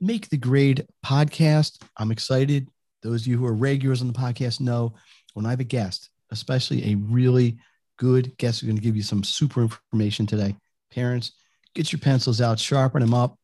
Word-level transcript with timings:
Make 0.00 0.30
the 0.30 0.38
Grade 0.38 0.86
podcast. 1.04 1.82
I'm 1.98 2.10
excited. 2.10 2.68
Those 3.02 3.22
of 3.22 3.26
you 3.26 3.36
who 3.36 3.46
are 3.46 3.52
regulars 3.52 4.00
on 4.00 4.06
the 4.08 4.18
podcast 4.18 4.60
know 4.60 4.94
when 5.34 5.44
I 5.44 5.50
have 5.50 5.60
a 5.60 5.64
guest, 5.64 6.08
especially 6.30 6.90
a 6.90 6.96
really 6.96 7.58
good 7.98 8.36
guest 8.38 8.60
who's 8.60 8.68
going 8.68 8.78
to 8.78 8.82
give 8.82 8.96
you 8.96 9.02
some 9.02 9.22
super 9.22 9.62
information 9.62 10.26
today. 10.26 10.56
Parents, 10.90 11.32
get 11.74 11.92
your 11.92 12.00
pencils 12.00 12.40
out, 12.40 12.58
sharpen 12.58 13.02
them 13.02 13.12
up. 13.12 13.38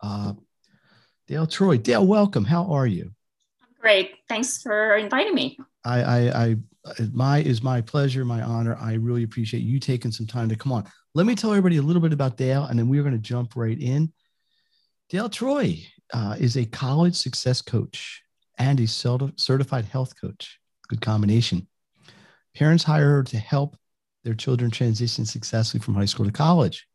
Uh, 0.00 0.32
Dale 1.28 1.46
Troy. 1.46 1.76
Dale, 1.76 2.06
welcome. 2.06 2.44
How 2.44 2.64
are 2.72 2.86
you? 2.86 3.10
Great. 3.80 4.12
Thanks 4.28 4.62
for 4.62 4.96
inviting 4.96 5.34
me. 5.34 5.58
I, 5.84 6.02
I, 6.02 6.44
I, 6.44 6.56
my 7.12 7.38
is 7.38 7.62
my 7.62 7.80
pleasure, 7.80 8.24
my 8.24 8.42
honor. 8.42 8.76
I 8.80 8.94
really 8.94 9.24
appreciate 9.24 9.60
you 9.60 9.78
taking 9.78 10.10
some 10.10 10.26
time 10.26 10.48
to 10.48 10.56
come 10.56 10.72
on. 10.72 10.84
Let 11.14 11.26
me 11.26 11.34
tell 11.34 11.50
everybody 11.50 11.76
a 11.76 11.82
little 11.82 12.02
bit 12.02 12.12
about 12.12 12.36
Dale, 12.36 12.64
and 12.64 12.78
then 12.78 12.88
we're 12.88 13.02
going 13.02 13.14
to 13.14 13.20
jump 13.20 13.56
right 13.56 13.78
in. 13.78 14.12
Dale 15.08 15.28
Troy 15.28 15.86
uh, 16.12 16.36
is 16.38 16.56
a 16.56 16.64
college 16.64 17.14
success 17.14 17.62
coach 17.62 18.22
and 18.58 18.80
a 18.80 18.86
certified 18.86 19.84
health 19.84 20.20
coach. 20.20 20.58
Good 20.88 21.00
combination. 21.00 21.68
Parents 22.56 22.82
hire 22.82 23.10
her 23.10 23.22
to 23.24 23.38
help 23.38 23.76
their 24.24 24.34
children 24.34 24.70
transition 24.70 25.24
successfully 25.24 25.80
from 25.80 25.94
high 25.94 26.06
school 26.06 26.26
to 26.26 26.32
college. 26.32 26.88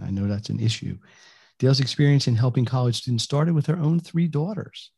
I 0.00 0.10
know 0.10 0.28
that's 0.28 0.50
an 0.50 0.60
issue. 0.60 0.98
Dale's 1.58 1.80
experience 1.80 2.28
in 2.28 2.36
helping 2.36 2.64
college 2.64 2.96
students 2.96 3.24
started 3.24 3.54
with 3.54 3.66
her 3.66 3.76
own 3.76 3.98
three 3.98 4.28
daughters. 4.28 4.92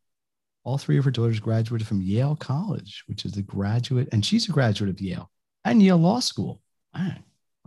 All 0.64 0.76
three 0.76 0.98
of 0.98 1.04
her 1.06 1.10
daughters 1.10 1.40
graduated 1.40 1.86
from 1.86 2.02
Yale 2.02 2.36
College, 2.36 3.02
which 3.06 3.24
is 3.24 3.32
the 3.32 3.42
graduate, 3.42 4.08
and 4.12 4.24
she's 4.24 4.48
a 4.48 4.52
graduate 4.52 4.90
of 4.90 5.00
Yale 5.00 5.30
and 5.64 5.82
Yale 5.82 5.96
Law 5.96 6.20
School. 6.20 6.60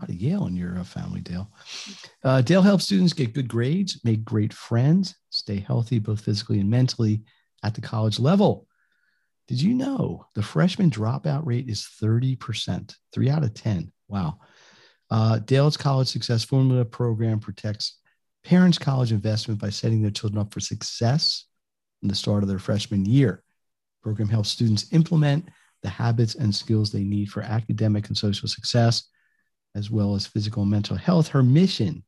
Lot 0.02 0.10
of 0.10 0.16
Yale 0.16 0.48
in 0.48 0.56
your 0.56 0.78
uh, 0.78 0.84
family, 0.84 1.22
Dale. 1.22 1.50
Uh, 2.24 2.42
Dale 2.42 2.62
helps 2.62 2.86
students 2.86 3.14
get 3.14 3.34
good 3.34 3.48
grades, 3.48 4.02
make 4.04 4.26
great 4.26 4.54
friends, 4.54 5.16
stay 5.30 5.60
healthy 5.60 6.00
both 6.00 6.22
physically 6.22 6.60
and 6.60 6.70
mentally 6.70 7.22
at 7.64 7.74
the 7.74 7.82
college 7.82 8.20
level. 8.20 8.68
Did 9.48 9.62
you 9.62 9.74
know 9.74 10.26
the 10.34 10.42
freshman 10.42 10.90
dropout 10.90 11.46
rate 11.46 11.70
is 11.70 11.88
30%, 12.02 12.96
three 13.14 13.30
out 13.30 13.44
of 13.44 13.54
10? 13.54 13.92
Wow. 14.08 14.40
Uh, 15.10 15.40
Dale's 15.40 15.78
College 15.78 16.08
Success 16.08 16.44
Formula 16.44 16.84
program 16.84 17.40
protects 17.40 18.00
parents' 18.44 18.78
college 18.78 19.12
investment 19.12 19.60
by 19.60 19.70
setting 19.70 20.02
their 20.02 20.12
children 20.12 20.42
up 20.42 20.54
for 20.54 20.60
success 20.60 21.46
in 22.02 22.08
the 22.08 22.16
start 22.16 22.44
of 22.44 22.50
their 22.50 22.60
freshman 22.60 23.06
year. 23.06 23.44
The 24.02 24.10
program 24.10 24.30
helps 24.30 24.50
students 24.50 24.92
implement 24.92 25.48
the 25.84 25.90
habits 25.90 26.36
and 26.36 26.54
skills 26.54 26.92
they 26.92 27.04
need 27.04 27.30
for 27.30 27.44
academic 27.44 28.08
and 28.08 28.18
social 28.18 28.48
success 28.50 29.04
as 29.76 29.92
well 29.92 30.16
as 30.16 30.26
physical 30.26 30.64
and 30.64 30.72
mental 30.72 30.96
health. 30.96 31.28
Her 31.28 31.44
mission 31.44 32.04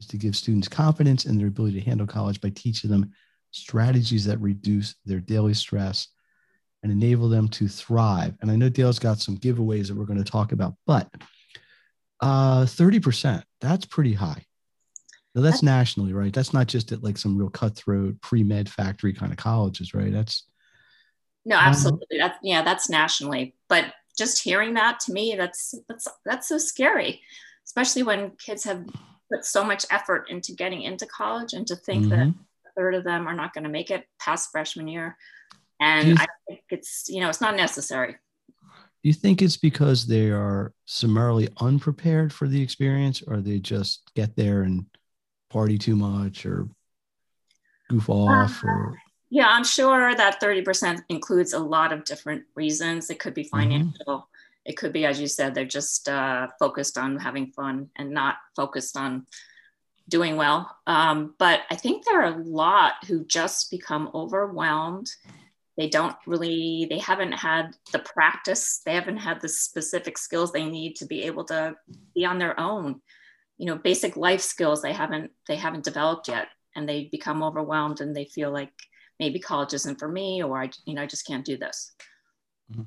is 0.00 0.06
to 0.08 0.16
give 0.16 0.36
students 0.36 0.68
confidence 0.68 1.24
in 1.24 1.38
their 1.38 1.46
ability 1.46 1.80
to 1.80 1.86
handle 1.86 2.06
college 2.06 2.40
by 2.40 2.50
teaching 2.50 2.90
them 2.90 3.12
strategies 3.52 4.24
that 4.26 4.40
reduce 4.40 4.96
their 5.06 5.20
daily 5.20 5.54
stress 5.54 6.08
and 6.82 6.92
enable 6.92 7.28
them 7.28 7.48
to 7.48 7.68
thrive. 7.68 8.34
And 8.42 8.50
I 8.50 8.56
know 8.56 8.68
Dale's 8.68 8.98
got 8.98 9.20
some 9.20 9.38
giveaways 9.38 9.88
that 9.88 9.96
we're 9.96 10.04
going 10.04 10.22
to 10.22 10.30
talk 10.30 10.52
about, 10.52 10.74
but 10.86 11.08
uh, 12.20 12.64
30%, 12.64 13.42
that's 13.60 13.86
pretty 13.86 14.12
high. 14.12 14.44
Now 15.34 15.42
that's 15.42 15.62
nationally, 15.62 16.12
right? 16.12 16.32
That's 16.32 16.52
not 16.52 16.68
just 16.68 16.92
at 16.92 17.02
like 17.02 17.18
some 17.18 17.36
real 17.36 17.50
cutthroat 17.50 18.20
pre-med 18.20 18.68
factory 18.68 19.12
kind 19.12 19.32
of 19.32 19.38
colleges, 19.38 19.92
right? 19.92 20.12
That's 20.12 20.44
no, 21.44 21.56
absolutely. 21.56 22.18
That's 22.18 22.38
yeah, 22.42 22.62
that's 22.62 22.88
nationally. 22.88 23.54
But 23.68 23.92
just 24.16 24.42
hearing 24.42 24.74
that 24.74 25.00
to 25.00 25.12
me, 25.12 25.34
that's 25.36 25.74
that's 25.88 26.08
that's 26.24 26.48
so 26.48 26.58
scary, 26.58 27.20
especially 27.66 28.02
when 28.02 28.32
kids 28.32 28.64
have 28.64 28.84
put 29.30 29.44
so 29.44 29.64
much 29.64 29.84
effort 29.90 30.28
into 30.28 30.52
getting 30.52 30.82
into 30.82 31.06
college 31.06 31.52
and 31.52 31.66
to 31.66 31.76
think 31.76 32.06
mm-hmm. 32.06 32.10
that 32.10 32.28
a 32.28 32.72
third 32.76 32.94
of 32.94 33.04
them 33.04 33.26
are 33.26 33.34
not 33.34 33.52
going 33.54 33.64
to 33.64 33.70
make 33.70 33.90
it 33.90 34.06
past 34.20 34.50
freshman 34.50 34.88
year. 34.88 35.16
And 35.80 36.08
you, 36.08 36.16
I 36.18 36.26
think 36.46 36.62
it's 36.70 37.06
you 37.08 37.20
know 37.20 37.28
it's 37.28 37.40
not 37.40 37.56
necessary. 37.56 38.12
Do 38.12 39.08
you 39.08 39.12
think 39.12 39.42
it's 39.42 39.56
because 39.56 40.06
they 40.06 40.30
are 40.30 40.72
summarily 40.86 41.48
unprepared 41.60 42.32
for 42.32 42.48
the 42.48 42.62
experience, 42.62 43.22
or 43.26 43.40
they 43.40 43.58
just 43.58 44.02
get 44.14 44.34
there 44.36 44.62
and 44.62 44.86
party 45.50 45.76
too 45.76 45.96
much, 45.96 46.46
or 46.46 46.68
goof 47.90 48.08
off, 48.08 48.64
uh, 48.64 48.68
or 48.68 48.98
yeah, 49.34 49.48
I'm 49.48 49.64
sure 49.64 50.14
that 50.14 50.40
30% 50.40 51.02
includes 51.08 51.54
a 51.54 51.58
lot 51.58 51.92
of 51.92 52.04
different 52.04 52.44
reasons. 52.54 53.10
It 53.10 53.18
could 53.18 53.34
be 53.34 53.42
mm-hmm. 53.42 53.58
financial. 53.58 54.06
Mm-hmm. 54.06 54.64
It 54.64 54.76
could 54.76 54.92
be, 54.92 55.06
as 55.06 55.20
you 55.20 55.26
said, 55.26 55.54
they're 55.56 55.64
just 55.64 56.08
uh, 56.08 56.46
focused 56.60 56.96
on 56.96 57.18
having 57.18 57.48
fun 57.48 57.90
and 57.96 58.12
not 58.12 58.36
focused 58.54 58.96
on 58.96 59.26
doing 60.08 60.36
well. 60.36 60.70
Um, 60.86 61.34
but 61.36 61.62
I 61.68 61.74
think 61.74 62.04
there 62.04 62.22
are 62.22 62.32
a 62.32 62.44
lot 62.44 62.92
who 63.08 63.24
just 63.24 63.72
become 63.72 64.08
overwhelmed. 64.14 65.10
They 65.76 65.88
don't 65.88 66.14
really, 66.28 66.86
they 66.88 67.00
haven't 67.00 67.32
had 67.32 67.74
the 67.90 67.98
practice, 67.98 68.82
they 68.86 68.94
haven't 68.94 69.16
had 69.16 69.40
the 69.40 69.48
specific 69.48 70.16
skills 70.16 70.52
they 70.52 70.64
need 70.64 70.94
to 70.96 71.06
be 71.06 71.24
able 71.24 71.42
to 71.46 71.74
be 72.14 72.24
on 72.24 72.38
their 72.38 72.58
own. 72.60 73.00
You 73.58 73.66
know, 73.66 73.78
basic 73.78 74.16
life 74.16 74.42
skills 74.42 74.80
they 74.80 74.92
haven't 74.92 75.32
they 75.48 75.56
haven't 75.56 75.84
developed 75.84 76.28
yet, 76.28 76.48
and 76.76 76.88
they 76.88 77.08
become 77.10 77.42
overwhelmed 77.42 78.00
and 78.00 78.14
they 78.14 78.26
feel 78.26 78.52
like 78.52 78.70
maybe 79.20 79.38
college 79.38 79.74
isn't 79.74 79.98
for 79.98 80.08
me 80.08 80.42
or 80.42 80.60
I, 80.60 80.70
you 80.84 80.94
know, 80.94 81.02
I 81.02 81.06
just 81.06 81.26
can't 81.26 81.44
do 81.44 81.56
this. 81.56 81.92
Mm-hmm. 82.72 82.82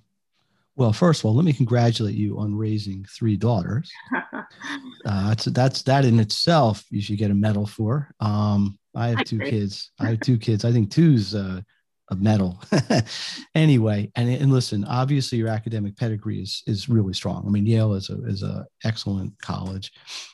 Well, 0.76 0.94
first 0.94 1.22
of 1.22 1.26
all, 1.26 1.34
let 1.34 1.44
me 1.44 1.54
congratulate 1.54 2.14
you 2.14 2.38
on 2.38 2.56
raising 2.56 3.04
three 3.06 3.36
daughters. 3.36 3.92
uh, 4.34 5.30
that's 5.30 5.46
that's 5.46 5.82
that 5.84 6.06
in 6.06 6.20
itself 6.20 6.86
you 6.92 7.02
should 7.02 7.18
get 7.18 7.32
a 7.32 7.36
medal 7.36 7.66
for. 7.66 8.12
Um, 8.20 8.78
I 8.96 9.10
have 9.10 9.24
two 9.24 9.40
kids. 9.40 9.92
I 10.00 10.10
have 10.10 10.20
two 10.20 10.38
kids. 10.38 10.66
I 10.66 10.72
think 10.72 10.92
two's 10.92 11.34
uh, 11.34 11.62
a 12.10 12.16
medal. 12.16 12.62
anyway, 13.56 14.12
and 14.16 14.30
and 14.30 14.52
listen, 14.52 14.86
obviously 14.86 15.40
your 15.40 15.48
academic 15.48 15.98
pedigree 15.98 16.42
is 16.42 16.62
is 16.68 16.88
really 16.88 17.14
strong. 17.14 17.44
I 17.46 17.50
mean, 17.50 17.66
Yale 17.66 17.96
is 17.96 18.12
a 18.12 18.24
is 18.26 18.44
a 18.44 18.66
excellent 18.84 19.34
college, 19.42 19.92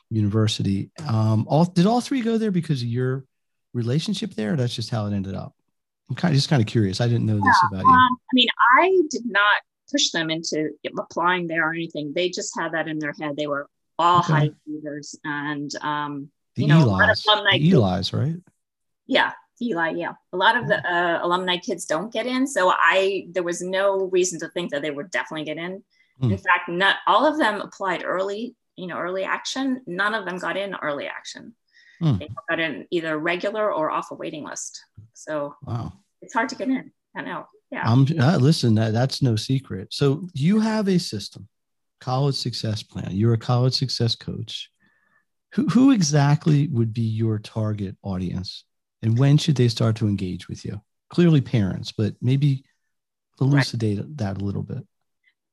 university. 0.10 0.92
Um, 1.08 1.46
all 1.48 1.66
did 1.66 1.86
all 1.86 2.02
three 2.02 2.22
go 2.22 2.38
there 2.38 2.52
because 2.52 2.82
of 2.82 2.88
your 2.88 3.24
relationship 3.74 4.34
there? 4.34 4.56
that's 4.56 4.76
just 4.76 4.90
how 4.90 5.08
it 5.08 5.14
ended 5.14 5.36
up. 5.36 5.56
I'm 6.10 6.16
kind 6.16 6.34
of 6.34 6.36
just 6.36 6.50
kind 6.50 6.62
of 6.62 6.68
curious. 6.68 7.02
I 7.02 7.08
didn't 7.08 7.26
know 7.26 7.36
this 7.36 7.58
yeah, 7.64 7.80
about 7.80 7.86
you. 7.86 7.92
Um, 7.92 8.18
I 8.18 8.34
mean, 8.34 8.48
I 8.78 9.02
did 9.10 9.26
not 9.26 9.62
push 9.92 10.12
them 10.12 10.30
into 10.30 10.72
applying 10.98 11.48
there 11.48 11.70
or 11.70 11.74
anything. 11.74 12.14
They 12.14 12.30
just 12.30 12.58
had 12.58 12.74
that 12.74 12.88
in 12.88 13.00
their 13.00 13.14
head. 13.20 13.36
They 13.38 13.48
were 13.48 13.68
all 13.98 14.20
okay. 14.20 14.34
high 14.34 14.50
achievers, 14.68 15.16
and 15.24 15.74
um, 15.82 16.30
the 16.56 16.64
you 16.64 16.68
know, 16.68 16.82
Eli's, 16.82 17.26
alumni 17.26 17.58
the 17.58 17.72
Eli's, 17.72 18.14
right? 18.14 18.36
Yeah, 19.08 19.32
Eli. 19.62 19.92
Yeah, 19.92 20.14
a 20.34 20.38
lot 20.38 20.58
of 20.58 20.68
the 20.68 20.78
uh, 20.86 21.20
alumni 21.24 21.58
kids 21.58 21.86
don't 21.86 22.12
get 22.12 22.26
in, 22.26 22.48
so 22.48 22.72
I 22.72 23.28
there 23.32 23.44
was 23.44 23.62
no 23.62 24.06
reason 24.06 24.40
to 24.40 24.50
think 24.50 24.72
that 24.72 24.82
they 24.82 24.92
would 24.92 25.12
definitely 25.12 25.46
get 25.46 25.58
in. 25.58 25.84
Hmm. 26.20 26.32
In 26.32 26.38
fact, 26.38 26.70
not 26.70 26.98
all 27.08 27.26
of 27.26 27.38
them 27.38 27.62
applied 27.62 28.04
early. 28.04 28.56
You 28.76 28.88
know, 28.88 28.98
early 28.98 29.24
action. 29.24 29.82
None 29.86 30.16
of 30.16 30.26
them 30.26 30.38
got 30.38 30.58
in 30.58 30.76
early 30.76 31.06
action. 31.06 31.54
Hmm. 32.04 32.18
They 32.18 32.28
got 32.50 32.60
in 32.60 32.86
either 32.92 33.18
regular 33.18 33.72
or 33.72 33.90
off 33.90 34.12
a 34.12 34.16
waiting 34.16 34.44
list. 34.44 34.84
So 35.14 35.56
wow. 35.64 35.94
it's 36.22 36.34
hard 36.34 36.50
to 36.50 36.56
get 36.56 36.68
in. 36.68 36.92
I 37.16 37.22
know. 37.22 37.46
Yeah. 37.72 37.90
I'm 37.90 38.06
uh, 38.20 38.38
listen, 38.38 38.76
that, 38.76 38.92
that's 38.92 39.22
no 39.22 39.38
secret. 39.38 39.94
So 39.94 40.28
you 40.34 40.60
have 40.60 40.90
a 40.90 41.00
system, 41.00 41.48
college 42.02 42.36
success 42.36 42.84
plan. 42.84 43.12
You're 43.12 43.34
a 43.34 43.38
college 43.38 43.74
success 43.74 44.16
coach. 44.16 44.70
Who, 45.54 45.68
who 45.68 45.92
exactly 45.92 46.68
would 46.68 46.94
be 46.94 47.04
your 47.04 47.40
target 47.40 47.96
audience? 48.04 48.66
And 49.02 49.18
when 49.18 49.38
should 49.38 49.56
they 49.56 49.70
start 49.70 49.96
to 49.98 50.08
engage 50.08 50.50
with 50.50 50.66
you? 50.66 50.82
Clearly 51.10 51.40
parents, 51.40 51.94
but 51.94 52.16
maybe 52.22 52.66
elucidate 53.40 54.00
right. 54.00 54.18
that 54.18 54.42
a 54.42 54.44
little 54.44 54.64
bit. 54.64 54.86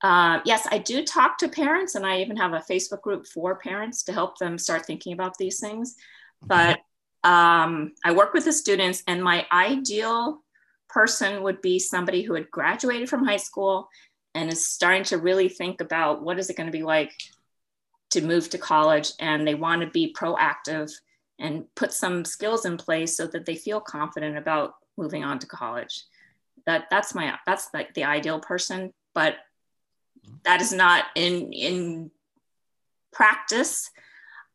Uh, 0.02 0.40
yes, 0.44 0.66
I 0.70 0.78
do 0.78 1.04
talk 1.04 1.38
to 1.38 1.48
parents, 1.48 1.94
and 1.94 2.06
I 2.06 2.22
even 2.22 2.36
have 2.38 2.54
a 2.54 2.64
Facebook 2.70 3.02
group 3.02 3.26
for 3.26 3.56
parents 3.56 4.02
to 4.04 4.12
help 4.12 4.38
them 4.38 4.58
start 4.58 4.86
thinking 4.86 5.12
about 5.12 5.36
these 5.38 5.60
things 5.60 5.94
but 6.42 6.78
um, 7.22 7.92
I 8.04 8.12
work 8.12 8.32
with 8.32 8.44
the 8.44 8.52
students, 8.52 9.02
and 9.06 9.22
my 9.22 9.46
ideal 9.52 10.42
person 10.88 11.42
would 11.42 11.60
be 11.62 11.78
somebody 11.78 12.22
who 12.22 12.34
had 12.34 12.50
graduated 12.50 13.08
from 13.08 13.24
high 13.24 13.36
school 13.36 13.88
and 14.34 14.50
is 14.50 14.66
starting 14.66 15.04
to 15.04 15.18
really 15.18 15.48
think 15.48 15.80
about 15.80 16.22
what 16.22 16.38
is 16.38 16.50
it 16.50 16.56
going 16.56 16.66
to 16.66 16.76
be 16.76 16.82
like 16.82 17.12
to 18.10 18.20
move 18.20 18.50
to 18.50 18.58
college, 18.58 19.12
and 19.20 19.46
they 19.46 19.54
want 19.54 19.82
to 19.82 19.88
be 19.88 20.14
proactive 20.18 20.90
and 21.38 21.64
put 21.74 21.92
some 21.92 22.24
skills 22.24 22.66
in 22.66 22.76
place 22.76 23.16
so 23.16 23.26
that 23.26 23.46
they 23.46 23.56
feel 23.56 23.80
confident 23.80 24.36
about 24.36 24.74
moving 24.96 25.24
on 25.24 25.38
to 25.38 25.46
college. 25.46 26.04
That 26.66 26.84
that's 26.90 27.14
my 27.14 27.38
that's 27.46 27.68
like 27.72 27.94
the 27.94 28.04
ideal 28.04 28.40
person, 28.40 28.92
but 29.14 29.36
that 30.44 30.60
is 30.60 30.72
not 30.72 31.04
in 31.14 31.52
in 31.52 32.10
practice. 33.12 33.90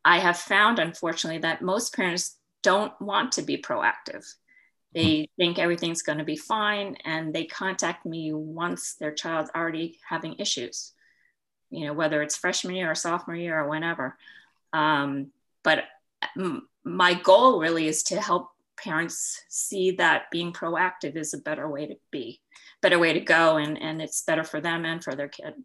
I 0.05 0.19
have 0.19 0.37
found, 0.37 0.77
unfortunately, 0.77 1.39
that 1.39 1.63
most 1.63 1.95
parents 1.95 2.37
don't 2.61 2.93
want 3.01 3.33
to 3.33 3.41
be 3.41 3.57
proactive. 3.57 4.23
They 4.93 5.29
think 5.35 5.57
everything's 5.59 6.03
going 6.03 6.19
to 6.19 6.23
be 6.23 6.37
fine, 6.37 6.95
and 7.03 7.33
they 7.33 7.45
contact 7.45 8.05
me 8.05 8.31
once 8.31 8.93
their 8.93 9.11
child's 9.11 9.49
already 9.53 9.97
having 10.07 10.35
issues. 10.35 10.93
You 11.71 11.87
know, 11.87 11.93
whether 11.93 12.21
it's 12.21 12.37
freshman 12.37 12.75
year 12.75 12.91
or 12.91 12.95
sophomore 12.95 13.35
year 13.35 13.59
or 13.59 13.67
whenever. 13.67 14.15
Um, 14.71 15.31
but 15.63 15.85
my 16.83 17.15
goal 17.15 17.59
really 17.59 17.87
is 17.87 18.03
to 18.03 18.21
help 18.21 18.51
parents 18.77 19.41
see 19.49 19.91
that 19.91 20.29
being 20.31 20.53
proactive 20.53 21.15
is 21.15 21.33
a 21.33 21.39
better 21.39 21.67
way 21.67 21.87
to 21.87 21.95
be, 22.11 22.39
better 22.81 22.99
way 22.99 23.13
to 23.13 23.19
go, 23.19 23.57
and 23.57 23.81
and 23.81 24.01
it's 24.01 24.21
better 24.21 24.43
for 24.43 24.61
them 24.61 24.85
and 24.85 25.03
for 25.03 25.15
their 25.15 25.27
kid. 25.27 25.55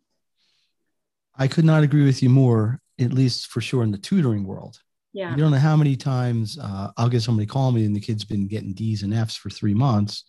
I 1.37 1.47
could 1.47 1.65
not 1.65 1.83
agree 1.83 2.05
with 2.05 2.23
you 2.23 2.31
more, 2.31 2.81
at 3.01 3.13
least 3.13 3.49
for 3.49 3.61
sure 3.61 3.83
in 3.83 3.91
the 3.91 3.99
tutoring 3.99 4.45
world. 4.45 4.79
Yeah. 5.13 5.31
You 5.31 5.37
don't 5.39 5.51
know 5.51 5.59
how 5.59 5.77
many 5.77 5.97
times 5.97 6.59
uh, 6.59 6.91
I'll 6.97 7.09
get 7.09 7.23
somebody 7.23 7.47
call 7.47 7.73
me 7.73 7.85
and 7.85 7.97
the 7.97 8.01
kid's 8.01 8.25
been 8.25 8.47
getting 8.47 8.75
D's 8.75 9.03
and 9.03 9.13
F's 9.15 9.37
for 9.37 9.51
three 9.51 9.75
months. 9.75 10.25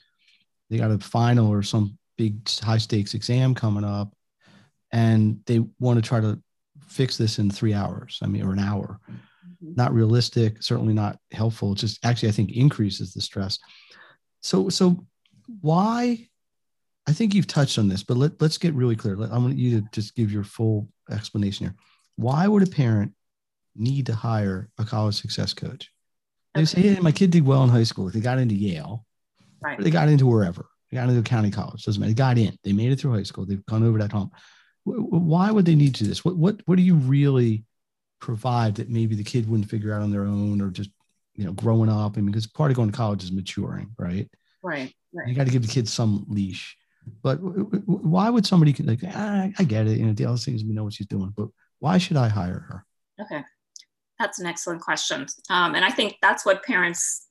They 0.70 0.78
got 0.78 0.92
a 0.92 0.98
final 0.98 1.50
or 1.52 1.62
some 1.62 1.98
big 2.18 2.48
high 2.60 2.78
stakes 2.78 3.14
exam 3.14 3.54
coming 3.54 3.84
up, 3.84 4.14
and 4.92 5.40
they 5.46 5.60
want 5.80 5.98
to 5.98 6.08
try 6.08 6.20
to 6.22 6.42
fix 6.88 7.18
this 7.18 7.40
in 7.40 7.50
three 7.52 7.74
hours. 7.74 8.20
I 8.22 8.28
mean, 8.28 8.44
or 8.44 8.54
an 8.54 8.60
hour. 8.60 9.00
Mm-hmm. 9.10 9.74
Not 9.76 9.94
realistic. 9.94 10.64
Certainly 10.64 10.94
not 10.94 11.18
helpful. 11.32 11.74
It 11.74 11.80
just 11.80 12.04
actually, 12.06 12.30
I 12.30 12.34
think, 12.34 12.52
increases 12.52 13.14
the 13.14 13.22
stress. 13.22 13.60
So, 14.42 14.70
so 14.70 15.06
why? 15.62 16.28
I 17.08 17.14
think 17.14 17.34
you've 17.34 17.48
touched 17.48 17.80
on 17.80 17.88
this, 17.88 18.04
but 18.04 18.18
let, 18.18 18.40
let's 18.42 18.58
get 18.58 18.76
really 18.76 18.96
clear. 18.96 19.16
I 19.16 19.38
want 19.38 19.58
you 19.58 19.82
to 19.82 19.88
just 19.92 20.16
give 20.16 20.32
your 20.32 20.44
full 20.44 20.88
explanation 21.10 21.66
here. 21.66 21.76
Why 22.22 22.48
would 22.48 22.64
a 22.64 22.68
parent 22.68 23.14
need 23.76 24.06
to 24.08 24.16
hire 24.16 24.70
a 24.78 24.86
college 24.86 25.16
success 25.16 25.54
coach. 25.54 25.92
They 26.54 26.66
say, 26.66 26.82
hey, 26.82 27.00
my 27.00 27.12
kid 27.12 27.32
did 27.32 27.46
well 27.46 27.64
in 27.64 27.70
high 27.70 27.84
school. 27.84 28.10
They 28.10 28.20
got 28.20 28.38
into 28.38 28.56
Yale, 28.56 29.06
right. 29.62 29.80
they 29.80 29.90
got 29.90 30.10
into 30.10 30.28
wherever. 30.28 30.66
They 30.90 30.98
got 30.98 31.08
into 31.08 31.22
a 31.22 31.24
county 31.24 31.52
college. 31.52 31.84
Doesn't 31.84 32.00
matter. 32.00 32.12
They 32.12 32.16
got 32.16 32.38
in. 32.38 32.58
They 32.64 32.74
made 32.74 32.92
it 32.92 33.00
through 33.00 33.14
high 33.14 33.24
school. 33.24 33.46
They've 33.46 33.66
gone 33.66 33.84
over 33.84 33.98
that 34.00 34.12
hump. 34.12 34.34
Why 34.84 35.52
would 35.52 35.66
they 35.66 35.76
need 35.76 35.96
to 35.96 36.04
do 36.04 36.10
this? 36.10 36.26
What 36.26 36.36
what 36.36 36.62
what 36.66 36.76
do 36.76 36.82
you 36.82 36.96
really 36.96 37.64
provide 38.20 38.76
that 38.76 38.90
maybe 38.90 39.16
the 39.16 39.24
kid 39.24 39.50
wouldn't 39.50 39.70
figure 39.70 39.94
out 39.94 40.02
on 40.02 40.12
their 40.12 40.26
own 40.26 40.60
or 40.60 40.70
just 40.70 40.90
you 41.36 41.46
know 41.46 41.54
growing 41.54 41.90
up? 41.90 42.18
I 42.18 42.22
mean, 42.22 42.32
because 42.32 42.48
part 42.48 42.72
of 42.72 42.78
going 42.78 42.92
to 42.92 42.98
college 42.98 43.24
is 43.24 43.32
maturing, 43.32 43.92
right? 43.98 44.28
Right. 44.64 44.94
right. 45.14 45.28
You 45.28 45.36
got 45.36 45.46
to 45.46 45.54
give 45.54 45.62
the 45.62 45.72
kids 45.72 45.94
some 45.94 46.26
leash. 46.28 46.76
But 47.22 47.36
why 47.38 48.30
would 48.30 48.46
somebody 48.46 48.74
like? 48.84 49.00
Ah, 49.08 49.48
I 49.58 49.64
get 49.64 49.88
it. 49.88 50.00
You 50.00 50.08
know, 50.08 50.14
Dale 50.14 50.36
seems 50.36 50.64
to 50.64 50.74
know 50.74 50.84
what 50.84 50.94
she's 50.94 51.08
doing, 51.08 51.32
but 51.38 51.48
why 51.82 51.98
should 51.98 52.16
I 52.16 52.30
hire 52.30 52.60
her? 52.70 52.86
Okay. 53.20 53.44
That's 54.20 54.40
an 54.40 54.46
excellent 54.46 54.82
question. 54.82 55.26
Um, 55.50 55.74
and 55.76 55.84
I 55.84 55.90
think 55.90 56.18
that's 56.22 56.46
what 56.46 56.64
parents, 56.64 57.28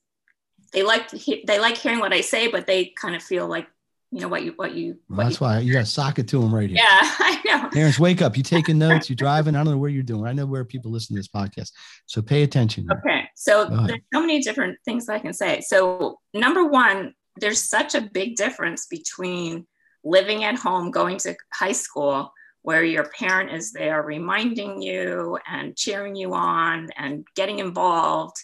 they 0.73 0.83
like, 0.83 1.09
they 1.11 1.61
like 1.61 1.77
hearing 1.77 2.01
what 2.01 2.13
I 2.13 2.21
say, 2.21 2.49
but 2.49 2.67
they 2.67 2.93
kind 3.01 3.15
of 3.15 3.23
feel 3.23 3.47
like, 3.47 3.69
you 4.11 4.21
know, 4.21 4.27
what 4.27 4.43
you, 4.43 4.53
what 4.57 4.75
you, 4.75 4.99
well, 5.09 5.29
that's 5.29 5.41
you, 5.41 5.47
why 5.47 5.59
you 5.61 5.73
got 5.73 5.81
to 5.81 5.87
sock 5.87 6.19
it 6.19 6.27
to 6.29 6.41
them 6.41 6.53
right 6.53 6.69
here. 6.69 6.79
Yeah, 6.79 6.85
I 7.01 7.41
know. 7.45 7.69
Parents, 7.71 8.01
wake 8.01 8.23
up. 8.23 8.37
You 8.37 8.43
taking 8.43 8.77
notes, 8.77 9.09
you 9.09 9.15
driving. 9.15 9.55
I 9.55 9.63
don't 9.63 9.75
know 9.75 9.79
where 9.79 9.89
you're 9.89 10.03
doing. 10.03 10.27
I 10.27 10.33
know 10.33 10.47
where 10.47 10.65
people 10.65 10.91
listen 10.91 11.15
to 11.15 11.21
this 11.21 11.29
podcast. 11.29 11.71
So 12.07 12.21
pay 12.21 12.43
attention. 12.43 12.89
Okay. 12.91 13.29
So 13.37 13.67
there's 13.87 14.01
so 14.13 14.21
many 14.21 14.41
different 14.43 14.79
things 14.85 15.09
I 15.09 15.21
can 15.21 15.33
say. 15.33 15.61
So 15.61 16.19
number 16.35 16.65
one, 16.65 17.15
there's 17.37 17.63
such 17.63 17.95
a 17.95 18.01
big 18.01 18.35
difference 18.35 18.87
between 18.87 19.69
living 20.03 20.43
at 20.43 20.57
home, 20.57 20.91
going 20.91 21.19
to 21.19 21.37
high 21.53 21.73
school, 21.73 22.33
where 22.63 22.85
your 22.85 23.09
parent 23.19 23.53
is 23.53 23.73
there 23.73 24.03
reminding 24.03 24.83
you 24.83 25.39
and 25.49 25.77
cheering 25.77 26.15
you 26.15 26.35
on 26.35 26.89
and 26.97 27.27
getting 27.35 27.59
involved. 27.59 28.37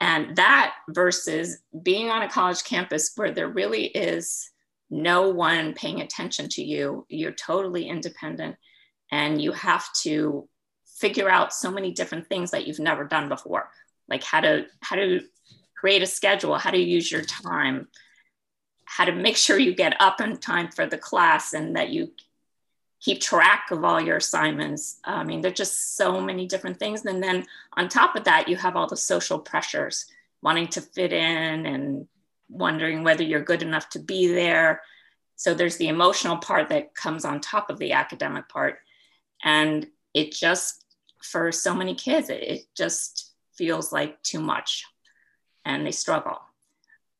And 0.00 0.36
that 0.36 0.74
versus 0.88 1.58
being 1.82 2.10
on 2.10 2.22
a 2.22 2.28
college 2.28 2.64
campus 2.64 3.12
where 3.16 3.32
there 3.32 3.48
really 3.48 3.86
is 3.86 4.50
no 4.88 5.28
one 5.28 5.74
paying 5.74 6.00
attention 6.00 6.48
to 6.48 6.62
you, 6.62 7.06
you're 7.08 7.32
totally 7.32 7.88
independent 7.88 8.56
and 9.12 9.40
you 9.40 9.52
have 9.52 9.92
to 10.02 10.48
figure 10.86 11.28
out 11.28 11.52
so 11.52 11.70
many 11.70 11.92
different 11.92 12.28
things 12.28 12.50
that 12.50 12.66
you've 12.66 12.78
never 12.78 13.04
done 13.04 13.28
before 13.28 13.70
like 14.10 14.22
how 14.24 14.40
to 14.40 14.66
how 14.82 14.96
to 14.96 15.20
create 15.76 16.02
a 16.02 16.06
schedule 16.06 16.58
how 16.58 16.70
to 16.70 16.78
use 16.78 17.10
your 17.10 17.22
time 17.22 17.88
how 18.84 19.04
to 19.04 19.12
make 19.12 19.36
sure 19.36 19.58
you 19.58 19.74
get 19.74 19.96
up 20.00 20.20
in 20.20 20.36
time 20.36 20.68
for 20.68 20.84
the 20.84 20.98
class 20.98 21.54
and 21.54 21.76
that 21.76 21.90
you 21.90 22.10
keep 23.00 23.20
track 23.20 23.70
of 23.70 23.82
all 23.84 24.00
your 24.00 24.18
assignments. 24.18 24.98
I 25.04 25.24
mean, 25.24 25.40
there's 25.40 25.56
just 25.56 25.96
so 25.96 26.20
many 26.20 26.46
different 26.46 26.78
things. 26.78 27.04
And 27.04 27.22
then 27.22 27.46
on 27.76 27.88
top 27.88 28.14
of 28.14 28.24
that, 28.24 28.48
you 28.48 28.56
have 28.56 28.76
all 28.76 28.86
the 28.86 28.96
social 28.96 29.38
pressures, 29.38 30.06
wanting 30.42 30.68
to 30.68 30.80
fit 30.80 31.12
in 31.12 31.66
and 31.66 32.06
wondering 32.50 33.02
whether 33.02 33.22
you're 33.22 33.42
good 33.42 33.62
enough 33.62 33.88
to 33.90 33.98
be 33.98 34.28
there. 34.28 34.82
So 35.36 35.54
there's 35.54 35.78
the 35.78 35.88
emotional 35.88 36.36
part 36.36 36.68
that 36.68 36.94
comes 36.94 37.24
on 37.24 37.40
top 37.40 37.70
of 37.70 37.78
the 37.78 37.92
academic 37.92 38.48
part. 38.48 38.80
And 39.42 39.86
it 40.12 40.32
just, 40.32 40.84
for 41.22 41.50
so 41.52 41.74
many 41.74 41.94
kids, 41.94 42.28
it, 42.28 42.66
just 42.74 43.32
feels 43.54 43.92
like 43.92 44.22
too 44.22 44.40
much 44.40 44.84
and 45.64 45.86
they 45.86 45.90
struggle. 45.90 46.40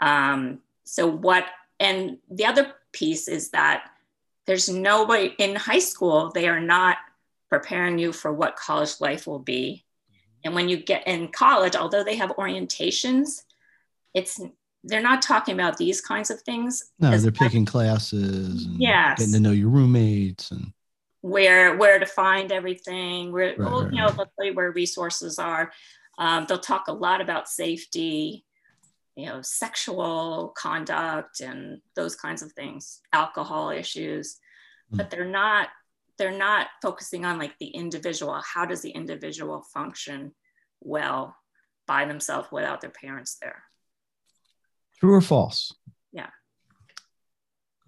Um, 0.01 0.61
so, 0.85 1.07
what, 1.07 1.45
and 1.79 2.19
the 2.31 2.47
other 2.47 2.73
piece 2.93 3.29
is 3.29 3.51
that 3.51 3.91
there's 4.47 4.69
no 4.69 5.05
way 5.05 5.35
in 5.39 5.55
high 5.57 5.79
school, 5.79 6.31
they 6.35 6.49
are 6.49 6.61
not 6.61 6.97
preparing 7.49 7.99
you 7.99 8.13
for 8.13 8.33
what 8.33 8.57
college 8.57 9.01
life 9.01 9.27
will 9.27 9.39
be. 9.39 9.85
And 10.45 10.55
when 10.55 10.69
you 10.69 10.79
get 10.79 11.07
in 11.07 11.29
college, 11.29 11.77
although 11.77 12.05
they 12.05 12.17
have 12.17 12.31
orientations, 12.31 13.43
it's 14.15 14.41
they're 14.83 15.03
not 15.03 15.21
talking 15.21 15.55
about 15.55 15.77
these 15.77 16.01
kinds 16.01 16.31
of 16.31 16.41
things. 16.41 16.91
No, 16.99 17.17
they're 17.17 17.31
picking 17.31 17.67
classes 17.67 18.65
and 18.65 18.81
yes. 18.81 19.19
getting 19.19 19.35
to 19.35 19.41
know 19.41 19.51
your 19.51 19.69
roommates 19.69 20.51
and 20.51 20.73
where 21.21 21.77
where 21.77 21.99
to 21.99 22.07
find 22.07 22.51
everything, 22.51 23.31
where 23.31 23.49
right, 23.49 23.59
well, 23.59 23.85
right, 23.85 23.93
you 23.93 23.99
know, 23.99 24.27
right. 24.39 24.55
where 24.55 24.73
resources 24.73 25.39
are. 25.39 25.71
Um, 26.19 26.47
they'll 26.49 26.59
talk 26.59 26.89
a 26.89 26.93
lot 26.93 27.21
about 27.21 27.49
safety 27.49 28.45
you 29.21 29.27
know, 29.27 29.43
sexual 29.43 30.55
conduct 30.57 31.41
and 31.41 31.81
those 31.95 32.17
kinds 32.17 32.43
of 32.43 32.53
things, 32.53 33.01
alcohol 33.13 33.71
issues, 33.71 34.39
mm. 34.93 34.97
but 34.97 35.11
they're 35.11 35.25
not 35.25 35.69
they're 36.19 36.37
not 36.37 36.69
focusing 36.83 37.25
on 37.25 37.39
like 37.39 37.55
the 37.59 37.69
individual. 37.69 38.41
How 38.43 38.67
does 38.67 38.83
the 38.83 38.91
individual 38.91 39.65
function 39.73 40.33
well 40.81 41.35
by 41.87 42.05
themselves 42.05 42.49
without 42.53 42.81
their 42.81 42.91
parents 42.91 43.39
there? 43.41 43.63
True 44.99 45.15
or 45.15 45.23
false? 45.23 45.75
Yeah. 46.13 46.29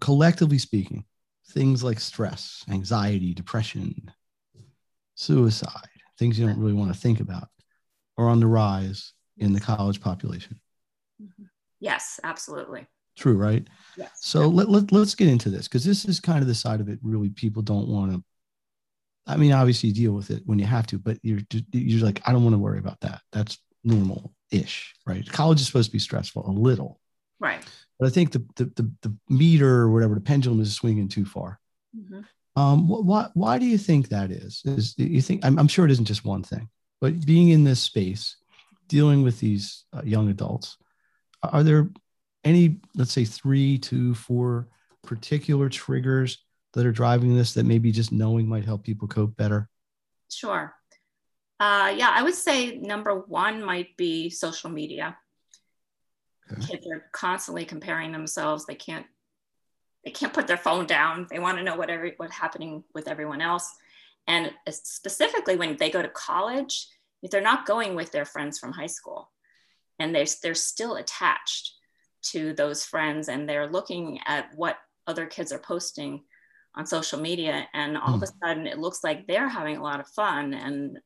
Collectively 0.01 0.59
speaking, 0.59 1.05
things 1.51 1.85
like 1.85 2.01
stress, 2.01 2.65
anxiety, 2.71 3.35
depression, 3.35 4.11
suicide, 5.15 5.89
things 6.19 6.39
you 6.39 6.47
don't 6.47 6.59
really 6.59 6.73
want 6.73 6.93
to 6.93 6.99
think 6.99 7.21
about, 7.21 7.49
are 8.17 8.29
on 8.29 8.41
the 8.41 8.47
rise 8.47 9.13
in 9.37 9.53
the 9.53 9.61
college 9.61 10.01
population. 10.01 10.59
Yes, 11.81 12.21
absolutely. 12.23 12.87
True, 13.17 13.37
right? 13.37 13.67
Yes. 13.97 14.11
So 14.21 14.49
let, 14.49 14.69
let, 14.69 14.93
let's 14.93 15.15
get 15.15 15.29
into 15.29 15.51
this 15.51 15.69
because 15.69 15.85
this 15.85 16.05
is 16.05 16.21
kind 16.21 16.41
of 16.41 16.49
the 16.49 16.55
side 16.55 16.81
of 16.81 16.89
it 16.89 16.99
really 17.03 17.29
people 17.29 17.63
don't 17.63 17.89
want 17.89 18.13
to. 18.13 18.25
I 19.27 19.37
mean, 19.37 19.53
obviously 19.53 19.91
you 19.91 19.95
deal 19.95 20.13
with 20.13 20.31
it 20.31 20.43
when 20.47 20.59
you 20.59 20.65
have 20.65 20.87
to, 20.89 20.99
but 20.99 21.19
you're 21.23 21.41
you're 21.73 22.05
like, 22.05 22.21
I 22.27 22.33
don't 22.33 22.43
want 22.43 22.55
to 22.55 22.59
worry 22.59 22.79
about 22.79 23.01
that. 23.01 23.21
That's 23.33 23.59
normal 23.85 24.33
ish, 24.51 24.95
right? 25.07 25.29
College 25.31 25.61
is 25.61 25.67
supposed 25.67 25.91
to 25.91 25.93
be 25.93 25.99
stressful 25.99 26.49
a 26.49 26.51
little, 26.51 27.01
right? 27.39 27.63
But 27.99 28.07
I 28.07 28.11
think 28.11 28.33
the 28.33 28.45
the 28.57 28.65
the, 28.77 28.91
the 29.03 29.17
meter 29.29 29.81
or 29.83 29.91
whatever 29.91 30.15
the 30.15 30.21
pendulum 30.21 30.61
is 30.61 30.75
swinging 30.75 31.09
too 31.09 31.25
far. 31.25 31.61
Mm-hmm. 31.97 32.21
Um, 32.61 32.89
why 32.89 33.29
why 33.35 33.59
do 33.59 33.67
you 33.67 33.79
think 33.79 34.09
that 34.09 34.31
is? 34.31 34.63
Is 34.65 34.95
you 34.99 35.23
think 35.23 35.45
I'm, 35.45 35.59
I'm 35.59 35.69
sure 35.69 35.85
it 35.85 35.91
isn't 35.91 36.05
just 36.05 36.25
one 36.25 36.43
thing, 36.43 36.69
but 37.01 37.25
being 37.25 37.51
in 37.51 37.65
this 37.65 37.81
space, 37.81 38.37
dealing 38.89 39.23
with 39.23 39.41
these 39.41 39.85
uh, 39.93 40.03
young 40.05 40.29
adults, 40.31 40.77
are 41.43 41.63
there 41.63 41.91
any, 42.45 42.81
let's 42.95 43.13
say, 43.13 43.25
three 43.25 43.79
to 43.79 44.15
four 44.15 44.69
particular 45.03 45.69
triggers 45.69 46.39
that 46.75 46.87
are 46.87 46.93
driving 46.93 47.37
this 47.37 47.55
that 47.55 47.67
maybe 47.67 47.93
just 47.93 48.13
knowing 48.13 48.49
might 48.49 48.65
help 48.65 48.85
people 48.85 49.09
cope 49.09 49.37
better? 49.37 49.69
Sure. 50.31 50.75
Uh, 51.61 51.95
yeah, 51.97 52.11
I 52.13 52.23
would 52.23 52.35
say 52.35 52.79
number 52.79 53.15
one 53.15 53.63
might 53.63 53.97
be 53.97 54.31
social 54.31 54.71
media. 54.71 55.17
Okay. 56.51 56.67
Kids 56.67 56.87
are 56.93 57.05
constantly 57.13 57.65
comparing 57.65 58.13
themselves. 58.13 58.67
They 58.67 58.75
can't 58.75 59.07
they 60.05 60.11
can't 60.11 60.33
put 60.33 60.49
their 60.49 60.57
phone 60.57 60.87
down. 60.87 61.29
They 61.31 61.39
want 61.39 61.59
to 61.59 61.65
know 61.65 61.77
what 61.77 61.89
every, 61.89 62.15
what's 62.17 62.35
happening 62.35 62.83
with 62.93 63.07
everyone 63.07 63.41
else. 63.41 63.73
And 64.27 64.51
specifically 64.69 65.55
when 65.55 65.77
they 65.77 65.91
go 65.91 66.03
to 66.03 66.09
college, 66.09 66.89
if 67.23 67.31
they're 67.31 67.41
not 67.41 67.67
going 67.67 67.95
with 67.95 68.11
their 68.11 68.25
friends 68.25 68.59
from 68.59 68.73
high 68.73 68.89
school 68.89 69.32
and 70.03 70.15
they're, 70.15 70.27
they're 70.43 70.55
still 70.55 70.97
attached 70.97 71.75
to 72.23 72.53
those 72.55 72.85
friends 72.85 73.29
and 73.29 73.49
they're 73.49 73.71
looking 73.71 74.19
at 74.27 74.51
what 74.55 74.77
other 75.07 75.27
kids 75.27 75.53
are 75.53 75.59
posting 75.59 76.23
on 76.75 76.87
social 76.87 77.21
media 77.21 77.67
and 77.75 77.97
all 77.97 78.11
mm. 78.11 78.17
of 78.17 78.23
a 78.23 78.27
hmm. 78.27 78.39
sudden 78.43 78.67
it 78.67 78.79
looks 78.79 79.05
like 79.05 79.27
they're 79.27 79.49
having 79.49 79.77
a 79.77 79.83
lot 79.83 80.01
of 80.01 80.07
fun 80.09 80.55
and 80.55 80.99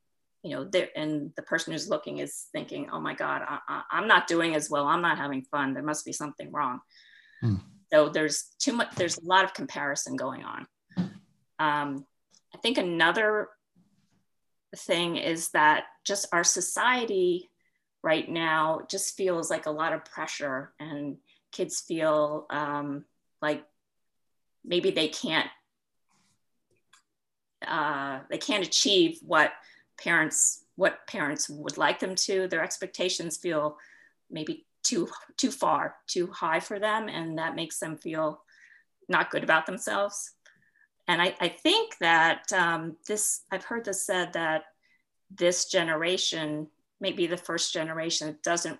you 0.42 0.50
know 0.50 0.70
and 0.94 1.32
the 1.36 1.42
person 1.42 1.72
who's 1.72 1.88
looking 1.88 2.18
is 2.18 2.46
thinking 2.52 2.88
oh 2.92 3.00
my 3.00 3.14
god 3.14 3.42
I, 3.68 3.82
am 3.92 4.06
not 4.06 4.28
doing 4.28 4.54
as 4.54 4.70
well 4.70 4.86
i'm 4.86 5.02
not 5.02 5.18
having 5.18 5.42
fun 5.42 5.74
there 5.74 5.82
must 5.82 6.04
be 6.04 6.12
something 6.12 6.52
wrong 6.52 6.80
mm. 7.42 7.60
so 7.92 8.08
there's 8.08 8.54
too 8.60 8.74
much 8.74 8.94
there's 8.94 9.18
a 9.18 9.24
lot 9.24 9.44
of 9.44 9.54
comparison 9.54 10.14
going 10.14 10.44
on 10.44 10.66
um, 11.58 12.06
i 12.54 12.58
think 12.62 12.78
another 12.78 13.48
thing 14.76 15.16
is 15.16 15.48
that 15.50 15.84
just 16.04 16.28
our 16.32 16.44
society 16.44 17.50
right 18.06 18.28
now 18.28 18.82
just 18.88 19.16
feels 19.16 19.50
like 19.50 19.66
a 19.66 19.70
lot 19.70 19.92
of 19.92 20.04
pressure 20.04 20.72
and 20.78 21.16
kids 21.50 21.80
feel 21.80 22.46
um, 22.50 23.04
like 23.42 23.64
maybe 24.64 24.92
they 24.92 25.08
can't 25.08 25.48
uh, 27.66 28.20
they 28.30 28.38
can't 28.38 28.64
achieve 28.64 29.18
what 29.22 29.50
parents 29.98 30.64
what 30.76 31.04
parents 31.08 31.48
would 31.48 31.76
like 31.78 31.98
them 31.98 32.14
to. 32.14 32.46
Their 32.46 32.62
expectations 32.62 33.38
feel 33.38 33.76
maybe 34.30 34.66
too 34.84 35.08
too 35.36 35.50
far 35.50 35.96
too 36.06 36.28
high 36.28 36.60
for 36.60 36.78
them 36.78 37.08
and 37.08 37.38
that 37.38 37.56
makes 37.56 37.80
them 37.80 37.96
feel 37.96 38.40
not 39.08 39.30
good 39.30 39.42
about 39.42 39.66
themselves. 39.66 40.30
And 41.08 41.20
i, 41.20 41.34
I 41.40 41.48
think 41.48 41.98
that 41.98 42.52
um, 42.52 42.96
this 43.08 43.42
i've 43.50 43.64
heard 43.64 43.84
this 43.84 44.06
said 44.06 44.32
that 44.34 44.64
this 45.30 45.64
generation 45.64 46.68
may 47.00 47.12
be 47.12 47.26
the 47.26 47.36
first 47.36 47.72
generation 47.72 48.28
that 48.28 48.42
doesn't 48.42 48.78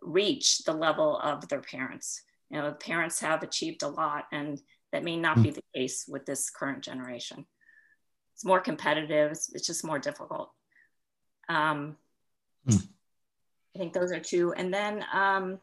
reach 0.00 0.58
the 0.64 0.72
level 0.72 1.18
of 1.18 1.48
their 1.48 1.60
parents. 1.60 2.22
You 2.50 2.60
know 2.60 2.72
parents 2.72 3.20
have 3.20 3.42
achieved 3.42 3.82
a 3.82 3.88
lot 3.88 4.24
and 4.32 4.60
that 4.92 5.04
may 5.04 5.16
not 5.16 5.42
be 5.42 5.48
hmm. 5.48 5.54
the 5.54 5.64
case 5.74 6.04
with 6.06 6.26
this 6.26 6.50
current 6.50 6.82
generation. 6.82 7.46
It's 8.34 8.44
more 8.44 8.60
competitive 8.60 9.32
it's, 9.32 9.52
it's 9.54 9.66
just 9.66 9.84
more 9.84 9.98
difficult. 9.98 10.50
Um, 11.48 11.96
mm. 12.68 12.88
i 13.74 13.78
think 13.78 13.92
those 13.92 14.12
are 14.12 14.20
two. 14.20 14.52
And 14.52 14.72
then 14.72 15.04
um, 15.12 15.58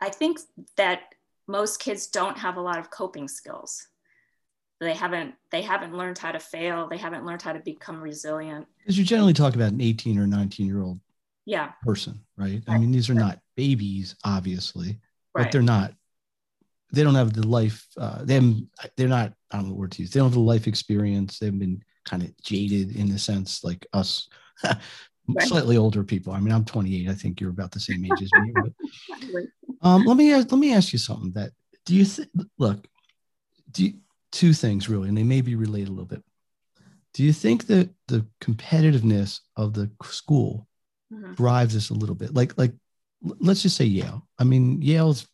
i 0.00 0.08
think 0.08 0.40
that 0.76 1.14
most 1.48 1.80
kids 1.80 2.06
don't 2.06 2.38
have 2.38 2.56
a 2.56 2.60
lot 2.60 2.78
of 2.78 2.90
coping 2.90 3.28
skills 3.28 3.86
they 4.80 4.94
haven't 4.94 5.34
they 5.50 5.62
haven't 5.62 5.96
learned 5.96 6.18
how 6.18 6.32
to 6.32 6.38
fail. 6.38 6.88
They 6.88 6.98
haven't 6.98 7.24
learned 7.24 7.42
how 7.42 7.52
to 7.52 7.60
become 7.60 8.00
resilient. 8.00 8.66
Because 8.78 8.98
you 8.98 9.04
generally 9.04 9.32
talk 9.32 9.54
about 9.54 9.72
an 9.72 9.80
18 9.80 10.18
or 10.18 10.26
19 10.26 10.66
year 10.66 10.82
old 10.82 11.00
yeah. 11.46 11.70
person 11.82 12.20
right? 12.36 12.62
i 12.68 12.76
mean 12.76 12.90
these 12.90 13.08
are 13.08 13.14
not 13.14 13.38
babies 13.56 14.16
obviously 14.24 14.98
right. 15.34 15.44
but 15.44 15.52
they're 15.52 15.62
not 15.62 15.94
they 16.92 17.02
don't 17.02 17.14
have 17.14 17.32
the 17.32 17.46
life 17.46 17.86
uh, 17.98 18.22
they 18.24 18.38
they're 18.96 19.08
not 19.08 19.32
i 19.50 19.56
don't 19.56 19.66
know 19.66 19.70
what 19.70 19.78
word 19.78 19.92
to 19.92 20.02
use 20.02 20.10
they 20.10 20.20
don't 20.20 20.28
have 20.28 20.34
the 20.34 20.40
life 20.40 20.66
experience. 20.66 21.38
They've 21.38 21.58
been 21.58 21.82
kind 22.04 22.22
of 22.22 22.36
jaded 22.42 22.94
in 22.94 23.10
a 23.12 23.18
sense 23.18 23.64
like 23.64 23.86
us 23.92 24.28
right. 24.64 24.78
slightly 25.40 25.76
older 25.76 26.04
people. 26.04 26.32
I 26.32 26.40
mean 26.40 26.52
i'm 26.52 26.64
28 26.64 27.08
i 27.08 27.14
think 27.14 27.40
you're 27.40 27.50
about 27.50 27.70
the 27.70 27.80
same 27.80 28.04
age 28.04 28.22
as 28.22 28.30
me 28.40 28.52
but, 28.54 29.42
um, 29.88 30.04
let 30.04 30.16
me 30.16 30.32
ask, 30.32 30.50
let 30.50 30.58
me 30.58 30.74
ask 30.74 30.92
you 30.92 30.98
something 30.98 31.32
that 31.32 31.50
do 31.84 31.94
you 31.94 32.04
think 32.04 32.28
look 32.58 32.86
do 33.70 33.84
you, 33.84 33.94
two 34.32 34.52
things 34.52 34.88
really 34.88 35.08
and 35.08 35.16
they 35.16 35.22
may 35.22 35.40
be 35.40 35.54
related 35.54 35.88
a 35.88 35.92
little 35.92 36.04
bit 36.04 36.22
do 37.14 37.22
you 37.22 37.32
think 37.32 37.66
that 37.66 37.88
the 38.08 38.26
competitiveness 38.42 39.40
of 39.56 39.72
the 39.72 39.90
school 40.04 40.66
mm-hmm. 41.12 41.32
drives 41.34 41.74
this 41.74 41.90
a 41.90 41.94
little 41.94 42.14
bit 42.14 42.34
like 42.34 42.56
like 42.58 42.72
let's 43.40 43.62
just 43.62 43.76
say 43.76 43.84
yale 43.84 44.26
i 44.38 44.44
mean 44.44 44.82
yale's 44.82 45.26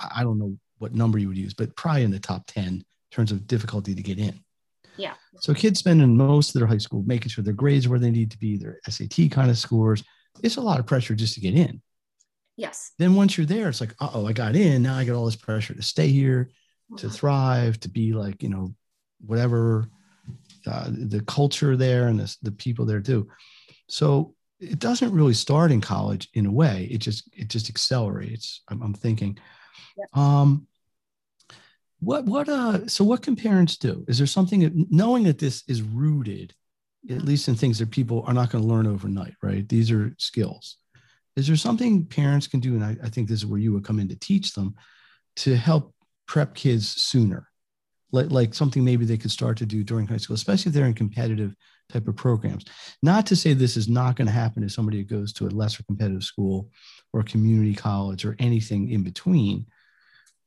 I 0.00 0.22
don't 0.22 0.38
know 0.38 0.56
what 0.78 0.94
number 0.94 1.18
you 1.18 1.28
would 1.28 1.38
use, 1.38 1.54
but 1.54 1.74
probably 1.76 2.04
in 2.04 2.10
the 2.10 2.18
top 2.18 2.44
10 2.46 2.64
in 2.64 2.84
terms 3.10 3.32
of 3.32 3.46
difficulty 3.46 3.94
to 3.94 4.02
get 4.02 4.18
in. 4.18 4.40
Yeah. 4.96 5.14
So 5.40 5.54
kids 5.54 5.78
spending 5.78 6.16
most 6.16 6.54
of 6.54 6.58
their 6.60 6.66
high 6.66 6.78
school 6.78 7.02
making 7.06 7.28
sure 7.28 7.44
their 7.44 7.52
grades 7.52 7.86
are 7.86 7.90
where 7.90 7.98
they 7.98 8.10
need 8.10 8.30
to 8.32 8.38
be, 8.38 8.56
their 8.56 8.80
SAT 8.88 9.30
kind 9.30 9.50
of 9.50 9.58
scores. 9.58 10.02
It's 10.42 10.56
a 10.56 10.60
lot 10.60 10.80
of 10.80 10.86
pressure 10.86 11.14
just 11.14 11.34
to 11.34 11.40
get 11.40 11.54
in. 11.54 11.80
Yes. 12.56 12.92
Then 12.98 13.14
once 13.14 13.36
you're 13.36 13.46
there, 13.46 13.68
it's 13.68 13.80
like, 13.80 13.94
oh, 14.00 14.26
I 14.26 14.32
got 14.32 14.56
in. 14.56 14.82
Now 14.82 14.96
I 14.96 15.04
got 15.04 15.14
all 15.14 15.26
this 15.26 15.36
pressure 15.36 15.74
to 15.74 15.82
stay 15.82 16.08
here, 16.08 16.50
to 16.96 17.10
thrive, 17.10 17.78
to 17.80 17.88
be 17.88 18.12
like, 18.12 18.42
you 18.42 18.48
know, 18.48 18.74
whatever 19.24 19.88
uh, 20.66 20.88
the 20.88 21.22
culture 21.26 21.76
there 21.76 22.08
and 22.08 22.20
the, 22.20 22.36
the 22.42 22.52
people 22.52 22.84
there 22.84 23.00
do. 23.00 23.28
So 23.88 24.34
it 24.60 24.78
doesn't 24.78 25.12
really 25.12 25.34
start 25.34 25.70
in 25.70 25.80
college 25.80 26.28
in 26.34 26.46
a 26.46 26.52
way. 26.52 26.88
It 26.90 26.98
just 26.98 27.28
it 27.32 27.48
just 27.48 27.68
accelerates. 27.68 28.62
I'm, 28.68 28.82
I'm 28.82 28.94
thinking 28.94 29.38
um, 30.14 30.66
what 32.00 32.24
what 32.24 32.48
uh 32.48 32.86
so 32.86 33.04
what 33.04 33.22
can 33.22 33.36
parents 33.36 33.76
do? 33.76 34.04
Is 34.08 34.18
there 34.18 34.26
something 34.26 34.60
that, 34.60 34.72
knowing 34.90 35.24
that 35.24 35.38
this 35.38 35.64
is 35.68 35.82
rooted, 35.82 36.54
at 37.10 37.22
least 37.22 37.48
in 37.48 37.54
things 37.54 37.78
that 37.78 37.90
people 37.90 38.24
are 38.26 38.34
not 38.34 38.50
going 38.50 38.62
to 38.62 38.68
learn 38.68 38.86
overnight, 38.86 39.34
right? 39.42 39.68
These 39.68 39.90
are 39.90 40.14
skills. 40.18 40.78
Is 41.36 41.46
there 41.46 41.56
something 41.56 42.04
parents 42.04 42.48
can 42.48 42.60
do? 42.60 42.74
And 42.74 42.84
I, 42.84 42.96
I 43.02 43.08
think 43.08 43.28
this 43.28 43.38
is 43.38 43.46
where 43.46 43.60
you 43.60 43.72
would 43.72 43.84
come 43.84 44.00
in 44.00 44.08
to 44.08 44.16
teach 44.16 44.54
them 44.54 44.74
to 45.36 45.56
help 45.56 45.94
prep 46.28 46.54
kids 46.54 46.88
sooner. 46.88 47.48
Like, 48.10 48.30
like 48.30 48.54
something 48.54 48.84
maybe 48.84 49.04
they 49.04 49.18
could 49.18 49.32
start 49.32 49.58
to 49.58 49.66
do 49.66 49.82
during 49.82 50.06
high 50.06 50.16
school, 50.16 50.34
especially 50.34 50.70
if 50.70 50.74
they're 50.74 50.86
in 50.86 50.94
competitive 50.94 51.54
type 51.90 52.08
of 52.08 52.16
programs. 52.16 52.64
Not 53.02 53.26
to 53.26 53.36
say 53.36 53.52
this 53.52 53.76
is 53.76 53.88
not 53.88 54.16
going 54.16 54.26
to 54.26 54.32
happen 54.32 54.62
to 54.62 54.70
somebody 54.70 54.98
who 54.98 55.04
goes 55.04 55.32
to 55.34 55.46
a 55.46 55.48
lesser 55.48 55.82
competitive 55.82 56.24
school 56.24 56.70
or 57.12 57.22
community 57.22 57.74
college 57.74 58.24
or 58.24 58.36
anything 58.38 58.90
in 58.90 59.02
between 59.02 59.66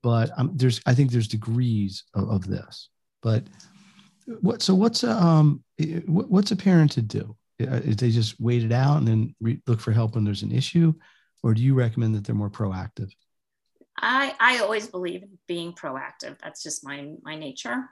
but 0.03 0.31
um, 0.37 0.51
there's 0.55 0.81
I 0.85 0.93
think 0.93 1.11
there's 1.11 1.27
degrees 1.27 2.03
of, 2.13 2.29
of 2.29 2.47
this. 2.47 2.89
But 3.21 3.43
what 4.41 4.61
so 4.61 4.73
what's 4.73 5.03
a 5.03 5.11
um 5.11 5.63
what's 6.07 6.51
a 6.51 6.55
parent 6.55 6.91
to 6.93 7.01
do? 7.01 7.35
Is 7.59 7.97
they 7.97 8.09
just 8.09 8.39
wait 8.39 8.63
it 8.63 8.71
out 8.71 8.97
and 8.97 9.07
then 9.07 9.35
re- 9.39 9.61
look 9.67 9.79
for 9.79 9.91
help 9.91 10.15
when 10.15 10.23
there's 10.23 10.41
an 10.41 10.51
issue, 10.51 10.93
or 11.43 11.53
do 11.53 11.61
you 11.61 11.75
recommend 11.75 12.15
that 12.15 12.23
they're 12.23 12.35
more 12.35 12.49
proactive? 12.49 13.11
I 13.97 14.33
I 14.39 14.59
always 14.59 14.87
believe 14.87 15.23
in 15.23 15.37
being 15.47 15.73
proactive. 15.73 16.37
That's 16.41 16.63
just 16.63 16.85
my 16.85 17.13
my 17.23 17.35
nature. 17.35 17.89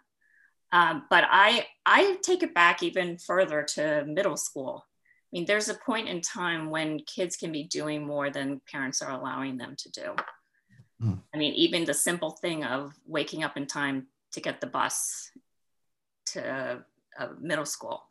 Um, 0.72 1.06
but 1.10 1.26
I 1.30 1.66
I 1.86 2.18
take 2.22 2.44
it 2.44 2.54
back 2.54 2.84
even 2.84 3.18
further 3.18 3.64
to 3.76 4.06
middle 4.06 4.38
school. 4.38 4.86
I 4.86 5.30
mean, 5.38 5.46
there's 5.46 5.70
a 5.70 5.76
point 5.76 6.08
in 6.08 6.22
time 6.22 6.70
when 6.70 7.00
kids 7.00 7.38
can 7.38 7.52
be 7.52 7.64
doing 7.64 8.06
more 8.06 8.32
than 8.32 8.62
parents 8.72 9.02
are 9.02 9.12
allowing 9.12 9.58
them 9.58 9.76
to 9.78 9.92
do. 9.92 10.16
Mm. 11.02 11.22
I 11.34 11.38
mean, 11.38 11.54
even 11.54 11.86
the 11.86 11.94
simple 11.94 12.32
thing 12.32 12.64
of 12.64 12.94
waking 13.06 13.44
up 13.44 13.56
in 13.56 13.68
time 13.68 14.08
to 14.34 14.42
get 14.42 14.60
the 14.60 14.68
bus 14.68 15.32
to 16.28 16.84
uh, 17.20 17.28
middle 17.40 17.66
school. 17.66 18.04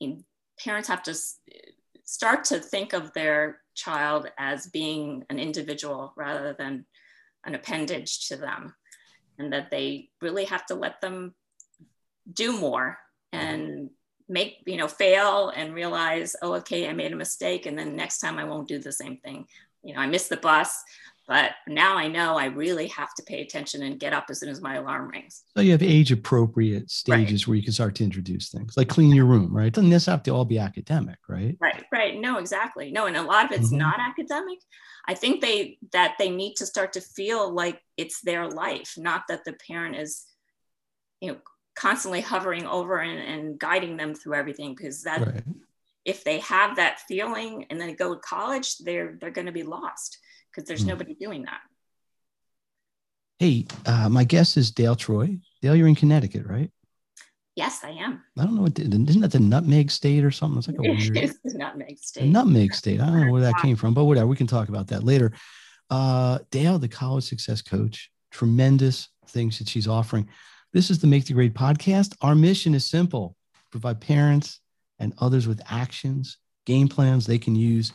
I 0.00 0.06
mean, 0.06 0.24
parents 0.58 0.88
have 0.88 1.02
to 1.04 1.14
start 2.04 2.44
to 2.44 2.58
think 2.58 2.92
of 2.92 3.12
their 3.12 3.60
child 3.74 4.30
as 4.38 4.66
being 4.66 5.24
an 5.30 5.38
individual 5.38 6.12
rather 6.16 6.54
than 6.56 6.86
an 7.46 7.54
appendage 7.54 8.28
to 8.28 8.36
them, 8.36 8.74
and 9.38 9.52
that 9.52 9.70
they 9.70 10.10
really 10.20 10.44
have 10.44 10.66
to 10.66 10.74
let 10.74 11.00
them 11.00 11.34
do 12.32 12.58
more 12.58 12.98
and 13.32 13.90
make 14.28 14.62
you 14.66 14.78
know 14.78 14.88
fail 14.88 15.52
and 15.54 15.74
realize 15.74 16.34
oh 16.40 16.54
okay 16.54 16.88
i 16.88 16.92
made 16.92 17.12
a 17.12 17.16
mistake. 17.16 17.66
And 17.66 17.78
then 17.78 17.96
next 17.96 18.18
time 18.18 18.38
i 18.38 18.44
won't 18.44 18.68
do 18.68 18.78
the 18.78 18.92
same 18.92 19.18
thing. 19.18 19.46
You 19.82 19.94
know 19.94 20.00
i 20.00 20.06
missed 20.06 20.30
the 20.30 20.36
bus 20.36 20.82
but 21.26 21.52
now 21.66 21.96
I 21.96 22.06
know 22.08 22.36
I 22.36 22.46
really 22.46 22.88
have 22.88 23.14
to 23.14 23.22
pay 23.22 23.40
attention 23.40 23.82
and 23.82 23.98
get 23.98 24.12
up 24.12 24.26
as 24.28 24.40
soon 24.40 24.50
as 24.50 24.60
my 24.60 24.76
alarm 24.76 25.08
rings. 25.08 25.42
So 25.56 25.62
you 25.62 25.72
have 25.72 25.82
age 25.82 26.12
appropriate 26.12 26.90
stages 26.90 27.42
right. 27.42 27.48
where 27.48 27.56
you 27.56 27.62
can 27.62 27.72
start 27.72 27.94
to 27.96 28.04
introduce 28.04 28.50
things 28.50 28.76
like 28.76 28.88
clean 28.88 29.14
your 29.14 29.24
room, 29.24 29.54
right? 29.54 29.72
Doesn't 29.72 29.90
this 29.90 30.06
have 30.06 30.22
to 30.24 30.30
all 30.32 30.44
be 30.44 30.58
academic, 30.58 31.18
right? 31.26 31.56
Right, 31.60 31.84
right. 31.90 32.20
No, 32.20 32.38
exactly. 32.38 32.92
No, 32.92 33.06
and 33.06 33.16
a 33.16 33.22
lot 33.22 33.46
of 33.46 33.52
it's 33.52 33.68
mm-hmm. 33.68 33.78
not 33.78 34.00
academic. 34.00 34.58
I 35.08 35.14
think 35.14 35.40
they 35.40 35.78
that 35.92 36.16
they 36.18 36.30
need 36.30 36.56
to 36.56 36.66
start 36.66 36.92
to 36.94 37.00
feel 37.00 37.50
like 37.50 37.80
it's 37.96 38.20
their 38.20 38.48
life, 38.48 38.94
not 38.98 39.22
that 39.28 39.44
the 39.44 39.54
parent 39.66 39.96
is, 39.96 40.24
you 41.20 41.32
know, 41.32 41.38
constantly 41.74 42.20
hovering 42.20 42.66
over 42.66 42.98
and, 42.98 43.18
and 43.18 43.58
guiding 43.58 43.96
them 43.96 44.14
through 44.14 44.34
everything 44.34 44.74
because 44.74 45.02
that 45.02 45.26
right. 45.26 45.42
if 46.04 46.22
they 46.22 46.38
have 46.40 46.76
that 46.76 47.00
feeling 47.08 47.66
and 47.70 47.80
then 47.80 47.94
go 47.94 48.14
to 48.14 48.20
college, 48.20 48.76
they're 48.78 49.16
they're 49.20 49.30
going 49.30 49.46
to 49.46 49.52
be 49.52 49.62
lost 49.62 50.18
because 50.54 50.68
there's 50.68 50.84
mm. 50.84 50.88
nobody 50.88 51.14
doing 51.14 51.44
that. 51.44 51.60
Hey, 53.38 53.66
uh, 53.86 54.08
my 54.08 54.24
guest 54.24 54.56
is 54.56 54.70
Dale 54.70 54.94
Troy. 54.94 55.38
Dale, 55.60 55.74
you're 55.74 55.88
in 55.88 55.94
Connecticut, 55.94 56.46
right? 56.46 56.70
Yes, 57.56 57.82
I 57.84 57.90
am. 57.90 58.22
I 58.38 58.44
don't 58.44 58.56
know 58.56 58.62
what 58.62 58.78
isn't 58.78 59.20
that 59.20 59.32
the 59.32 59.38
Nutmeg 59.38 59.90
State 59.90 60.24
or 60.24 60.30
something? 60.30 60.58
It's 60.58 60.68
like 60.68 60.78
a 60.78 60.82
weird 60.82 61.16
it's 61.16 61.38
the 61.44 61.56
Nutmeg 61.56 61.98
State. 61.98 62.28
Nutmeg 62.28 62.74
State. 62.74 63.00
I 63.00 63.06
don't 63.06 63.26
know 63.26 63.32
where 63.32 63.42
that 63.42 63.60
came 63.62 63.76
from, 63.76 63.94
but 63.94 64.04
whatever. 64.04 64.26
We 64.26 64.36
can 64.36 64.46
talk 64.46 64.68
about 64.68 64.88
that 64.88 65.04
later. 65.04 65.32
Uh, 65.90 66.38
Dale, 66.50 66.78
the 66.78 66.88
college 66.88 67.24
success 67.24 67.62
coach, 67.62 68.10
tremendous 68.32 69.08
things 69.28 69.58
that 69.58 69.68
she's 69.68 69.86
offering. 69.86 70.28
This 70.72 70.90
is 70.90 70.98
the 70.98 71.06
Make 71.06 71.26
the 71.26 71.34
Grade 71.34 71.54
podcast. 71.54 72.16
Our 72.22 72.34
mission 72.34 72.74
is 72.74 72.88
simple: 72.88 73.36
provide 73.70 74.00
parents 74.00 74.60
and 74.98 75.12
others 75.18 75.46
with 75.46 75.60
actions, 75.68 76.38
game 76.66 76.88
plans 76.88 77.26
they 77.26 77.38
can 77.38 77.54
use 77.54 77.92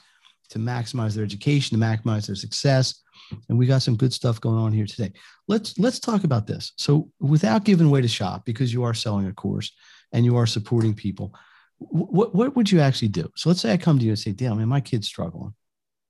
to 0.49 0.59
maximize 0.59 1.13
their 1.13 1.23
education, 1.23 1.79
to 1.79 1.85
maximize 1.85 2.27
their 2.27 2.35
success. 2.35 3.01
And 3.47 3.57
we 3.57 3.67
got 3.67 3.81
some 3.81 3.95
good 3.95 4.13
stuff 4.13 4.41
going 4.41 4.57
on 4.57 4.71
here 4.71 4.85
today. 4.85 5.11
Let's 5.47 5.77
let's 5.77 5.99
talk 5.99 6.23
about 6.23 6.47
this. 6.47 6.73
So 6.77 7.11
without 7.19 7.63
giving 7.63 7.87
away 7.87 8.01
to 8.01 8.07
shop, 8.07 8.45
because 8.45 8.73
you 8.73 8.83
are 8.83 8.93
selling 8.93 9.27
a 9.27 9.33
course 9.33 9.71
and 10.11 10.25
you 10.25 10.37
are 10.37 10.47
supporting 10.47 10.93
people, 10.93 11.33
what 11.77 12.33
what 12.33 12.55
would 12.55 12.71
you 12.71 12.79
actually 12.79 13.09
do? 13.09 13.29
So 13.35 13.49
let's 13.49 13.61
say 13.61 13.71
I 13.71 13.77
come 13.77 13.99
to 13.99 14.05
you 14.05 14.11
and 14.11 14.19
say, 14.19 14.31
damn, 14.31 14.57
man, 14.57 14.67
my 14.67 14.81
kid's 14.81 15.07
struggling. 15.07 15.53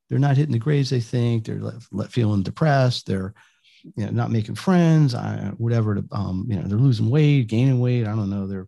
They're 0.09 0.19
not 0.19 0.37
hitting 0.37 0.53
the 0.53 0.59
grades 0.59 0.89
they 0.89 1.01
think. 1.01 1.45
They're 1.45 1.61
feeling 2.09 2.43
depressed. 2.43 3.05
They're 3.05 3.33
you 3.95 4.05
know, 4.05 4.11
not 4.11 4.31
making 4.31 4.55
friends, 4.55 5.13
I, 5.13 5.51
whatever. 5.57 5.95
To, 5.95 6.05
um, 6.11 6.45
you 6.49 6.55
know, 6.55 6.67
they're 6.67 6.77
losing 6.77 7.09
weight, 7.09 7.47
gaining 7.47 7.79
weight. 7.79 8.07
I 8.07 8.15
don't 8.15 8.29
know. 8.29 8.47
They're 8.47 8.67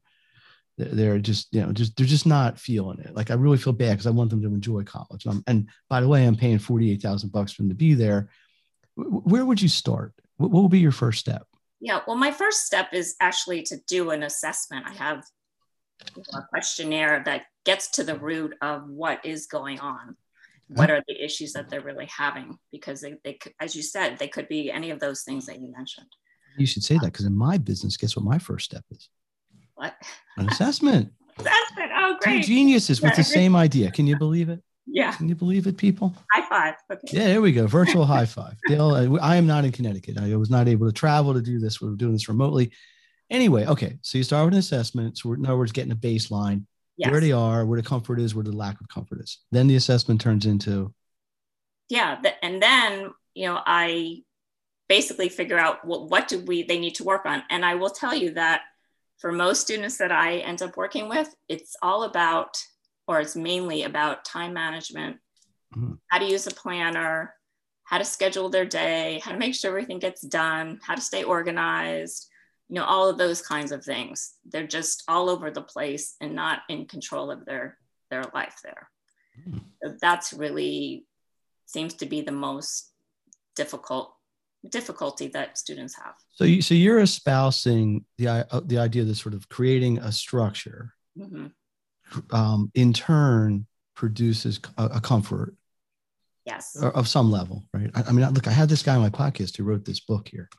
they're 0.89 1.19
just 1.19 1.53
you 1.53 1.61
know 1.61 1.71
just 1.71 1.95
they're 1.95 2.05
just 2.05 2.25
not 2.25 2.59
feeling 2.59 2.99
it. 2.99 3.15
Like 3.15 3.31
i 3.31 3.33
really 3.33 3.57
feel 3.57 3.73
bad 3.73 3.91
because 3.91 4.07
i 4.07 4.11
want 4.11 4.29
them 4.29 4.41
to 4.41 4.47
enjoy 4.47 4.83
college. 4.83 5.25
And, 5.25 5.43
and, 5.47 5.67
by 5.89 6.01
the 6.01 6.07
way 6.07 6.25
i'm 6.25 6.35
paying 6.35 6.59
48000 6.59 7.31
bucks 7.31 7.53
for 7.53 7.61
them 7.61 7.69
to 7.69 7.75
be 7.75 7.93
there. 7.93 8.29
Where 8.95 9.45
would 9.45 9.61
you 9.61 9.69
start? 9.69 10.13
What, 10.37 10.51
what 10.51 10.63
would 10.63 10.71
be 10.71 10.79
your 10.79 10.91
first 10.91 11.19
step? 11.19 11.45
Yeah 11.79 12.01
well 12.07 12.15
my 12.15 12.31
first 12.31 12.65
step 12.65 12.93
is 12.93 13.15
actually 13.19 13.63
to 13.63 13.77
do 13.87 14.11
an 14.11 14.23
assessment. 14.23 14.85
I 14.87 14.93
have 14.93 15.23
a 16.33 16.41
questionnaire 16.49 17.21
that 17.25 17.45
gets 17.63 17.91
to 17.91 18.03
the 18.03 18.17
root 18.17 18.55
of 18.61 18.89
what 18.89 19.23
is 19.23 19.45
going 19.45 19.79
on. 19.79 20.09
Uh-huh. 20.09 20.75
What 20.75 20.89
are 20.89 21.03
the 21.07 21.23
issues 21.23 21.53
that 21.53 21.69
they're 21.69 21.81
really 21.81 22.07
having? 22.07 22.57
Because 22.71 23.01
they, 23.01 23.15
they 23.23 23.37
as 23.59 23.75
you 23.75 23.83
said 23.83 24.17
they 24.17 24.27
could 24.27 24.47
be 24.47 24.71
any 24.71 24.89
of 24.89 24.99
those 24.99 25.23
things 25.23 25.45
that 25.45 25.59
you 25.59 25.71
mentioned. 25.71 26.07
You 26.57 26.65
should 26.65 26.83
say 26.83 26.95
that 26.95 27.03
uh, 27.03 27.05
because 27.07 27.25
in 27.25 27.35
my 27.37 27.57
business 27.57 27.97
guess 27.97 28.15
what 28.15 28.25
my 28.25 28.37
first 28.37 28.65
step 28.65 28.83
is 28.91 29.09
what? 29.81 29.95
An 30.37 30.47
assessment. 30.49 31.11
assessment. 31.39 31.91
Oh, 31.95 32.17
great. 32.21 32.43
Two 32.43 32.47
geniuses 32.47 33.01
with 33.01 33.15
the 33.15 33.23
same 33.23 33.55
idea. 33.55 33.89
Can 33.89 34.05
you 34.05 34.17
believe 34.17 34.49
it? 34.49 34.61
Yeah. 34.85 35.11
Can 35.13 35.27
you 35.27 35.35
believe 35.35 35.65
it, 35.65 35.77
people? 35.77 36.13
High 36.31 36.47
five. 36.47 36.75
Okay. 36.91 37.07
Yeah, 37.11 37.27
there 37.27 37.41
we 37.41 37.51
go. 37.51 37.65
Virtual 37.65 38.05
high 38.05 38.25
five. 38.25 38.55
Dale, 38.67 38.91
uh, 38.91 39.17
I 39.21 39.37
am 39.37 39.47
not 39.47 39.65
in 39.65 39.71
Connecticut. 39.71 40.17
I 40.19 40.35
was 40.35 40.49
not 40.49 40.67
able 40.67 40.85
to 40.85 40.93
travel 40.93 41.33
to 41.33 41.41
do 41.41 41.59
this. 41.59 41.81
We're 41.81 41.91
doing 41.91 42.13
this 42.13 42.29
remotely. 42.29 42.71
Anyway, 43.29 43.65
okay. 43.65 43.97
So 44.01 44.17
you 44.17 44.23
start 44.23 44.45
with 44.45 44.53
an 44.53 44.59
assessment. 44.59 45.17
So 45.17 45.29
we're, 45.29 45.35
in 45.35 45.45
other 45.45 45.57
words, 45.57 45.71
getting 45.71 45.91
a 45.91 45.95
baseline, 45.95 46.65
yes. 46.97 47.09
where 47.09 47.21
they 47.21 47.31
are, 47.31 47.65
where 47.65 47.81
the 47.81 47.87
comfort 47.87 48.19
is, 48.19 48.35
where 48.35 48.43
the 48.43 48.51
lack 48.51 48.79
of 48.81 48.87
comfort 48.89 49.21
is. 49.21 49.39
Then 49.51 49.67
the 49.67 49.77
assessment 49.77 50.21
turns 50.21 50.45
into. 50.45 50.93
Yeah. 51.89 52.21
And 52.43 52.61
then, 52.61 53.11
you 53.33 53.47
know, 53.47 53.59
I 53.65 54.23
basically 54.89 55.29
figure 55.29 55.57
out 55.57 55.85
what, 55.85 56.09
what 56.09 56.27
do 56.27 56.39
we, 56.39 56.63
they 56.63 56.77
need 56.77 56.95
to 56.95 57.05
work 57.05 57.25
on. 57.25 57.43
And 57.49 57.63
I 57.63 57.75
will 57.75 57.89
tell 57.89 58.13
you 58.13 58.33
that 58.33 58.61
for 59.21 59.31
most 59.31 59.61
students 59.61 59.97
that 59.97 60.11
I 60.11 60.37
end 60.37 60.63
up 60.63 60.75
working 60.75 61.07
with, 61.07 61.33
it's 61.47 61.75
all 61.81 62.03
about, 62.03 62.57
or 63.07 63.21
it's 63.21 63.35
mainly 63.35 63.83
about 63.83 64.25
time 64.25 64.53
management, 64.53 65.17
mm-hmm. 65.75 65.93
how 66.07 66.17
to 66.17 66.25
use 66.25 66.47
a 66.47 66.51
planner, 66.51 67.35
how 67.83 67.99
to 67.99 68.05
schedule 68.05 68.49
their 68.49 68.65
day, 68.65 69.21
how 69.23 69.31
to 69.31 69.37
make 69.37 69.53
sure 69.53 69.69
everything 69.69 69.99
gets 69.99 70.21
done, 70.21 70.79
how 70.81 70.95
to 70.95 71.01
stay 71.01 71.23
organized, 71.23 72.27
you 72.67 72.75
know, 72.75 72.83
all 72.83 73.07
of 73.09 73.19
those 73.19 73.41
kinds 73.43 73.71
of 73.71 73.85
things. 73.85 74.33
They're 74.49 74.65
just 74.65 75.03
all 75.07 75.29
over 75.29 75.51
the 75.51 75.61
place 75.61 76.15
and 76.19 76.33
not 76.33 76.61
in 76.67 76.87
control 76.87 77.29
of 77.29 77.45
their 77.45 77.77
their 78.09 78.23
life 78.33 78.55
there. 78.63 78.89
Mm-hmm. 79.39 79.59
So 79.83 79.95
that's 80.01 80.33
really 80.33 81.05
seems 81.65 81.93
to 81.95 82.05
be 82.05 82.21
the 82.21 82.31
most 82.31 82.91
difficult 83.55 84.13
difficulty 84.69 85.27
that 85.29 85.57
students 85.57 85.95
have. 85.95 86.13
So 86.29 86.43
you 86.43 86.61
so 86.61 86.73
you're 86.73 86.99
espousing 86.99 88.05
the 88.17 88.27
uh, 88.27 88.61
the 88.65 88.77
idea 88.77 89.03
of 89.03 89.17
sort 89.17 89.33
of 89.33 89.49
creating 89.49 89.99
a 89.99 90.11
structure, 90.11 90.93
mm-hmm. 91.17 91.47
um, 92.35 92.71
in 92.75 92.93
turn 92.93 93.65
produces 93.95 94.59
a, 94.77 94.85
a 94.85 95.01
comfort. 95.01 95.55
Yes. 96.43 96.75
Of 96.75 97.07
some 97.07 97.29
level, 97.29 97.65
right? 97.71 97.91
I, 97.93 98.01
I, 98.01 98.11
mean, 98.11 98.27
look, 98.31 98.47
I 98.47 98.51
had 98.51 98.67
this 98.67 98.81
guy 98.81 98.95
on 98.95 99.01
my 99.01 99.11
podcast 99.11 99.55
who 99.55 99.63
wrote 99.63 99.85
this 99.85 99.99
book 99.99 100.27
here. 100.27 100.49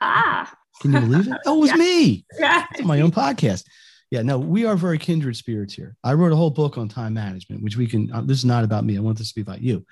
Ah. 0.00 0.56
Can 0.80 0.92
you 0.92 1.00
believe 1.00 1.26
it? 1.26 1.34
Oh, 1.46 1.58
it 1.58 1.60
was 1.60 1.70
yeah. 1.70 1.76
me. 1.76 2.24
Yeah. 2.38 2.64
It's 2.72 2.84
my 2.84 3.00
own 3.00 3.10
podcast. 3.10 3.64
Yeah, 4.12 4.22
no, 4.22 4.38
we 4.38 4.64
are 4.64 4.76
very 4.76 4.98
kindred 4.98 5.36
spirits 5.36 5.74
here. 5.74 5.96
I 6.04 6.12
wrote 6.12 6.30
a 6.30 6.36
whole 6.36 6.50
book 6.50 6.78
on 6.78 6.88
time 6.88 7.14
management, 7.14 7.64
which 7.64 7.76
we 7.76 7.88
can. 7.88 8.12
Uh, 8.12 8.20
this 8.20 8.38
is 8.38 8.44
not 8.44 8.62
about 8.62 8.84
me. 8.84 8.96
I 8.96 9.00
want 9.00 9.18
this 9.18 9.30
to 9.30 9.34
be 9.34 9.40
about 9.40 9.60
you, 9.60 9.84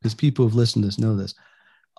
because 0.00 0.14
people 0.14 0.44
who've 0.44 0.54
listened 0.54 0.84
to 0.84 0.86
this 0.86 0.98
know 0.98 1.16
this. 1.16 1.34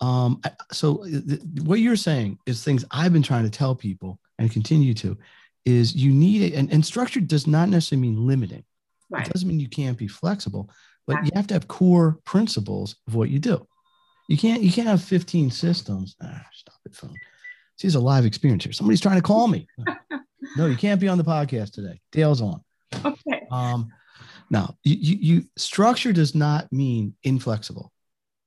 Um, 0.02 0.42
so 0.72 1.06
th- 1.06 1.42
what 1.64 1.80
you're 1.80 1.96
saying 1.96 2.40
is 2.46 2.64
things 2.64 2.86
I've 2.92 3.14
been 3.14 3.24
trying 3.24 3.44
to 3.44 3.50
tell 3.50 3.76
people 3.76 4.20
and 4.38 4.52
continue 4.52 4.94
to 4.96 5.18
is 5.66 5.96
you 5.96 6.12
need 6.12 6.42
it. 6.42 6.54
And, 6.56 6.72
and 6.72 6.86
structure 6.86 7.20
does 7.20 7.48
not 7.48 7.70
necessarily 7.70 8.10
mean 8.10 8.28
limiting. 8.28 8.64
Right. 9.10 9.26
It 9.26 9.34
doesn't 9.34 9.48
mean 9.48 9.60
you 9.60 9.70
can't 9.70 9.98
be 9.98 10.08
flexible, 10.08 10.70
but 11.08 11.24
you 11.24 11.32
have 11.36 11.48
to 11.48 11.54
have 11.54 11.68
core 11.68 12.20
principles 12.26 12.98
of 13.08 13.16
what 13.16 13.30
you 13.30 13.40
do. 13.40 13.66
You 14.28 14.38
can't, 14.38 14.62
you 14.62 14.72
can't 14.72 14.88
have 14.88 15.04
15 15.04 15.52
systems. 15.52 16.16
Ah, 16.22 16.46
stop 16.54 16.80
it, 16.86 16.96
phone. 16.96 17.14
See, 17.78 17.88
it's 17.88 17.96
a 17.96 18.00
live 18.00 18.26
experience 18.26 18.64
here. 18.64 18.74
Somebody's 18.74 19.02
trying 19.02 19.18
to 19.18 19.22
call 19.22 19.48
me. 19.48 19.68
no, 20.58 20.66
you 20.66 20.78
can't 20.78 21.00
be 21.00 21.08
on 21.08 21.18
the 21.18 21.24
podcast 21.24 21.74
today. 21.74 22.00
Dale's 22.12 22.42
on. 22.42 22.62
Okay. 23.04 23.48
Um, 23.52 23.92
now, 24.50 24.76
you, 24.84 24.96
you, 24.96 25.18
you 25.20 25.44
structure 25.58 26.14
does 26.14 26.36
not 26.36 26.72
mean 26.72 27.16
inflexible. 27.24 27.92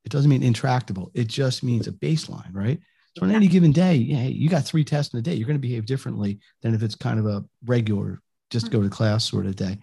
It 0.08 0.12
doesn't 0.12 0.30
mean 0.30 0.42
intractable. 0.42 1.10
It 1.12 1.26
just 1.26 1.62
means 1.62 1.86
a 1.86 1.92
baseline, 1.92 2.48
right? 2.54 2.80
So 3.14 3.26
on 3.26 3.30
any 3.30 3.46
given 3.46 3.72
day, 3.72 3.96
yeah, 3.96 4.22
you 4.22 4.48
got 4.48 4.64
three 4.64 4.84
tests 4.84 5.12
in 5.12 5.18
a 5.18 5.22
day. 5.22 5.34
You're 5.34 5.46
going 5.46 5.58
to 5.58 5.68
behave 5.68 5.84
differently 5.84 6.38
than 6.62 6.74
if 6.74 6.82
it's 6.82 6.94
kind 6.94 7.18
of 7.18 7.26
a 7.26 7.44
regular, 7.66 8.22
just 8.48 8.70
go 8.70 8.80
to 8.80 8.88
class 8.88 9.28
sort 9.28 9.44
of 9.44 9.54
day. 9.54 9.76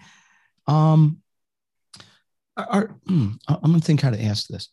Um, 0.65 1.21
are, 2.57 2.87
hmm, 3.05 3.33
I'm 3.47 3.61
going 3.61 3.79
to 3.79 3.85
think 3.85 4.01
how 4.01 4.09
to 4.09 4.23
ask 4.23 4.47
this 4.47 4.69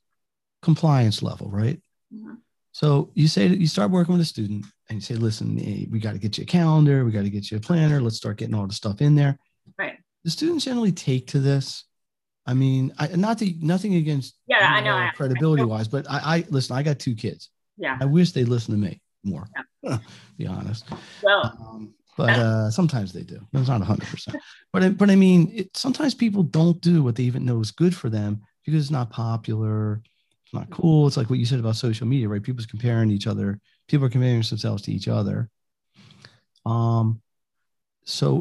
compliance 0.62 1.22
level, 1.22 1.50
right? 1.50 1.78
Mm-hmm. 2.14 2.36
So 2.70 3.10
you 3.12 3.28
say 3.28 3.46
that 3.48 3.58
you 3.58 3.66
start 3.66 3.90
working 3.90 4.12
with 4.14 4.22
a 4.22 4.24
student 4.24 4.64
and 4.88 4.96
you 4.96 5.02
say, 5.02 5.16
listen, 5.16 5.56
we 5.90 5.98
got 5.98 6.12
to 6.12 6.18
get 6.18 6.38
you 6.38 6.44
a 6.44 6.46
calendar, 6.46 7.04
we 7.04 7.12
got 7.12 7.24
to 7.24 7.30
get 7.30 7.50
you 7.50 7.58
a 7.58 7.60
planner, 7.60 8.00
let's 8.00 8.16
start 8.16 8.38
getting 8.38 8.54
all 8.54 8.66
the 8.66 8.72
stuff 8.72 9.02
in 9.02 9.16
there. 9.16 9.38
Right. 9.78 9.98
The 10.24 10.30
students 10.30 10.64
generally 10.64 10.92
take 10.92 11.26
to 11.26 11.40
this 11.40 11.84
I 12.46 12.54
mean, 12.54 12.92
I, 12.98 13.08
not 13.08 13.38
the 13.38 13.56
nothing 13.60 13.94
against 13.94 14.34
yeah, 14.46 14.72
I 14.72 14.80
know, 14.80 15.08
credibility 15.14 15.62
I 15.62 15.66
wise, 15.66 15.88
but 15.88 16.10
I, 16.10 16.36
I 16.36 16.44
listen. 16.50 16.76
I 16.76 16.82
got 16.82 16.98
two 16.98 17.14
kids. 17.14 17.50
Yeah, 17.76 17.96
I 18.00 18.04
wish 18.04 18.32
they 18.32 18.44
listen 18.44 18.74
to 18.74 18.80
me 18.80 19.00
more. 19.22 19.48
Yeah. 19.82 19.98
be 20.38 20.46
honest. 20.46 20.86
Well, 21.22 21.44
um, 21.44 21.94
but 22.16 22.30
uh, 22.30 22.70
sometimes 22.70 23.12
they 23.12 23.22
do. 23.22 23.40
It's 23.52 23.68
not 23.68 23.80
hundred 23.82 24.08
percent. 24.08 24.36
But 24.72 24.98
but 24.98 25.10
I 25.10 25.14
mean, 25.14 25.52
it, 25.54 25.76
sometimes 25.76 26.14
people 26.14 26.42
don't 26.42 26.80
do 26.80 27.02
what 27.02 27.14
they 27.14 27.22
even 27.24 27.44
know 27.44 27.60
is 27.60 27.70
good 27.70 27.94
for 27.94 28.10
them 28.10 28.42
because 28.64 28.82
it's 28.82 28.90
not 28.90 29.10
popular. 29.10 30.02
It's 30.44 30.54
not 30.54 30.68
cool. 30.70 31.06
It's 31.06 31.16
like 31.16 31.30
what 31.30 31.38
you 31.38 31.46
said 31.46 31.60
about 31.60 31.76
social 31.76 32.06
media, 32.06 32.28
right? 32.28 32.42
People's 32.42 32.66
comparing 32.66 33.10
each 33.10 33.28
other. 33.28 33.60
People 33.86 34.06
are 34.06 34.10
comparing 34.10 34.42
themselves 34.42 34.82
to 34.82 34.92
each 34.92 35.08
other. 35.08 35.48
Um. 36.66 37.20
So, 38.04 38.34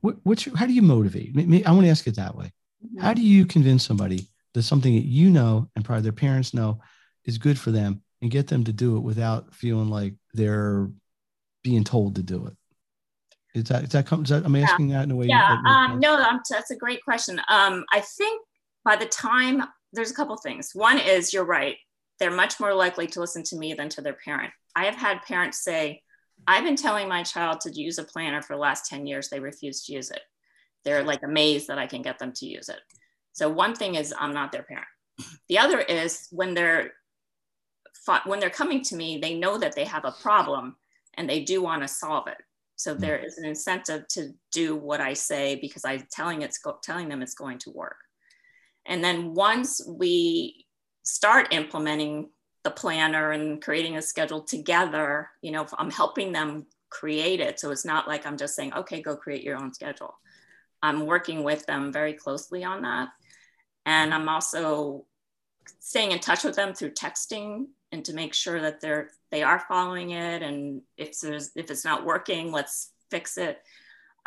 what's 0.00 0.46
your, 0.46 0.56
how 0.56 0.66
do 0.66 0.72
you 0.72 0.82
motivate? 0.82 1.30
I 1.64 1.70
want 1.70 1.84
to 1.84 1.90
ask 1.90 2.08
it 2.08 2.16
that 2.16 2.34
way. 2.34 2.52
How 2.98 3.14
do 3.14 3.22
you 3.22 3.46
convince 3.46 3.84
somebody 3.84 4.26
that 4.54 4.62
something 4.62 4.94
that 4.94 5.04
you 5.04 5.30
know 5.30 5.68
and 5.76 5.84
probably 5.84 6.02
their 6.02 6.12
parents 6.12 6.54
know 6.54 6.80
is 7.24 7.38
good 7.38 7.58
for 7.58 7.70
them 7.70 8.02
and 8.22 8.30
get 8.30 8.46
them 8.46 8.64
to 8.64 8.72
do 8.72 8.96
it 8.96 9.00
without 9.00 9.54
feeling 9.54 9.90
like 9.90 10.14
they're 10.34 10.90
being 11.62 11.84
told 11.84 12.16
to 12.16 12.22
do 12.22 12.46
it? 12.46 12.56
Is 13.54 13.64
that, 13.64 13.84
is 13.84 13.90
that, 13.90 14.12
is 14.12 14.28
that 14.28 14.44
I'm 14.44 14.56
asking 14.56 14.90
yeah. 14.90 14.98
that 14.98 15.04
in 15.04 15.10
a 15.12 15.16
way? 15.16 15.26
Yeah, 15.26 15.56
um, 15.66 15.98
no, 15.98 16.14
I'm, 16.16 16.40
that's 16.50 16.70
a 16.70 16.76
great 16.76 17.02
question. 17.02 17.40
Um, 17.48 17.84
I 17.90 18.00
think 18.00 18.42
by 18.84 18.96
the 18.96 19.06
time 19.06 19.62
there's 19.92 20.10
a 20.10 20.14
couple 20.14 20.36
things. 20.36 20.70
One 20.74 20.98
is 20.98 21.32
you're 21.32 21.44
right. 21.44 21.76
They're 22.18 22.30
much 22.30 22.60
more 22.60 22.74
likely 22.74 23.06
to 23.08 23.20
listen 23.20 23.42
to 23.44 23.56
me 23.56 23.74
than 23.74 23.88
to 23.90 24.00
their 24.00 24.16
parent. 24.24 24.52
I 24.74 24.84
have 24.84 24.96
had 24.96 25.22
parents 25.22 25.62
say, 25.62 26.02
I've 26.46 26.64
been 26.64 26.76
telling 26.76 27.08
my 27.08 27.22
child 27.22 27.60
to 27.62 27.70
use 27.72 27.98
a 27.98 28.04
planner 28.04 28.42
for 28.42 28.54
the 28.54 28.60
last 28.60 28.88
10 28.90 29.06
years. 29.06 29.28
They 29.28 29.40
refuse 29.40 29.84
to 29.84 29.92
use 29.92 30.10
it 30.10 30.20
they're 30.86 31.02
like 31.02 31.22
amazed 31.24 31.66
that 31.66 31.78
I 31.78 31.86
can 31.86 32.00
get 32.00 32.18
them 32.18 32.32
to 32.36 32.46
use 32.46 32.70
it. 32.70 32.80
So 33.32 33.50
one 33.50 33.74
thing 33.74 33.96
is 33.96 34.14
I'm 34.18 34.32
not 34.32 34.52
their 34.52 34.62
parent. 34.62 34.86
The 35.48 35.58
other 35.58 35.80
is 35.80 36.28
when 36.30 36.54
they're 36.54 36.92
when 38.24 38.38
they're 38.38 38.50
coming 38.50 38.82
to 38.82 38.94
me, 38.94 39.18
they 39.18 39.34
know 39.34 39.58
that 39.58 39.74
they 39.74 39.84
have 39.84 40.04
a 40.04 40.12
problem 40.12 40.76
and 41.14 41.28
they 41.28 41.42
do 41.42 41.60
want 41.60 41.82
to 41.82 41.88
solve 41.88 42.28
it. 42.28 42.36
So 42.76 42.94
hmm. 42.94 43.00
there 43.00 43.18
is 43.18 43.36
an 43.36 43.44
incentive 43.44 44.06
to 44.10 44.30
do 44.52 44.76
what 44.76 45.00
I 45.00 45.12
say 45.12 45.56
because 45.56 45.84
I'm 45.84 46.06
telling 46.10 46.42
it's 46.42 46.60
telling 46.82 47.08
them 47.08 47.20
it's 47.20 47.34
going 47.34 47.58
to 47.60 47.70
work. 47.70 47.96
And 48.86 49.02
then 49.02 49.34
once 49.34 49.84
we 49.88 50.66
start 51.02 51.52
implementing 51.52 52.30
the 52.62 52.70
planner 52.70 53.32
and 53.32 53.60
creating 53.62 53.96
a 53.96 54.02
schedule 54.02 54.42
together, 54.42 55.30
you 55.42 55.50
know, 55.50 55.66
I'm 55.78 55.90
helping 55.90 56.32
them 56.32 56.66
create 56.90 57.40
it. 57.40 57.58
So 57.58 57.70
it's 57.70 57.84
not 57.84 58.06
like 58.06 58.24
I'm 58.24 58.36
just 58.36 58.54
saying, 58.54 58.72
okay, 58.74 59.02
go 59.02 59.16
create 59.16 59.42
your 59.42 59.56
own 59.56 59.74
schedule. 59.74 60.14
I'm 60.82 61.06
working 61.06 61.44
with 61.44 61.66
them 61.66 61.92
very 61.92 62.14
closely 62.14 62.64
on 62.64 62.82
that. 62.82 63.08
And 63.84 64.14
I'm 64.14 64.28
also 64.28 65.06
staying 65.80 66.12
in 66.12 66.20
touch 66.20 66.44
with 66.44 66.56
them 66.56 66.74
through 66.74 66.92
texting 66.92 67.66
and 67.92 68.04
to 68.04 68.14
make 68.14 68.34
sure 68.34 68.60
that 68.60 68.80
they're 68.80 69.10
they 69.30 69.42
are 69.42 69.64
following 69.68 70.10
it 70.10 70.42
and 70.42 70.82
if 70.96 71.20
there's 71.20 71.50
if 71.56 71.70
it's 71.70 71.84
not 71.84 72.04
working 72.04 72.52
let's 72.52 72.92
fix 73.10 73.38
it 73.38 73.58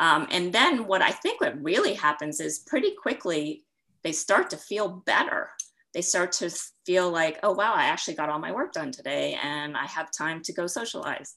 Um, 0.00 0.26
and 0.30 0.52
then 0.52 0.86
what 0.86 1.02
I 1.02 1.10
think 1.12 1.40
what 1.40 1.62
really 1.62 1.94
happens 1.94 2.40
is 2.40 2.60
pretty 2.60 2.92
quickly 3.00 3.64
they 4.02 4.12
start 4.12 4.50
to 4.50 4.56
feel 4.56 4.88
better. 4.88 5.50
They 5.92 6.02
start 6.02 6.32
to 6.32 6.50
feel 6.86 7.10
like, 7.10 7.38
oh, 7.42 7.52
wow, 7.52 7.74
I 7.74 7.84
actually 7.84 8.14
got 8.14 8.30
all 8.30 8.38
my 8.38 8.52
work 8.52 8.72
done 8.72 8.92
today 8.92 9.38
and 9.42 9.76
I 9.76 9.86
have 9.86 10.10
time 10.10 10.42
to 10.44 10.52
go 10.52 10.66
socialize. 10.66 11.36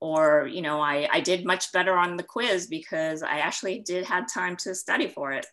Or, 0.00 0.48
you 0.50 0.60
know, 0.60 0.80
I, 0.80 1.08
I 1.10 1.20
did 1.20 1.46
much 1.46 1.72
better 1.72 1.94
on 1.94 2.16
the 2.16 2.22
quiz 2.22 2.66
because 2.66 3.22
I 3.22 3.38
actually 3.38 3.80
did 3.80 4.04
had 4.04 4.26
time 4.28 4.56
to 4.58 4.74
study 4.74 5.08
for 5.08 5.32
it. 5.32 5.46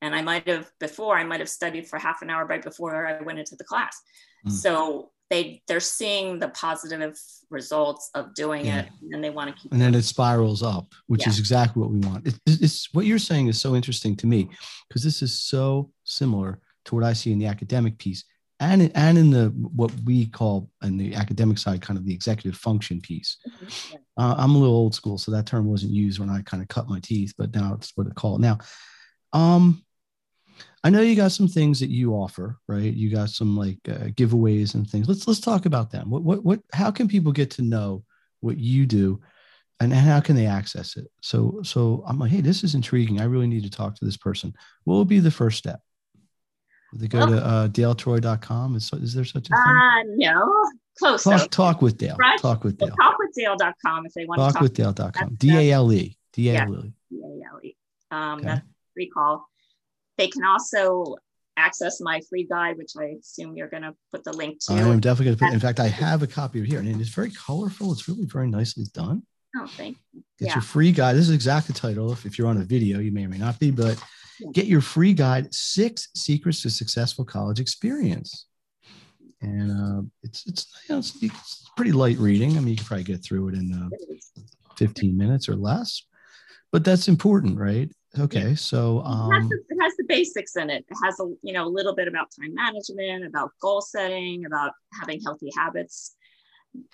And 0.00 0.14
I 0.14 0.22
might 0.22 0.48
have 0.48 0.70
before, 0.80 1.16
I 1.16 1.24
might 1.24 1.40
have 1.40 1.48
studied 1.48 1.86
for 1.86 1.98
half 1.98 2.22
an 2.22 2.30
hour 2.30 2.46
right 2.46 2.62
before 2.62 3.06
I 3.06 3.20
went 3.20 3.38
into 3.38 3.56
the 3.56 3.64
class. 3.64 4.00
Mm. 4.46 4.52
So 4.52 5.10
they 5.32 5.62
they're 5.66 5.80
seeing 5.80 6.38
the 6.38 6.48
positive 6.50 7.18
results 7.48 8.10
of 8.14 8.34
doing 8.34 8.66
yeah. 8.66 8.80
it 8.80 8.88
and 9.12 9.24
they 9.24 9.30
want 9.30 9.48
to 9.48 9.60
keep 9.60 9.72
and 9.72 9.80
then 9.80 9.94
it 9.94 10.02
spirals 10.02 10.62
up 10.62 10.86
which 11.06 11.22
yeah. 11.22 11.30
is 11.30 11.38
exactly 11.38 11.80
what 11.80 11.90
we 11.90 11.98
want 12.00 12.26
it, 12.26 12.38
it's 12.46 12.92
what 12.92 13.06
you're 13.06 13.18
saying 13.18 13.48
is 13.48 13.58
so 13.58 13.74
interesting 13.74 14.14
to 14.14 14.26
me 14.26 14.50
because 14.86 15.02
this 15.02 15.22
is 15.22 15.36
so 15.38 15.90
similar 16.04 16.60
to 16.84 16.94
what 16.94 17.02
i 17.02 17.14
see 17.14 17.32
in 17.32 17.38
the 17.38 17.46
academic 17.46 17.96
piece 17.96 18.24
and 18.62 18.82
in, 18.82 18.92
and 18.92 19.18
in 19.18 19.30
the 19.30 19.46
what 19.74 19.92
we 20.04 20.26
call 20.26 20.70
in 20.82 20.96
the 20.96 21.14
academic 21.14 21.58
side 21.58 21.82
kind 21.82 21.98
of 21.98 22.06
the 22.06 22.14
executive 22.14 22.58
function 22.58 23.00
piece 23.00 23.36
mm-hmm. 23.46 23.96
uh, 24.16 24.34
i'm 24.38 24.54
a 24.54 24.58
little 24.58 24.74
old 24.74 24.94
school 24.94 25.18
so 25.18 25.30
that 25.30 25.46
term 25.46 25.66
wasn't 25.66 25.92
used 25.92 26.18
when 26.18 26.30
i 26.30 26.40
kind 26.42 26.62
of 26.62 26.68
cut 26.68 26.88
my 26.88 27.00
teeth 27.00 27.34
but 27.36 27.54
now 27.54 27.74
it's 27.74 27.92
what 27.96 28.06
it 28.06 28.38
now 28.38 28.58
um 29.32 29.82
I 30.84 30.90
know 30.90 31.00
you 31.00 31.14
got 31.14 31.32
some 31.32 31.46
things 31.46 31.78
that 31.80 31.90
you 31.90 32.12
offer, 32.12 32.58
right? 32.66 32.92
You 32.92 33.10
got 33.10 33.30
some 33.30 33.56
like 33.56 33.78
uh, 33.88 34.10
giveaways 34.16 34.74
and 34.74 34.88
things. 34.88 35.08
Let's 35.08 35.28
let's 35.28 35.40
talk 35.40 35.64
about 35.64 35.90
them. 35.90 36.10
What 36.10 36.22
what 36.22 36.44
what? 36.44 36.60
How 36.72 36.90
can 36.90 37.06
people 37.06 37.30
get 37.30 37.52
to 37.52 37.62
know 37.62 38.04
what 38.40 38.58
you 38.58 38.84
do, 38.84 39.20
and 39.78 39.92
how 39.92 40.20
can 40.20 40.34
they 40.34 40.46
access 40.46 40.96
it? 40.96 41.06
So 41.20 41.60
so 41.62 42.02
I'm 42.06 42.18
like, 42.18 42.32
hey, 42.32 42.40
this 42.40 42.64
is 42.64 42.74
intriguing. 42.74 43.20
I 43.20 43.24
really 43.24 43.46
need 43.46 43.62
to 43.62 43.70
talk 43.70 43.94
to 43.96 44.04
this 44.04 44.16
person. 44.16 44.54
What 44.82 44.96
would 44.96 45.08
be 45.08 45.20
the 45.20 45.30
first 45.30 45.56
step? 45.56 45.80
They 46.94 47.08
go 47.08 47.26
to 47.26 47.44
uh, 47.44 47.68
daletroy.com? 47.68 48.76
Is 48.76 48.90
is 48.92 49.14
there 49.14 49.24
such 49.24 49.48
a 49.48 49.54
thing? 49.54 49.58
Uh, 49.58 50.02
no, 50.16 50.64
close. 50.98 51.22
Talk, 51.22 51.32
with 51.32 51.48
Dale. 51.48 51.50
talk 51.58 51.80
with 51.80 51.98
Dale. 51.98 52.16
Fresh, 52.16 52.40
talk 52.40 52.64
with 52.64 52.78
Dale. 52.78 52.94
Talkwithdale.com 53.00 54.06
if 54.06 54.12
they 54.12 54.26
want 54.26 54.38
talk 54.38 54.48
to 54.48 54.52
talk 54.54 54.62
with 54.62 54.74
Dale.com. 54.74 55.36
D 55.36 55.56
A 55.56 55.72
L 55.72 55.92
E. 55.92 56.16
D 56.32 56.50
A 56.50 56.56
L 56.60 56.84
E. 56.84 56.92
D 57.10 57.22
A 57.22 57.54
L 57.54 57.60
E. 57.62 57.76
Um, 58.10 58.38
okay. 58.38 58.46
That's 58.48 58.66
free 58.94 59.10
call. 59.10 59.48
They 60.18 60.28
can 60.28 60.44
also 60.44 61.16
access 61.56 62.00
my 62.00 62.20
free 62.28 62.44
guide, 62.44 62.76
which 62.76 62.92
I 62.98 63.16
assume 63.20 63.56
you're 63.56 63.68
going 63.68 63.84
to 63.84 63.94
put 64.10 64.24
the 64.24 64.32
link 64.32 64.58
to. 64.66 64.74
I'm 64.74 65.00
definitely 65.00 65.26
going 65.26 65.36
to 65.38 65.44
put. 65.46 65.54
In 65.54 65.60
fact, 65.60 65.80
I 65.80 65.88
have 65.88 66.22
a 66.22 66.26
copy 66.26 66.60
of 66.60 66.66
here, 66.66 66.78
and 66.78 67.00
it's 67.00 67.10
very 67.10 67.30
colorful. 67.30 67.92
It's 67.92 68.06
really 68.06 68.26
very 68.26 68.48
nicely 68.48 68.84
done. 68.92 69.22
Oh, 69.58 69.66
thank 69.66 69.96
you. 70.12 70.22
Get 70.38 70.48
yeah. 70.48 70.54
your 70.56 70.62
free 70.62 70.92
guide. 70.92 71.14
This 71.16 71.28
is 71.28 71.34
exact 71.34 71.66
the 71.66 71.72
title. 71.72 72.12
If, 72.12 72.26
if 72.26 72.38
you're 72.38 72.48
on 72.48 72.58
a 72.58 72.64
video, 72.64 72.98
you 72.98 73.12
may 73.12 73.24
or 73.24 73.28
may 73.28 73.38
not 73.38 73.58
be, 73.58 73.70
but. 73.70 74.02
Get 74.52 74.66
your 74.66 74.80
free 74.80 75.12
guide: 75.12 75.52
Six 75.54 76.08
Secrets 76.14 76.62
to 76.62 76.70
Successful 76.70 77.24
College 77.24 77.60
Experience. 77.60 78.46
And 79.40 79.70
uh, 79.72 80.02
it's 80.22 80.46
it's, 80.46 80.66
you 80.88 80.94
know, 80.94 80.98
it's, 81.00 81.20
it's 81.22 81.68
pretty 81.76 81.92
light 81.92 82.18
reading. 82.18 82.56
I 82.56 82.60
mean, 82.60 82.68
you 82.68 82.76
can 82.76 82.86
probably 82.86 83.04
get 83.04 83.24
through 83.24 83.48
it 83.48 83.54
in 83.54 83.72
uh, 83.72 83.88
15 84.76 85.16
minutes 85.16 85.48
or 85.48 85.56
less, 85.56 86.02
but 86.70 86.84
that's 86.84 87.08
important, 87.08 87.58
right? 87.58 87.90
Okay, 88.18 88.54
so 88.54 89.00
um, 89.00 89.32
it, 89.32 89.34
has 89.34 89.42
um, 89.42 89.48
the, 89.48 89.56
it, 89.70 89.78
has 89.80 89.96
the, 89.96 90.04
basics 90.04 90.56
in 90.56 90.68
it. 90.68 90.84
It 90.88 90.96
has 91.02 91.18
a 91.18 91.24
you 91.42 91.52
know 91.54 91.66
a 91.66 91.68
little 91.68 91.94
bit 91.94 92.08
about 92.08 92.28
time 92.38 92.54
management, 92.54 93.24
about 93.24 93.50
goal 93.60 93.80
setting, 93.80 94.44
about 94.44 94.72
having 95.00 95.20
healthy 95.22 95.50
habits 95.56 96.14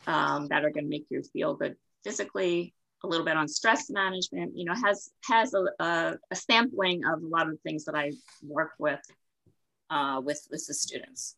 um, 0.07 0.47
that 0.49 0.65
are 0.65 0.71
going 0.71 0.85
to 0.85 0.91
make 0.91 1.07
you 1.11 1.23
feel 1.33 1.55
good 1.55 1.77
physically. 2.05 2.75
A 3.05 3.07
little 3.07 3.25
bit 3.25 3.37
on 3.37 3.47
stress 3.47 3.91
management. 3.91 4.57
You 4.57 4.65
know, 4.65 4.75
has 4.75 5.11
has 5.25 5.55
a, 5.55 5.65
a, 5.79 6.17
a 6.31 6.35
sampling 6.37 7.05
of 7.05 7.23
a 7.23 7.27
lot 7.27 7.49
of 7.49 7.61
things 7.61 7.85
that 7.85 7.95
I 7.95 8.13
work 8.43 8.73
with 8.79 9.01
uh, 9.89 10.21
with 10.25 10.47
with 10.51 10.67
the 10.67 10.75
students. 10.75 11.37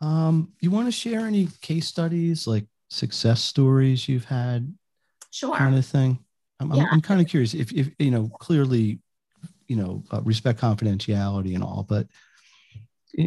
Um, 0.00 0.52
you 0.60 0.70
want 0.70 0.88
to 0.88 0.92
share 0.92 1.20
any 1.20 1.48
case 1.62 1.86
studies, 1.86 2.46
like 2.46 2.66
success 2.90 3.40
stories 3.40 4.08
you've 4.08 4.26
had, 4.26 4.76
sure, 5.30 5.56
kind 5.56 5.74
of 5.74 5.86
thing? 5.86 6.18
I'm, 6.60 6.72
yeah. 6.72 6.82
I'm, 6.82 6.94
I'm 6.94 7.00
kind 7.00 7.20
of 7.20 7.28
curious 7.28 7.54
if, 7.54 7.72
if, 7.72 7.90
you 7.98 8.10
know, 8.10 8.28
clearly, 8.28 9.00
you 9.68 9.76
know, 9.76 10.04
uh, 10.10 10.20
respect 10.22 10.60
confidentiality 10.60 11.54
and 11.54 11.64
all, 11.64 11.86
but 11.88 12.08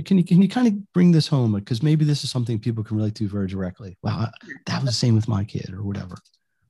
can 0.05 0.17
you, 0.17 0.23
can 0.23 0.41
you 0.41 0.49
kind 0.49 0.67
of 0.67 0.93
bring 0.93 1.11
this 1.11 1.27
home? 1.27 1.53
Because 1.53 1.81
maybe 1.81 2.05
this 2.05 2.23
is 2.23 2.31
something 2.31 2.59
people 2.59 2.83
can 2.83 2.97
relate 2.97 3.15
to 3.15 3.27
very 3.27 3.47
directly. 3.47 3.97
Wow, 4.03 4.27
that 4.65 4.81
was 4.81 4.85
the 4.85 4.91
same 4.91 5.15
with 5.15 5.27
my 5.27 5.43
kid 5.43 5.73
or 5.73 5.83
whatever. 5.83 6.15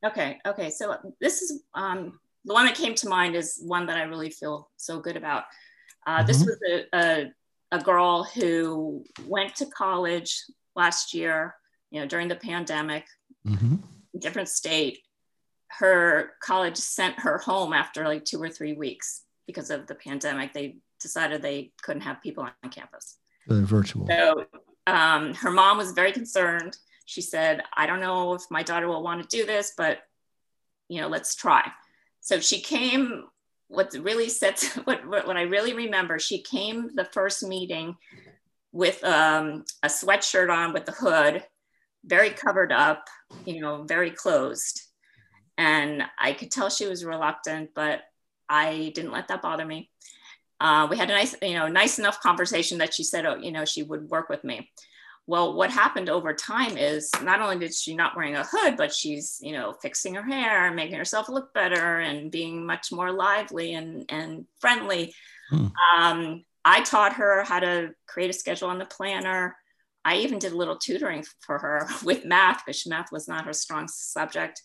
Okay. 0.06 0.39
Okay. 0.45 0.69
So 0.69 0.95
this 1.19 1.41
is 1.41 1.63
um, 1.74 2.19
the 2.45 2.54
one 2.54 2.65
that 2.65 2.76
came 2.76 2.95
to 2.95 3.10
mind 3.10 3.36
is 3.36 3.62
one 3.62 3.86
that 3.88 3.98
I 3.98 4.04
really 4.04 4.30
feel 4.30 4.69
so 4.78 5.00
good 5.00 5.17
about. 5.17 5.43
Uh, 6.08 6.19
mm-hmm. 6.19 6.28
This 6.28 6.39
was 6.39 6.58
a, 6.69 6.98
a, 6.98 7.32
a 7.74 7.80
girl 7.84 8.24
who 8.24 9.04
went 9.26 9.56
to 9.56 9.65
college 9.65 10.41
last 10.76 11.13
year, 11.13 11.56
you 11.91 12.00
know, 12.00 12.08
during 12.08 12.30
the 12.30 12.36
pandemic, 12.36 13.06
mm-hmm. 13.45 13.76
different 14.17 14.48
state, 14.48 15.00
her 15.67 16.32
college 16.41 16.78
sent 16.78 17.19
her 17.19 17.38
home 17.38 17.74
after 17.74 18.06
like 18.06 18.26
two 18.26 18.41
or 18.41 18.50
three 18.50 18.74
weeks 18.74 19.24
because 19.48 19.69
of 19.69 19.88
the 19.88 19.95
pandemic. 19.95 20.54
They 20.54 20.78
decided 20.99 21.41
they 21.41 21.71
couldn't 21.81 22.01
have 22.01 22.21
people 22.21 22.43
on 22.43 22.69
campus. 22.69 23.17
They're 23.47 23.62
virtual. 23.62 24.07
So 24.07 24.45
um, 24.88 25.33
her 25.35 25.51
mom 25.51 25.77
was 25.77 25.91
very 25.91 26.12
concerned. 26.12 26.77
She 27.05 27.21
said, 27.21 27.62
I 27.75 27.85
don't 27.88 28.01
know 28.01 28.33
if 28.33 28.43
my 28.51 28.63
daughter 28.63 28.88
will 28.88 29.03
want 29.03 29.21
to 29.21 29.38
do 29.38 29.45
this, 29.45 29.73
but 29.77 29.99
you 30.88 31.01
know, 31.01 31.07
let's 31.07 31.35
try. 31.35 31.69
So 32.21 32.39
she 32.39 32.62
came, 32.62 33.25
what 33.67 33.93
really 33.93 34.29
sets, 34.29 34.75
what, 34.85 35.05
what 35.07 35.38
I 35.38 35.43
really 35.43 35.73
remember, 35.73 36.19
she 36.19 36.41
came 36.41 36.95
the 36.95 37.05
first 37.05 37.43
meeting 37.43 37.95
with 38.71 39.03
um, 39.03 39.65
a 39.81 39.88
sweatshirt 39.88 40.51
on 40.53 40.73
with 40.73 40.85
the 40.85 40.91
hood, 40.91 41.43
very 42.05 42.29
covered 42.29 42.71
up, 42.71 43.07
you 43.45 43.62
know, 43.62 43.83
very 43.83 44.12
closed 44.12 44.89
and 45.59 46.03
I 46.17 46.31
could 46.31 46.51
tell 46.51 46.69
she 46.69 46.88
was 46.88 47.03
reluctant, 47.03 47.71
but 47.75 48.03
I 48.47 48.93
didn't 48.95 49.12
let 49.12 49.27
that 49.27 49.41
bother 49.41 49.65
me. 49.65 49.91
Uh, 50.60 50.88
we 50.89 50.98
had 50.98 51.10
a 51.10 51.13
nice, 51.13 51.36
you 51.41 51.54
know, 51.54 51.67
nice 51.67 52.00
enough 52.00 52.19
conversation 52.22 52.80
that 52.80 52.93
she 52.93 53.04
said, 53.04 53.26
oh, 53.26 53.38
you 53.38 53.52
know, 53.52 53.65
she 53.65 53.84
would 53.84 54.10
work 54.10 54.30
with 54.30 54.43
me. 54.43 54.69
Well, 55.26 55.54
what 55.54 55.69
happened 55.69 56.10
over 56.10 56.34
time 56.34 56.76
is 56.76 57.12
not 57.22 57.39
only 57.39 57.60
did 57.60 57.74
she 57.74 57.95
not 57.95 58.15
wearing 58.15 58.36
a 58.36 58.48
hood, 58.50 58.76
but 58.76 58.93
she's, 58.93 59.38
you 59.41 59.54
know, 59.54 59.74
fixing 59.80 60.15
her 60.15 60.24
hair 60.24 60.65
and 60.65 60.76
making 60.76 60.98
herself 60.98 61.30
look 61.30 61.54
better 61.54 62.00
and 62.00 62.32
being 62.32 62.65
much 62.65 62.91
more 62.91 63.12
lively 63.12 63.76
and, 63.76 64.06
and 64.10 64.45
friendly. 64.60 65.13
Hmm. 65.52 65.67
Um, 65.95 66.45
I 66.65 66.82
taught 66.82 67.13
her 67.13 67.43
how 67.43 67.60
to 67.60 67.91
create 68.08 68.32
a 68.32 68.34
schedule 68.34 68.69
on 68.69 68.80
the 68.80 68.86
planner. 68.86 69.56
I 70.04 70.17
even 70.17 70.39
did 70.39 70.52
a 70.52 70.58
little 70.58 70.78
tutoring 70.78 71.24
for 71.45 71.60
her 71.60 71.88
with 72.04 72.26
math 72.26 72.63
because 72.65 72.88
math 72.88 73.12
was 73.12 73.28
not 73.28 73.45
her 73.45 73.54
strong 73.54 73.88
subject. 73.88 74.62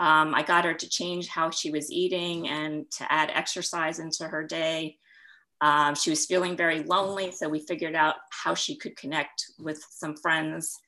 Um, 0.00 0.34
I 0.34 0.42
got 0.42 0.64
her 0.64 0.74
to 0.74 0.88
change 0.88 1.28
how 1.28 1.50
she 1.50 1.70
was 1.70 1.90
eating 1.92 2.48
and 2.48 2.90
to 2.92 3.12
add 3.12 3.30
exercise 3.32 3.98
into 3.98 4.24
her 4.24 4.42
day. 4.42 4.96
Um, 5.60 5.94
she 5.94 6.10
was 6.10 6.26
feeling 6.26 6.56
very 6.56 6.82
lonely, 6.82 7.32
so 7.32 7.48
we 7.48 7.60
figured 7.60 7.94
out 7.94 8.16
how 8.30 8.54
she 8.54 8.76
could 8.76 8.96
connect 8.96 9.44
with 9.58 9.84
some 9.90 10.16
friends 10.16 10.78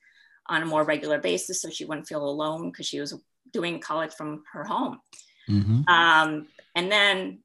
on 0.47 0.63
a 0.63 0.67
more 0.67 0.85
regular 0.85 1.19
basis 1.19 1.61
so 1.61 1.71
she 1.71 1.85
wouldn't 1.85 2.09
feel 2.09 2.25
alone 2.25 2.71
because 2.71 2.87
she 2.87 3.01
was 3.01 3.15
doing 3.53 3.79
college 3.79 4.13
from 4.13 4.43
her 4.53 4.65
home. 4.65 4.99
Mm-hmm. 5.49 5.89
Um, 5.89 6.47
and 6.75 6.91
then 6.91 7.41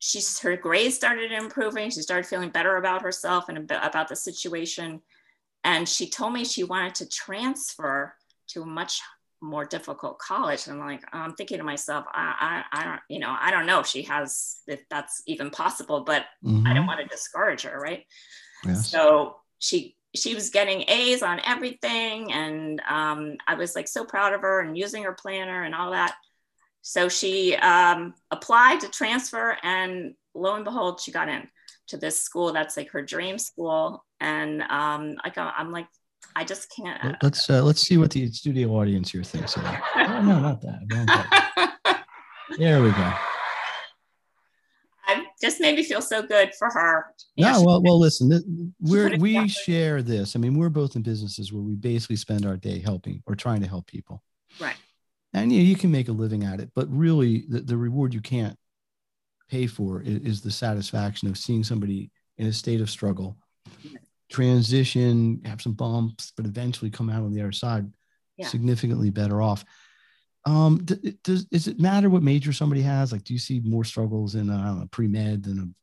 she's 0.00 0.38
her 0.40 0.56
grades 0.56 0.96
started 0.96 1.32
improving. 1.32 1.90
She 1.90 2.02
started 2.02 2.26
feeling 2.26 2.50
better 2.50 2.76
about 2.76 3.02
herself 3.02 3.48
and 3.48 3.70
about 3.70 4.08
the 4.08 4.16
situation. 4.16 5.00
And 5.62 5.88
she 5.88 6.08
told 6.08 6.32
me 6.32 6.44
she 6.44 6.64
wanted 6.64 6.94
to 6.96 7.08
transfer 7.08 8.14
to 8.48 8.62
a 8.62 8.66
much 8.66 9.00
more 9.42 9.64
difficult 9.64 10.18
college. 10.18 10.66
And 10.66 10.80
I'm 10.80 10.86
like, 10.86 11.02
I'm 11.12 11.34
thinking 11.34 11.58
to 11.58 11.64
myself, 11.64 12.04
I, 12.12 12.62
I, 12.72 12.80
I 12.80 12.84
don't, 12.84 13.00
you 13.08 13.18
know, 13.18 13.34
I 13.38 13.50
don't 13.50 13.66
know 13.66 13.80
if 13.80 13.86
she 13.86 14.02
has, 14.02 14.58
if 14.66 14.80
that's 14.90 15.22
even 15.26 15.50
possible, 15.50 16.04
but 16.04 16.24
mm-hmm. 16.44 16.66
I 16.66 16.74
don't 16.74 16.86
want 16.86 17.00
to 17.00 17.06
discourage 17.06 17.62
her. 17.62 17.78
Right. 17.78 18.04
Yes. 18.64 18.90
So 18.90 19.36
she, 19.58 19.96
she 20.14 20.34
was 20.34 20.50
getting 20.50 20.84
A's 20.88 21.22
on 21.22 21.40
everything. 21.44 22.32
And 22.32 22.80
um, 22.88 23.36
I 23.46 23.54
was 23.54 23.74
like 23.74 23.88
so 23.88 24.04
proud 24.04 24.34
of 24.34 24.42
her 24.42 24.60
and 24.60 24.76
using 24.76 25.04
her 25.04 25.12
planner 25.12 25.62
and 25.62 25.74
all 25.74 25.92
that. 25.92 26.14
So 26.82 27.08
she 27.08 27.56
um, 27.56 28.14
applied 28.30 28.80
to 28.80 28.88
transfer 28.88 29.56
and 29.62 30.14
lo 30.34 30.54
and 30.54 30.64
behold, 30.64 31.00
she 31.00 31.12
got 31.12 31.28
in 31.28 31.48
to 31.88 31.96
this 31.96 32.20
school 32.20 32.52
that's 32.52 32.76
like 32.76 32.90
her 32.90 33.02
dream 33.02 33.38
school. 33.38 34.04
And 34.20 34.62
um, 34.62 35.16
I'm 35.24 35.72
like 35.72 35.88
I 36.36 36.44
just 36.44 36.72
can't. 36.74 37.16
Let's 37.22 37.48
uh, 37.50 37.62
let's 37.62 37.80
see 37.80 37.98
what 37.98 38.10
the 38.10 38.30
studio 38.30 38.70
audience 38.70 39.10
here 39.10 39.22
thinks 39.22 39.56
of 39.56 39.62
that. 39.62 39.82
oh, 39.96 40.22
no, 40.22 40.40
not 40.40 40.60
that. 40.62 42.04
there 42.58 42.82
we 42.82 42.90
go. 42.90 43.12
I 45.06 45.26
just 45.42 45.60
made 45.60 45.76
me 45.76 45.82
feel 45.82 46.02
so 46.02 46.22
good 46.22 46.52
for 46.56 46.70
her. 46.70 47.06
Yeah, 47.34 47.52
no, 47.52 47.62
well, 47.64 47.82
well, 47.82 47.98
listen, 47.98 48.74
we're 48.80 49.16
we 49.16 49.48
share 49.48 50.02
this. 50.02 50.36
I 50.36 50.38
mean, 50.38 50.56
we're 50.56 50.68
both 50.68 50.94
in 50.94 51.02
businesses 51.02 51.52
where 51.52 51.62
we 51.62 51.74
basically 51.74 52.16
spend 52.16 52.46
our 52.46 52.56
day 52.56 52.78
helping 52.78 53.22
or 53.26 53.34
trying 53.34 53.60
to 53.62 53.68
help 53.68 53.86
people. 53.86 54.22
Right. 54.60 54.76
and 55.32 55.52
you, 55.52 55.58
know, 55.58 55.64
you 55.64 55.76
can 55.76 55.90
make 55.90 56.08
a 56.08 56.12
living 56.12 56.44
at 56.44 56.60
it, 56.60 56.70
but 56.74 56.88
really 56.90 57.44
the, 57.48 57.60
the 57.60 57.76
reward 57.76 58.14
you 58.14 58.20
can't 58.20 58.56
pay 59.48 59.66
for 59.66 60.00
is, 60.02 60.20
is 60.22 60.40
the 60.40 60.50
satisfaction 60.50 61.28
of 61.28 61.38
seeing 61.38 61.64
somebody 61.64 62.10
in 62.38 62.46
a 62.46 62.52
state 62.52 62.80
of 62.80 62.90
struggle 62.90 63.36
transition, 64.30 65.42
have 65.44 65.60
some 65.60 65.72
bumps, 65.72 66.32
but 66.36 66.46
eventually 66.46 66.90
come 66.90 67.10
out 67.10 67.22
on 67.22 67.32
the 67.32 67.40
other 67.40 67.52
side 67.52 67.90
yeah. 68.36 68.46
significantly 68.46 69.10
better 69.10 69.42
off. 69.42 69.64
Um, 70.46 70.84
does 71.22 71.44
does 71.44 71.66
it 71.68 71.78
matter 71.78 72.08
what 72.08 72.22
major 72.22 72.52
somebody 72.52 72.80
has? 72.82 73.12
Like, 73.12 73.24
do 73.24 73.34
you 73.34 73.38
see 73.38 73.60
more 73.60 73.84
struggles 73.84 74.34
in 74.34 74.48
a 74.48 74.88
pre 74.90 75.06
med 75.06 75.42
than 75.42 75.74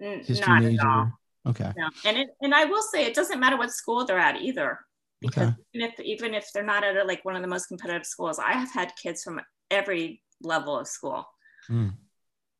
a 0.00 0.18
history 0.18 0.52
Not 0.52 0.62
major? 0.62 1.12
Okay. 1.48 1.72
No. 1.76 1.88
And 2.04 2.18
it, 2.18 2.28
and 2.40 2.54
I 2.54 2.66
will 2.66 2.82
say 2.82 3.06
it 3.06 3.14
doesn't 3.14 3.40
matter 3.40 3.56
what 3.56 3.72
school 3.72 4.04
they're 4.04 4.18
at 4.18 4.42
either, 4.42 4.78
because 5.20 5.48
okay. 5.48 5.56
even 5.72 5.88
if 5.88 6.00
even 6.00 6.34
if 6.34 6.48
they're 6.52 6.62
not 6.62 6.84
at 6.84 6.96
a, 6.96 7.04
like 7.04 7.24
one 7.24 7.36
of 7.36 7.42
the 7.42 7.48
most 7.48 7.66
competitive 7.66 8.06
schools, 8.06 8.38
I 8.38 8.52
have 8.52 8.70
had 8.70 8.92
kids 9.02 9.22
from 9.22 9.40
every 9.70 10.22
level 10.42 10.78
of 10.78 10.86
school. 10.86 11.24
Mm. 11.70 11.94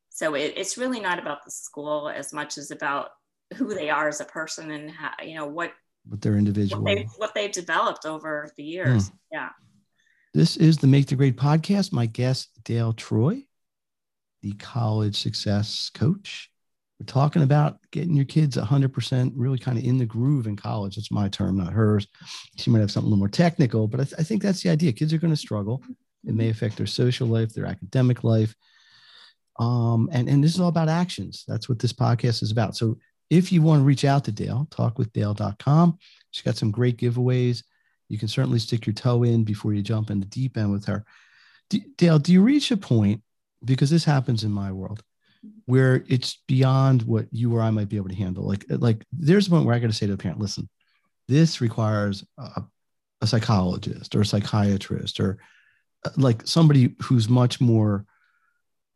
So 0.09 0.35
it, 0.35 0.55
it's 0.57 0.79
really 0.79 1.01
not 1.01 1.19
about 1.19 1.45
the 1.45 1.51
school 1.51 2.09
as 2.09 2.33
much 2.33 2.59
as 2.59 2.71
about 2.71 3.11
who 3.53 3.75
they 3.75 3.91
are 3.91 4.09
as 4.09 4.21
a 4.21 4.25
person 4.25 4.71
and 4.71 4.91
how, 4.91 5.11
you 5.23 5.35
know 5.35 5.47
what 5.47 5.73
what 6.09 6.21
their 6.21 6.37
individual 6.37 6.83
what, 6.83 6.97
they, 6.97 7.09
what 7.17 7.35
they've 7.35 7.53
developed 7.53 8.07
over 8.07 8.51
the 8.57 8.65
years. 8.65 9.11
Mm. 9.11 9.13
Yeah. 9.33 9.49
This 10.35 10.57
is 10.57 10.79
the 10.79 10.87
Make 10.87 11.07
the 11.07 11.15
Grade 11.15 11.37
podcast. 11.37 11.93
My 11.93 12.07
guest, 12.07 12.51
Dale 12.65 12.93
Troy, 12.93 13.45
the 14.43 14.53
college 14.55 15.17
success 15.17 15.91
coach. 15.95 16.51
We're 16.99 17.07
talking 17.07 17.43
about 17.43 17.79
getting 17.91 18.15
your 18.15 18.25
kids 18.25 18.57
100% 18.57 19.33
really 19.37 19.59
kind 19.59 19.77
of 19.77 19.85
in 19.85 19.99
the 19.99 20.07
groove 20.07 20.47
in 20.47 20.57
college. 20.57 20.97
That's 20.97 21.11
my 21.11 21.29
term, 21.29 21.59
not 21.59 21.73
hers. 21.73 22.07
She 22.57 22.71
might 22.71 22.81
have 22.81 22.91
something 22.91 23.09
a 23.09 23.11
little 23.11 23.19
more 23.19 23.29
technical, 23.29 23.89
but 23.89 24.01
I, 24.01 24.05
th- 24.05 24.21
I 24.21 24.23
think 24.23 24.41
that's 24.41 24.63
the 24.63 24.71
idea. 24.71 24.93
Kids 24.93 25.13
are 25.13 25.19
going 25.19 25.33
to 25.33 25.37
struggle. 25.37 25.83
It 26.25 26.35
may 26.35 26.49
affect 26.49 26.77
their 26.77 26.87
social 26.87 27.27
life, 27.27 27.53
their 27.53 27.67
academic 27.67 28.25
life. 28.25 28.55
Um, 29.59 30.09
and, 30.13 30.29
and 30.29 30.43
this 30.43 30.55
is 30.55 30.61
all 30.61 30.69
about 30.69 30.89
actions. 30.89 31.45
That's 31.47 31.69
what 31.69 31.79
this 31.79 31.93
podcast 31.93 32.43
is 32.43 32.53
about. 32.53 32.77
So 32.77 32.99
if 33.33 33.51
you 33.51 33.63
want 33.63 33.81
to 33.81 33.85
reach 33.85 34.05
out 34.05 34.27
to 34.27 34.33
Dale, 34.33 34.69
talkwithdale.com. 34.71 35.99
She's 36.33 36.45
got 36.45 36.57
some 36.57 36.71
great 36.71 36.99
giveaways. 36.99 37.65
You 38.11 38.19
can 38.19 38.29
certainly 38.29 38.59
stick 38.59 38.85
your 38.87 38.93
toe 38.93 39.23
in 39.23 39.43
before 39.43 39.73
you 39.73 39.81
jump 39.81 40.11
in 40.11 40.21
the 40.21 40.27
deep 40.27 40.59
end 40.59 40.71
with 40.71 40.85
her. 40.85 41.03
D- 41.71 41.87
Dale, 41.97 42.19
do 42.19 42.31
you 42.31 42.43
reach 42.43 42.71
a 42.71 42.77
point, 42.77 43.23
because 43.65 43.89
this 43.89 44.05
happens 44.05 44.45
in 44.45 44.51
my 44.51 44.71
world, 44.71 45.03
where 45.65 46.05
it's 46.09 46.43
beyond 46.47 47.05
what 47.05 47.27
you 47.31 47.57
or 47.57 47.63
I 47.63 47.71
might 47.71 47.89
be 47.89 47.97
able 47.97 48.11
to 48.11 48.15
handle? 48.15 48.47
Like, 48.47 48.67
like 48.69 49.03
there's 49.11 49.47
a 49.47 49.51
point 49.51 49.65
where 49.65 49.75
I 49.75 49.79
got 49.79 49.87
to 49.87 49.95
say 49.95 50.07
to 50.07 50.13
a 50.13 50.19
parent, 50.19 50.39
listen, 50.39 50.69
this 51.27 51.63
requires 51.63 52.27
a, 52.37 52.65
a 53.23 53.27
psychologist 53.27 54.15
or 54.15 54.21
a 54.21 54.27
psychiatrist 54.27 55.21
or 55.21 55.39
uh, 56.05 56.11
like 56.19 56.47
somebody 56.47 56.97
who's 57.01 57.31
much 57.31 57.63
more 57.63 58.05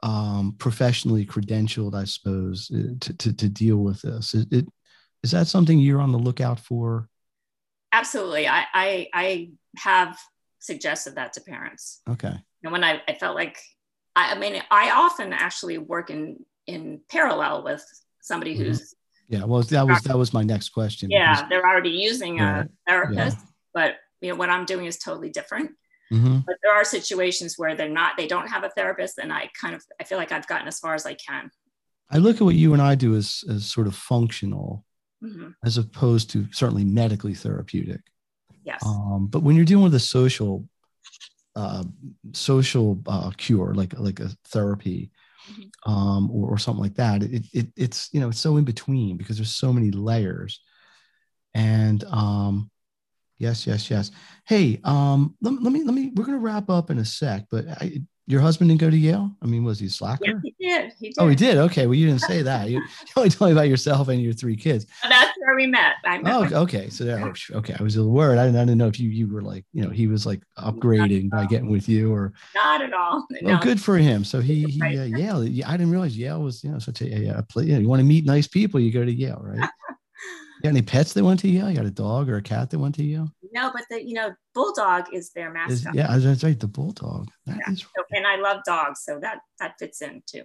um, 0.03 0.55
professionally 0.59 1.27
credentialed, 1.27 1.95
I 1.95 2.05
suppose, 2.05 2.71
uh, 2.75 2.95
to, 3.01 3.17
to, 3.17 3.33
to 3.33 3.49
deal 3.49 3.79
with 3.79 4.03
this. 4.03 4.35
Is, 4.35 4.47
it, 4.51 4.67
is 5.23 5.31
that 5.31 5.47
something 5.47 5.79
you're 5.79 6.01
on 6.01 6.13
the 6.13 6.19
lookout 6.19 6.61
for? 6.61 7.09
Absolutely. 7.93 8.47
I, 8.47 8.65
I, 8.75 9.09
I 9.13 9.51
have 9.77 10.19
suggested 10.59 11.15
that 11.17 11.33
to 11.35 11.41
parents. 11.41 12.03
Okay. 12.09 12.35
And 12.63 12.73
when 12.73 12.85
I, 12.85 13.01
I 13.09 13.15
felt 13.15 13.35
like, 13.35 13.59
I, 14.15 14.33
I 14.33 14.39
mean, 14.39 14.63
I 14.71 14.91
often 14.91 15.33
actually 15.33 15.79
work 15.79 16.11
in, 16.11 16.45
in 16.67 17.01
parallel 17.11 17.65
with 17.65 17.85
somebody 18.21 18.55
mm-hmm. 18.55 18.65
who's 18.65 18.95
yeah 19.29 19.45
well 19.45 19.63
that 19.63 19.87
was 19.87 20.03
that 20.03 20.17
was 20.17 20.33
my 20.33 20.43
next 20.43 20.71
question 20.71 21.11
yeah 21.11 21.35
because, 21.35 21.49
they're 21.49 21.67
already 21.67 21.91
using 21.91 22.41
a 22.41 22.69
therapist 22.87 23.37
yeah. 23.39 23.47
but 23.75 23.95
you 24.21 24.31
know 24.31 24.37
what 24.37 24.51
i'm 24.51 24.65
doing 24.65 24.87
is 24.87 24.99
totally 24.99 25.31
different 25.31 25.73
Mm-hmm. 26.13 26.39
But 26.47 26.57
there 26.63 26.75
are 26.75 26.85
situations 26.85 27.55
where 27.57 27.75
they're 27.75 27.89
not, 27.89 28.17
they 28.17 28.27
don't 28.27 28.49
have 28.49 28.65
a 28.65 28.71
therapist, 28.71 29.19
and 29.19 29.33
I 29.33 29.51
kind 29.61 29.75
of, 29.75 29.83
I 30.01 30.05
feel 30.05 30.19
like 30.19 30.33
I've 30.33 30.47
gotten 30.47 30.69
as 30.69 30.79
far 30.79 30.95
as 30.95 31.07
I 31.07 31.15
can. 31.15 31.51
I 32.11 32.19
look 32.19 32.37
at 32.37 32.43
what 32.43 32.55
you 32.55 32.73
and 32.73 32.83
I 32.83 32.95
do 32.95 33.17
as, 33.17 33.43
as 33.51 33.67
sort 33.67 33.89
of 33.89 33.97
functional, 33.97 34.85
mm-hmm. 35.23 35.49
as 35.65 35.79
opposed 35.79 36.31
to 36.31 36.47
certainly 36.53 36.85
medically 36.85 37.35
therapeutic. 37.35 38.01
Yes. 38.65 38.85
Um, 38.85 39.27
but 39.29 39.43
when 39.43 39.57
you're 39.57 39.65
dealing 39.65 39.85
with 39.85 39.95
a 39.95 40.01
social, 40.01 40.69
uh, 41.57 41.85
social 42.33 43.01
uh, 43.07 43.31
cure, 43.37 43.75
like 43.75 43.99
like 43.99 44.21
a 44.21 44.31
therapy, 44.49 45.11
mm-hmm. 45.51 45.91
um, 45.91 46.31
or, 46.31 46.51
or 46.51 46.59
something 46.59 46.83
like 46.83 46.97
that, 46.97 47.23
it, 47.23 47.47
it 47.53 47.67
it's 47.77 48.09
you 48.13 48.21
know 48.21 48.29
it's 48.29 48.41
so 48.41 48.57
in 48.57 48.65
between 48.65 49.17
because 49.17 49.37
there's 49.37 49.55
so 49.55 49.73
many 49.73 49.91
layers, 49.91 50.61
and 51.55 52.05
um, 52.05 52.71
Yes, 53.39 53.67
yes, 53.67 53.91
yes. 53.91 54.11
Hey, 54.45 54.81
um, 54.85 55.35
let, 55.43 55.63
let 55.63 55.73
me 55.73 55.83
let 55.85 55.95
me. 55.95 56.13
We're 56.15 56.25
gonna 56.25 56.39
wrap 56.39 56.71
up 56.71 56.91
in 56.91 56.99
a 56.99 57.05
sec, 57.05 57.47
but 57.51 57.67
I, 57.69 58.01
your 58.27 58.41
husband 58.41 58.71
didn't 58.71 58.81
go 58.81 58.91
to 58.91 58.97
Yale. 58.97 59.31
I 59.41 59.47
mean, 59.47 59.63
was 59.63 59.79
he 59.79 59.87
a 59.87 59.91
slacker? 59.91 60.25
Yeah, 60.25 60.41
he 60.43 60.55
did. 60.59 60.93
He 60.99 61.09
did. 61.11 61.15
Oh, 61.19 61.29
he 61.29 61.37
did. 61.37 61.59
Okay. 61.59 61.87
Well, 61.87 61.95
you 61.95 62.07
didn't 62.07 62.23
say 62.23 62.43
that. 62.43 62.69
You, 62.69 62.81
you 62.81 63.13
only 63.17 63.31
told 63.31 63.51
me 63.51 63.53
about 63.53 63.69
yourself 63.69 64.09
and 64.09 64.21
your 64.21 64.33
three 64.33 64.57
kids. 64.57 64.87
That's 65.09 65.39
where 65.39 65.55
we 65.55 65.67
met. 65.67 65.97
I 66.05 66.19
met 66.19 66.53
oh, 66.53 66.63
okay. 66.63 66.89
So 66.91 67.05
there. 67.05 67.25
Oh, 67.25 67.59
okay. 67.59 67.77
I 67.79 67.83
was 67.83 67.95
a 67.95 68.01
little 68.01 68.13
worried. 68.13 68.39
I 68.39 68.47
didn't, 68.47 68.59
I 68.59 68.65
didn't 68.65 68.79
know 68.79 68.89
if 68.89 68.99
you 68.99 69.11
you 69.11 69.29
were 69.33 69.43
like 69.43 69.65
you 69.73 69.83
know 69.85 69.91
he 69.91 70.09
was 70.09 70.27
like 70.27 70.43
upgrading 70.59 71.31
by 71.31 71.47
getting 71.47 71.71
with 71.71 71.89
you 71.89 72.13
or 72.13 72.33
not 72.55 72.83
at 72.83 72.93
all. 72.93 73.27
No. 73.43 73.51
Well, 73.51 73.63
good 73.63 73.81
for 73.81 73.99
him. 73.99 74.25
So 74.25 74.41
he 74.41 74.65
he 74.65 74.81
uh, 74.81 75.05
Yale. 75.05 75.43
I 75.43 75.73
didn't 75.73 75.91
realize 75.91 76.17
Yale 76.17 76.43
was 76.43 76.65
you 76.65 76.71
know 76.71 76.79
such 76.79 77.03
a, 77.03 77.05
a, 77.05 77.45
a 77.57 77.63
You, 77.63 77.75
know, 77.75 77.81
you 77.81 77.89
want 77.89 78.01
to 78.01 78.05
meet 78.05 78.25
nice 78.25 78.49
people, 78.49 78.81
you 78.81 78.91
go 78.91 79.05
to 79.05 79.13
Yale, 79.13 79.41
right? 79.43 79.69
got 80.63 80.69
any 80.71 80.83
pets 80.83 81.13
that 81.15 81.25
went 81.25 81.41
to 81.41 81.49
Yale? 81.49 81.71
You 81.71 81.77
got 81.77 81.87
a 81.87 81.91
dog 81.91 82.29
or 82.29 82.37
a 82.37 82.43
cat 82.43 82.71
that 82.71 82.79
went 82.79 82.95
to 82.97 83.03
Yale? 83.03 83.31
No, 83.53 83.71
but 83.73 83.85
the 83.91 84.05
you 84.05 84.15
know 84.15 84.33
bulldog 84.55 85.07
is 85.13 85.31
their 85.31 85.53
mascot. 85.53 85.73
Is, 85.73 85.87
yeah, 85.95 86.17
that's 86.19 86.45
right. 86.45 86.59
The 86.59 86.69
bulldog. 86.69 87.31
That 87.47 87.59
yeah. 87.67 87.73
is 87.73 87.81
so, 87.81 88.05
and 88.11 88.27
I 88.27 88.37
love 88.37 88.63
dogs, 88.65 89.03
so 89.05 89.19
that 89.21 89.39
that 89.61 89.75
fits 89.79 90.03
in 90.03 90.23
too. 90.27 90.43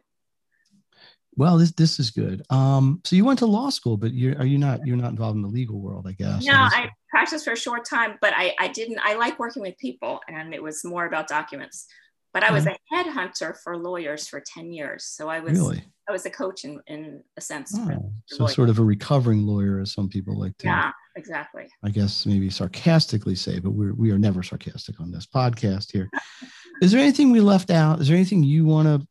Well, 1.35 1.57
this 1.57 1.71
this 1.71 1.99
is 1.99 2.11
good. 2.11 2.43
Um, 2.49 3.01
so 3.05 3.15
you 3.15 3.23
went 3.23 3.39
to 3.39 3.45
law 3.45 3.69
school, 3.69 3.97
but 3.97 4.11
you 4.11 4.35
are 4.37 4.45
you 4.45 4.57
not 4.57 4.85
you're 4.85 4.97
not 4.97 5.11
involved 5.11 5.37
in 5.37 5.41
the 5.41 5.47
legal 5.47 5.79
world, 5.79 6.05
I 6.07 6.11
guess. 6.11 6.45
No, 6.45 6.53
I 6.53 6.89
practiced 7.09 7.45
for 7.45 7.53
a 7.53 7.57
short 7.57 7.85
time, 7.85 8.17
but 8.21 8.33
I 8.35 8.53
I 8.59 8.67
didn't. 8.67 8.99
I 9.03 9.15
like 9.15 9.39
working 9.39 9.61
with 9.61 9.77
people, 9.77 10.19
and 10.27 10.53
it 10.53 10.61
was 10.61 10.83
more 10.83 11.05
about 11.05 11.27
documents. 11.27 11.87
But 12.33 12.43
I 12.43 12.51
was 12.51 12.65
a 12.65 12.77
headhunter 12.93 13.57
for 13.61 13.77
lawyers 13.77 14.27
for 14.27 14.41
ten 14.45 14.71
years, 14.71 15.05
so 15.05 15.29
I 15.29 15.39
was 15.41 15.53
really 15.53 15.83
I 16.11 16.13
was 16.13 16.25
a 16.25 16.29
coach 16.29 16.65
in, 16.65 16.81
in 16.87 17.23
a 17.37 17.41
sense. 17.41 17.73
Oh, 17.73 18.11
so 18.25 18.45
sort 18.47 18.67
of 18.67 18.79
a 18.79 18.83
recovering 18.83 19.43
lawyer, 19.47 19.79
as 19.79 19.93
some 19.93 20.09
people 20.09 20.37
like 20.37 20.57
to. 20.57 20.67
Yeah, 20.67 20.91
exactly. 21.15 21.69
I 21.83 21.89
guess 21.89 22.25
maybe 22.25 22.49
sarcastically 22.49 23.35
say, 23.35 23.59
but 23.59 23.71
we're 23.71 23.93
we 23.93 24.11
are 24.11 24.17
never 24.17 24.43
sarcastic 24.43 24.99
on 24.99 25.09
this 25.09 25.25
podcast 25.25 25.89
here. 25.89 26.09
Is 26.81 26.91
there 26.91 26.99
anything 26.99 27.31
we 27.31 27.39
left 27.39 27.71
out? 27.71 28.01
Is 28.01 28.09
there 28.09 28.17
anything 28.17 28.43
you 28.43 28.65
want 28.65 28.87
to 28.87 29.07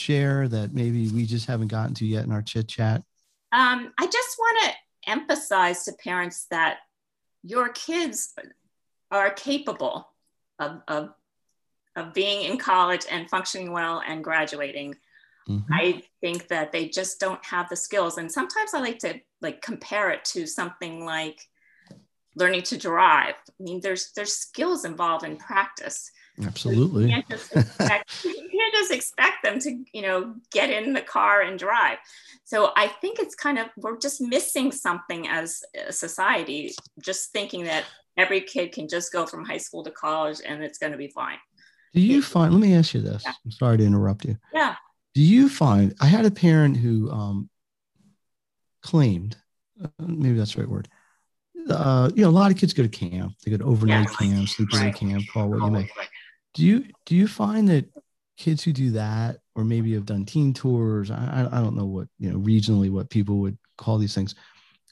share 0.00 0.46
that 0.46 0.74
maybe 0.74 1.08
we 1.08 1.26
just 1.26 1.46
haven't 1.46 1.68
gotten 1.68 1.94
to 1.94 2.06
yet 2.06 2.24
in 2.24 2.30
our 2.30 2.42
chit 2.42 2.68
chat? 2.68 3.02
Um, 3.50 3.92
I 3.98 4.06
just 4.06 4.36
want 4.38 4.64
to 4.64 5.10
emphasize 5.10 5.84
to 5.86 5.92
parents 5.94 6.46
that 6.52 6.78
your 7.42 7.70
kids 7.70 8.32
are 9.10 9.30
capable 9.30 10.08
of, 10.60 10.82
of, 10.86 11.10
of 11.96 12.14
being 12.14 12.48
in 12.48 12.58
college 12.58 13.06
and 13.10 13.28
functioning 13.28 13.72
well 13.72 14.02
and 14.06 14.22
graduating. 14.22 14.94
Mm-hmm. 15.48 15.72
I 15.72 16.02
think 16.20 16.48
that 16.48 16.72
they 16.72 16.88
just 16.88 17.20
don't 17.20 17.44
have 17.44 17.68
the 17.68 17.76
skills. 17.76 18.18
And 18.18 18.30
sometimes 18.30 18.72
I 18.74 18.80
like 18.80 18.98
to 19.00 19.20
like 19.42 19.60
compare 19.60 20.10
it 20.10 20.24
to 20.26 20.46
something 20.46 21.04
like 21.04 21.40
learning 22.36 22.62
to 22.62 22.78
drive. 22.78 23.34
I 23.48 23.62
mean, 23.62 23.80
there's 23.80 24.12
there's 24.12 24.32
skills 24.32 24.84
involved 24.84 25.24
in 25.24 25.36
practice. 25.36 26.10
Absolutely. 26.42 27.04
You 27.04 27.10
can't, 27.10 27.30
expect, 27.30 28.10
you 28.24 28.48
can't 28.50 28.74
just 28.74 28.90
expect 28.90 29.44
them 29.44 29.60
to, 29.60 29.84
you 29.92 30.02
know, 30.02 30.34
get 30.50 30.68
in 30.68 30.92
the 30.92 31.00
car 31.00 31.42
and 31.42 31.56
drive. 31.56 31.98
So 32.42 32.72
I 32.76 32.88
think 32.88 33.20
it's 33.20 33.36
kind 33.36 33.58
of 33.58 33.68
we're 33.76 33.98
just 33.98 34.20
missing 34.20 34.72
something 34.72 35.28
as 35.28 35.62
a 35.86 35.92
society, 35.92 36.74
just 37.00 37.30
thinking 37.30 37.64
that 37.64 37.84
every 38.16 38.40
kid 38.40 38.72
can 38.72 38.88
just 38.88 39.12
go 39.12 39.26
from 39.26 39.44
high 39.44 39.58
school 39.58 39.84
to 39.84 39.90
college 39.90 40.40
and 40.44 40.64
it's 40.64 40.78
going 40.78 40.92
to 40.92 40.98
be 40.98 41.08
fine. 41.08 41.38
Do 41.92 42.00
you 42.00 42.22
find? 42.22 42.52
Let 42.52 42.60
me 42.60 42.74
ask 42.74 42.94
you 42.94 43.02
this. 43.02 43.22
Yeah. 43.24 43.34
I'm 43.44 43.52
sorry 43.52 43.78
to 43.78 43.84
interrupt 43.84 44.24
you. 44.24 44.36
Yeah 44.52 44.74
do 45.14 45.20
you 45.20 45.48
find 45.48 45.94
i 46.00 46.06
had 46.06 46.24
a 46.24 46.30
parent 46.30 46.76
who 46.76 47.10
um, 47.10 47.48
claimed 48.82 49.36
uh, 49.82 49.88
maybe 49.98 50.36
that's 50.36 50.54
the 50.54 50.60
right 50.60 50.70
word 50.70 50.88
uh, 51.70 52.10
you 52.14 52.22
know 52.22 52.28
a 52.28 52.30
lot 52.30 52.50
of 52.50 52.58
kids 52.58 52.74
go 52.74 52.82
to 52.82 52.88
camp. 52.90 53.32
They 53.42 53.50
go 53.50 53.56
to 53.56 53.64
overnight 53.64 54.06
yeah. 54.20 54.28
camp 54.28 54.48
sleepaway 54.48 54.80
right. 54.80 54.94
camp 54.94 55.24
call 55.32 55.48
what 55.48 55.62
you 55.62 55.70
may. 55.70 55.88
Do 56.52 56.62
you 56.62 56.84
do 57.06 57.16
you 57.16 57.26
find 57.26 57.66
that 57.70 57.86
kids 58.36 58.62
who 58.62 58.70
do 58.70 58.90
that 58.90 59.38
or 59.54 59.64
maybe 59.64 59.94
have 59.94 60.04
done 60.04 60.26
teen 60.26 60.52
tours 60.52 61.10
i, 61.10 61.48
I 61.50 61.60
don't 61.60 61.76
know 61.76 61.86
what 61.86 62.08
you 62.18 62.30
know 62.30 62.38
regionally 62.38 62.90
what 62.90 63.08
people 63.08 63.38
would 63.38 63.56
call 63.78 63.96
these 63.96 64.14
things 64.14 64.34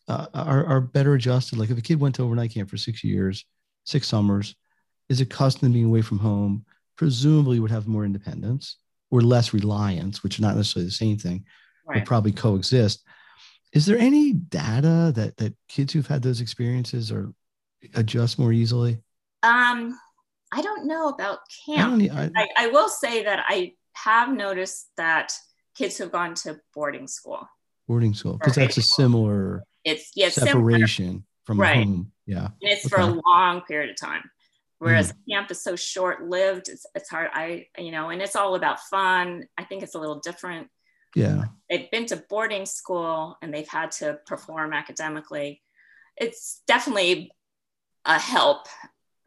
uh, 0.09 0.27
are, 0.35 0.65
are 0.65 0.81
better 0.81 1.15
adjusted? 1.15 1.59
Like 1.59 1.71
if 1.71 1.79
a 1.79 1.83
kid 1.83 2.01
went 2.01 2.15
to 2.17 2.23
overnight 2.23 2.53
camp 2.53 2.71
for 2.71 2.77
six 2.77 3.05
years 3.05 3.45
six 3.85 4.07
summers 4.07 4.55
is 5.09 5.21
accustomed 5.21 5.73
to 5.73 5.75
being 5.75 5.87
away 5.87 6.03
from 6.03 6.19
home? 6.19 6.65
Presumably 6.97 7.59
would 7.59 7.71
have 7.71 7.89
more 7.89 8.05
independence 8.05 8.77
or 9.12 9.20
less 9.20 9.53
reliance, 9.53 10.22
which 10.22 10.38
are 10.38 10.42
not 10.42 10.57
necessarily 10.57 10.87
the 10.87 10.90
same 10.90 11.18
thing, 11.18 11.44
right. 11.87 11.98
but 11.98 12.07
probably 12.07 12.33
coexist. 12.33 13.05
Is 13.75 13.85
there 13.87 13.98
any 13.98 14.33
data 14.33 15.12
that 15.14 15.37
that 15.37 15.55
kids 15.68 15.92
who've 15.92 16.07
had 16.07 16.22
those 16.22 16.40
experiences 16.40 17.12
or 17.12 17.33
adjust 17.94 18.38
more 18.38 18.53
easily? 18.53 19.03
Um, 19.42 19.98
I 20.51 20.62
don't 20.62 20.87
know 20.87 21.09
about 21.09 21.40
I, 21.68 21.75
camp. 21.77 22.03
e- 22.03 22.11
I, 22.11 22.31
I, 22.35 22.48
I 22.57 22.66
will 22.68 22.88
say 22.88 23.22
that 23.25 23.44
I 23.46 23.75
have 23.92 24.33
noticed 24.33 24.88
that 24.96 25.33
kids 25.77 25.98
who've 25.98 26.11
gone 26.11 26.35
to 26.37 26.59
boarding 26.75 27.07
school, 27.07 27.46
boarding 27.87 28.14
school 28.14 28.38
because 28.38 28.55
that's 28.55 28.79
a 28.79 28.83
similar 28.83 29.62
it's 29.85 30.14
similar, 30.14 30.31
separation 30.31 31.25
from 31.44 31.61
Right. 31.61 31.85
home. 31.85 32.12
Yeah. 32.25 32.46
And 32.46 32.55
it's 32.62 32.88
for 32.88 33.01
a 33.01 33.20
long 33.27 33.61
period 33.62 33.90
of 33.90 33.96
time. 33.96 34.22
Whereas 34.83 35.12
Mm. 35.12 35.16
camp 35.31 35.51
is 35.53 35.62
so 35.62 35.77
short 35.77 36.25
lived, 36.29 36.68
it's, 36.68 36.85
it's 36.97 37.09
hard. 37.09 37.31
I, 37.33 37.66
you 37.79 37.92
know, 37.92 38.11
and 38.11 38.21
it's 38.21 38.35
all 38.35 38.57
about 38.57 38.81
fun. 38.81 39.45
I 39.57 39.62
think 39.64 39.85
it's 39.85 39.95
a 39.95 39.99
little 40.01 40.18
different. 40.18 40.68
Yeah. 41.14 41.45
They've 41.71 41.88
been 41.90 42.07
to 42.07 42.16
boarding 42.16 42.66
school 42.66 43.37
and 43.40 43.55
they've 43.55 43.68
had 43.68 43.92
to 44.01 44.18
perform 44.27 44.73
academically. 44.73 45.62
It's 46.16 46.62
definitely 46.66 47.31
a 48.05 48.18
help 48.18 48.66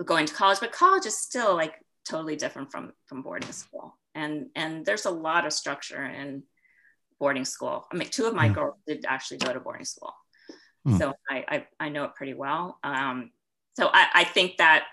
going 0.04 0.26
to 0.26 0.34
college, 0.34 0.60
but 0.60 0.74
college 0.74 1.06
is 1.06 1.18
still 1.18 1.56
like 1.56 1.76
totally 2.04 2.36
different 2.36 2.70
from 2.72 2.92
from 3.08 3.22
boarding 3.22 3.54
school. 3.54 3.98
And 4.14 4.48
and 4.56 4.86
there's 4.86 5.06
a 5.06 5.12
lot 5.12 5.46
of 5.46 5.54
structure 5.54 6.04
in 6.04 6.44
boarding 7.18 7.46
school. 7.46 7.88
I 7.92 7.96
mean, 7.96 8.10
two 8.10 8.26
of 8.26 8.34
my 8.36 8.48
Yeah. 8.48 8.54
girls 8.56 8.76
did 8.86 9.06
actually 9.08 9.38
go 9.38 9.54
to 9.54 9.62
boarding 9.62 9.86
school, 9.86 10.14
Hmm. 10.86 10.98
so 10.98 11.14
I, 11.30 11.46
I 11.48 11.68
I 11.86 11.90
know 11.90 12.04
it 12.04 12.16
pretty 12.16 12.34
well. 12.34 12.78
Um, 12.84 13.32
so 13.78 13.88
I, 13.88 14.08
I 14.22 14.24
think 14.26 14.58
that 14.58 14.84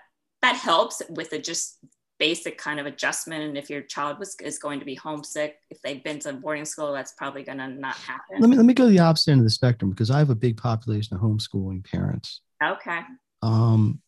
that 0.43 0.57
helps 0.57 1.01
with 1.09 1.31
the 1.31 1.39
just 1.39 1.79
basic 2.19 2.57
kind 2.57 2.79
of 2.79 2.85
adjustment. 2.85 3.43
And 3.43 3.57
if 3.57 3.69
your 3.69 3.81
child 3.81 4.19
was 4.19 4.35
is 4.41 4.59
going 4.59 4.79
to 4.79 4.85
be 4.85 4.93
homesick, 4.93 5.55
if 5.71 5.81
they've 5.81 6.03
been 6.03 6.19
to 6.19 6.33
boarding 6.33 6.65
school, 6.65 6.93
that's 6.93 7.13
probably 7.13 7.43
going 7.43 7.57
to 7.57 7.67
not 7.67 7.95
happen. 7.95 8.39
Let 8.39 8.49
me 8.49 8.57
let 8.57 8.65
me 8.65 8.73
go 8.73 8.87
the 8.87 8.99
opposite 8.99 9.31
end 9.31 9.39
of 9.39 9.45
the 9.45 9.49
spectrum 9.49 9.89
because 9.89 10.11
I 10.11 10.19
have 10.19 10.29
a 10.29 10.35
big 10.35 10.57
population 10.57 11.15
of 11.15 11.21
homeschooling 11.23 11.89
parents. 11.89 12.41
okay. 12.61 12.99
um, 13.41 14.01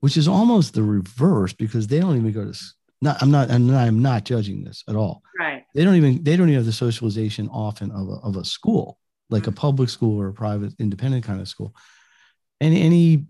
which 0.00 0.16
is 0.16 0.26
almost 0.28 0.74
the 0.74 0.82
reverse 0.82 1.52
because 1.52 1.86
they 1.86 2.00
don't 2.00 2.16
even 2.16 2.32
go 2.32 2.52
to. 2.52 2.58
Not, 3.00 3.20
I'm 3.20 3.32
not, 3.32 3.50
and 3.50 3.74
I'm 3.74 4.00
not 4.00 4.24
judging 4.24 4.62
this 4.62 4.84
at 4.88 4.94
all. 4.94 5.22
Right. 5.36 5.64
They 5.74 5.82
don't 5.84 5.96
even, 5.96 6.22
they 6.22 6.36
don't 6.36 6.48
even 6.48 6.58
have 6.58 6.66
the 6.66 6.72
socialization 6.72 7.48
often 7.48 7.90
of 7.90 8.08
a, 8.08 8.12
of 8.22 8.36
a 8.36 8.44
school, 8.44 8.96
like 9.28 9.48
a 9.48 9.52
public 9.52 9.88
school 9.88 10.20
or 10.20 10.28
a 10.28 10.32
private, 10.32 10.72
independent 10.78 11.24
kind 11.24 11.40
of 11.40 11.48
school. 11.48 11.74
Any, 12.60 12.80
any, 12.82 13.26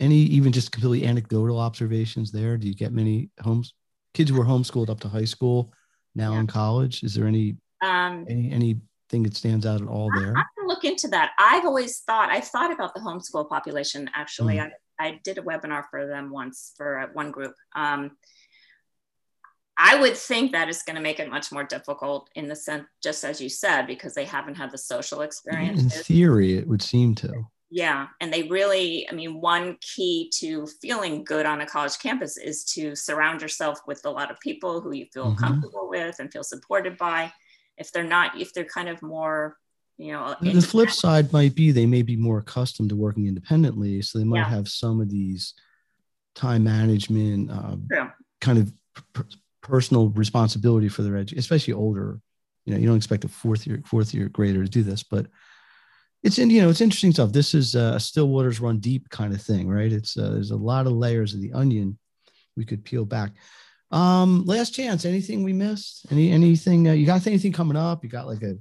any, 0.00 0.16
even 0.16 0.52
just 0.52 0.72
completely 0.72 1.06
anecdotal 1.06 1.58
observations 1.58 2.32
there? 2.32 2.56
Do 2.56 2.66
you 2.66 2.74
get 2.74 2.92
many 2.92 3.30
homes, 3.40 3.74
kids 4.12 4.30
who 4.30 4.36
were 4.38 4.44
homeschooled 4.44 4.90
up 4.90 5.00
to 5.00 5.08
high 5.08 5.24
school, 5.24 5.72
now 6.14 6.32
Yeah. 6.32 6.40
in 6.40 6.46
college? 6.46 7.02
Is 7.02 7.14
there 7.14 7.26
any, 7.26 7.56
Um, 7.80 8.24
any, 8.28 8.50
anything 8.50 9.22
that 9.24 9.36
stands 9.36 9.66
out 9.66 9.82
at 9.82 9.88
all 9.88 10.10
there? 10.18 10.36
I 10.36 10.44
can 10.56 10.66
look 10.66 10.84
into 10.84 11.08
that. 11.08 11.32
I've 11.38 11.64
always 11.64 12.00
thought, 12.00 12.30
I've 12.30 12.46
thought 12.48 12.72
about 12.72 12.94
the 12.94 13.00
homeschool 13.00 13.48
population. 13.48 14.10
Actually, 14.14 14.56
Mm. 14.56 14.70
I, 14.98 15.06
I 15.06 15.20
did 15.24 15.38
a 15.38 15.42
webinar 15.42 15.84
for 15.90 16.06
them 16.06 16.30
once 16.30 16.72
for 16.76 16.98
uh, 17.00 17.06
one 17.12 17.30
group. 17.30 17.54
Um, 17.74 18.16
I 19.76 20.00
would 20.00 20.16
think 20.16 20.52
that 20.52 20.68
is 20.68 20.82
going 20.84 20.94
to 20.96 21.02
make 21.02 21.18
it 21.18 21.28
much 21.28 21.50
more 21.50 21.64
difficult 21.64 22.30
in 22.36 22.46
the 22.46 22.54
sense, 22.54 22.84
just 23.02 23.24
as 23.24 23.40
you 23.40 23.48
said, 23.48 23.88
because 23.88 24.14
they 24.14 24.24
haven't 24.24 24.54
had 24.54 24.70
the 24.70 24.78
social 24.78 25.22
experience. 25.22 25.82
In 25.82 25.88
theory, 25.90 26.54
it 26.56 26.68
would 26.68 26.80
seem 26.80 27.14
to. 27.16 27.48
Yeah. 27.70 28.08
And 28.20 28.32
they 28.32 28.44
really, 28.44 29.08
I 29.10 29.14
mean, 29.14 29.40
one 29.40 29.78
key 29.80 30.30
to 30.38 30.66
feeling 30.80 31.24
good 31.24 31.46
on 31.46 31.60
a 31.60 31.66
college 31.66 31.98
campus 31.98 32.36
is 32.36 32.64
to 32.66 32.94
surround 32.94 33.42
yourself 33.42 33.80
with 33.86 34.02
a 34.04 34.10
lot 34.10 34.30
of 34.30 34.38
people 34.40 34.80
who 34.80 34.92
you 34.92 35.06
feel 35.12 35.32
Mhm. 35.34 35.38
comfortable 35.38 35.88
with 35.88 36.20
and 36.20 36.30
feel 36.32 36.44
supported 36.44 36.96
by. 36.98 37.32
If 37.76 37.90
they're 37.90 38.04
not, 38.04 38.40
if 38.40 38.52
they're 38.52 38.64
kind 38.64 38.88
of 38.88 39.02
more, 39.02 39.56
you 39.96 40.12
know, 40.12 40.36
The- 40.40 40.52
the 40.52 40.62
flip 40.62 40.90
side 40.90 41.32
might 41.32 41.54
be 41.54 41.72
they 41.72 41.86
may 41.86 42.02
be 42.02 42.16
more 42.16 42.38
accustomed 42.38 42.90
to 42.90 42.96
working 42.96 43.26
independently 43.26 44.02
so 44.02 44.18
they 44.18 44.24
might 44.24 44.38
Yeah. 44.40 44.50
have 44.50 44.68
some 44.68 45.00
of 45.00 45.08
these 45.10 45.54
time 46.34 46.64
management 46.64 47.50
um, 47.50 47.88
kind 48.40 48.58
of 48.58 48.72
per- 49.12 49.26
personal 49.62 50.10
responsibility 50.10 50.88
for 50.88 51.02
their 51.02 51.16
education 51.16 51.38
especially 51.38 51.72
older 51.72 52.20
you 52.66 52.74
know 52.74 52.78
you 52.80 52.86
don't 52.88 52.96
expect 52.96 53.24
a 53.24 53.28
fourth 53.28 53.66
year 53.68 53.80
fourth 53.86 54.12
year 54.12 54.28
grader 54.28 54.64
to 54.64 54.68
do 54.68 54.82
this 54.82 55.04
but 55.04 55.26
it's 56.24 56.38
in 56.38 56.50
you 56.50 56.62
know 56.62 56.70
it's 56.70 56.80
interesting 56.80 57.12
stuff 57.12 57.32
this 57.32 57.54
is 57.54 57.74
a 57.74 58.00
still 58.00 58.28
waters 58.28 58.60
run 58.60 58.78
deep 58.78 59.08
kind 59.10 59.32
of 59.34 59.40
thing 59.40 59.68
right 59.68 59.92
it's 59.92 60.16
uh, 60.16 60.30
there's 60.30 60.50
a 60.50 60.56
lot 60.56 60.86
of 60.86 60.92
layers 60.92 61.34
of 61.34 61.40
the 61.40 61.52
onion 61.52 61.98
we 62.56 62.64
could 62.64 62.84
peel 62.84 63.04
back 63.04 63.30
um 63.90 64.44
last 64.46 64.70
chance 64.74 65.04
anything 65.04 65.44
we 65.44 65.52
missed 65.52 66.06
any 66.10 66.32
anything 66.32 66.88
uh, 66.88 66.92
you 66.92 67.06
got 67.06 67.26
anything 67.26 67.52
coming 67.52 67.76
up 67.76 68.02
you 68.02 68.10
got 68.10 68.26
like 68.26 68.42
a 68.42 68.56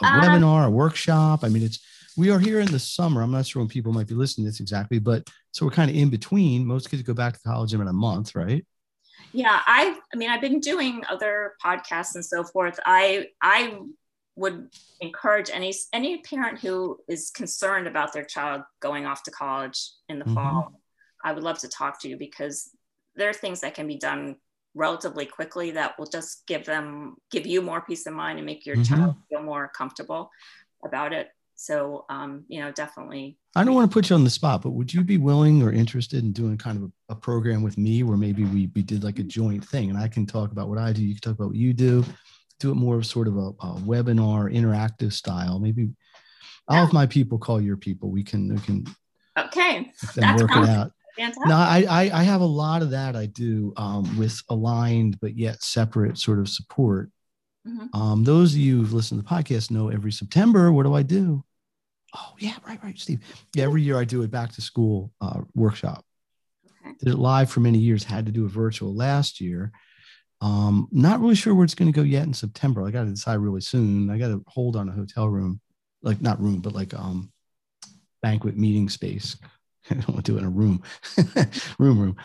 a 0.00 0.06
Um, 0.06 0.20
webinar, 0.22 0.66
a 0.66 0.70
workshop. 0.70 1.44
I 1.44 1.48
mean, 1.50 1.62
it's 1.64 1.78
we 2.16 2.30
are 2.30 2.38
here 2.38 2.60
in 2.60 2.70
the 2.70 2.78
summer. 2.78 3.20
I'm 3.20 3.30
not 3.30 3.44
sure 3.44 3.60
when 3.60 3.68
people 3.68 3.92
might 3.92 4.06
be 4.06 4.14
listening 4.14 4.46
to 4.46 4.50
this 4.50 4.60
exactly, 4.60 4.98
but 4.98 5.28
so 5.50 5.66
we're 5.66 5.72
kind 5.72 5.90
of 5.90 5.96
in 5.96 6.08
between. 6.08 6.64
Most 6.64 6.88
kids 6.90 7.02
go 7.02 7.12
back 7.12 7.34
to 7.34 7.40
college 7.40 7.74
in 7.74 7.80
a 7.82 7.92
month, 7.92 8.34
right? 8.34 8.64
yeah 9.32 9.60
i 9.66 9.96
i 10.12 10.16
mean 10.16 10.28
i've 10.30 10.40
been 10.40 10.60
doing 10.60 11.02
other 11.10 11.54
podcasts 11.64 12.14
and 12.14 12.24
so 12.24 12.44
forth 12.44 12.78
i 12.84 13.26
i 13.40 13.78
would 14.36 14.68
encourage 15.00 15.50
any 15.52 15.74
any 15.92 16.18
parent 16.18 16.58
who 16.60 16.98
is 17.08 17.30
concerned 17.30 17.86
about 17.86 18.12
their 18.12 18.24
child 18.24 18.62
going 18.80 19.04
off 19.06 19.22
to 19.24 19.30
college 19.30 19.90
in 20.08 20.18
the 20.18 20.24
Mhm. 20.24 20.34
fall 20.34 20.80
i 21.24 21.32
would 21.32 21.42
love 21.42 21.58
to 21.58 21.68
talk 21.68 22.00
to 22.00 22.08
you 22.08 22.16
because 22.16 22.70
there 23.14 23.28
are 23.28 23.34
things 23.34 23.60
that 23.60 23.74
can 23.74 23.86
be 23.86 23.98
done 23.98 24.36
relatively 24.74 25.26
quickly 25.26 25.72
that 25.72 25.98
will 25.98 26.06
just 26.06 26.46
give 26.46 26.64
them 26.64 27.14
give 27.30 27.46
you 27.46 27.60
more 27.60 27.82
peace 27.82 28.06
of 28.06 28.14
mind 28.14 28.38
and 28.38 28.46
make 28.46 28.64
your 28.64 28.76
Mhm. 28.76 28.84
child 28.88 29.16
feel 29.28 29.42
more 29.42 29.68
comfortable 29.76 30.30
about 30.84 31.12
it 31.12 31.28
so 31.54 32.06
um, 32.08 32.44
you 32.48 32.60
know 32.60 32.72
definitely 32.72 33.36
I 33.54 33.64
don't 33.64 33.74
want 33.74 33.90
to 33.90 33.94
put 33.94 34.08
you 34.08 34.16
on 34.16 34.24
the 34.24 34.30
spot, 34.30 34.62
but 34.62 34.70
would 34.70 34.94
you 34.94 35.04
be 35.04 35.18
willing 35.18 35.62
or 35.62 35.70
interested 35.70 36.24
in 36.24 36.32
doing 36.32 36.56
kind 36.56 36.78
of 36.78 36.84
a, 36.84 37.12
a 37.12 37.14
program 37.14 37.62
with 37.62 37.76
me 37.76 38.02
where 38.02 38.16
maybe 38.16 38.44
we, 38.46 38.70
we 38.74 38.82
did 38.82 39.04
like 39.04 39.18
a 39.18 39.22
joint 39.22 39.62
thing 39.62 39.90
and 39.90 39.98
I 39.98 40.08
can 40.08 40.24
talk 40.24 40.52
about 40.52 40.70
what 40.70 40.78
I 40.78 40.90
do, 40.94 41.04
you 41.04 41.12
can 41.12 41.20
talk 41.20 41.34
about 41.34 41.48
what 41.48 41.56
you 41.56 41.74
do, 41.74 42.02
do 42.62 42.70
it 42.70 42.76
more 42.76 42.96
of 42.96 43.04
sort 43.04 43.26
of 43.28 43.36
a, 43.36 43.48
a 43.48 43.80
webinar 43.80 44.52
interactive 44.54 45.12
style. 45.12 45.58
Maybe 45.58 45.90
I'll 46.68 46.84
have 46.84 46.92
my 46.92 47.06
people 47.06 47.38
call 47.38 47.60
your 47.60 47.76
people. 47.76 48.10
We 48.10 48.22
can 48.22 48.54
we 48.54 48.60
can 48.60 48.86
okay 49.36 49.92
then 50.14 50.36
work 50.36 50.50
it 50.52 50.68
out. 50.68 50.92
fantastic 51.16 51.46
No, 51.46 51.56
I, 51.56 51.84
I 51.88 52.20
I 52.20 52.22
have 52.22 52.40
a 52.40 52.46
lot 52.46 52.82
of 52.82 52.90
that 52.90 53.16
I 53.16 53.26
do 53.26 53.72
um, 53.76 54.16
with 54.16 54.40
aligned 54.48 55.18
but 55.20 55.36
yet 55.36 55.62
separate 55.62 56.18
sort 56.18 56.38
of 56.38 56.48
support. 56.48 57.10
Mhm. 57.66 57.94
Um, 57.94 58.24
those 58.24 58.54
of 58.54 58.60
you 58.60 58.78
who've 58.78 58.92
listened 58.92 59.20
to 59.20 59.28
the 59.28 59.34
podcast 59.34 59.70
know 59.70 59.88
every 59.88 60.12
September, 60.12 60.72
what 60.72 60.84
do 60.84 60.94
I 60.94 61.02
do? 61.02 61.44
Oh 62.14 62.34
yeah, 62.38 62.56
right, 62.66 62.82
right, 62.82 62.98
Steve. 62.98 63.20
Yeah, 63.54 63.64
every 63.64 63.82
year 63.82 63.98
I 63.98 64.04
do 64.04 64.22
a 64.22 64.28
back 64.28 64.52
to 64.52 64.60
school 64.60 65.12
uh, 65.20 65.40
workshop. 65.54 66.04
Okay. 66.64 66.94
Did 67.00 67.08
it 67.08 67.18
live 67.18 67.50
for 67.50 67.60
many 67.60 67.78
years. 67.78 68.04
Had 68.04 68.26
to 68.26 68.32
do 68.32 68.46
it 68.46 68.52
virtual 68.52 68.94
last 68.94 69.40
year. 69.40 69.72
Um, 70.42 70.88
not 70.90 71.20
really 71.20 71.36
sure 71.36 71.54
where 71.54 71.64
it's 71.64 71.76
going 71.76 71.90
to 71.90 71.96
go 71.96 72.02
yet 72.04 72.24
in 72.24 72.34
September. 72.34 72.84
I 72.84 72.90
got 72.90 73.04
to 73.04 73.10
decide 73.10 73.38
really 73.38 73.60
soon. 73.60 74.10
I 74.10 74.18
got 74.18 74.28
to 74.28 74.44
hold 74.48 74.74
on 74.74 74.88
a 74.88 74.92
hotel 74.92 75.28
room, 75.28 75.60
like 76.02 76.20
not 76.20 76.40
room, 76.42 76.60
but 76.60 76.74
like 76.74 76.92
um 76.94 77.32
banquet 78.22 78.56
meeting 78.56 78.88
space. 78.88 79.36
I 79.90 79.94
don't 79.94 80.08
want 80.08 80.24
to 80.24 80.32
do 80.32 80.36
it 80.36 80.40
in 80.40 80.46
a 80.46 80.50
room, 80.50 80.82
room, 81.78 82.00
room. 82.00 82.16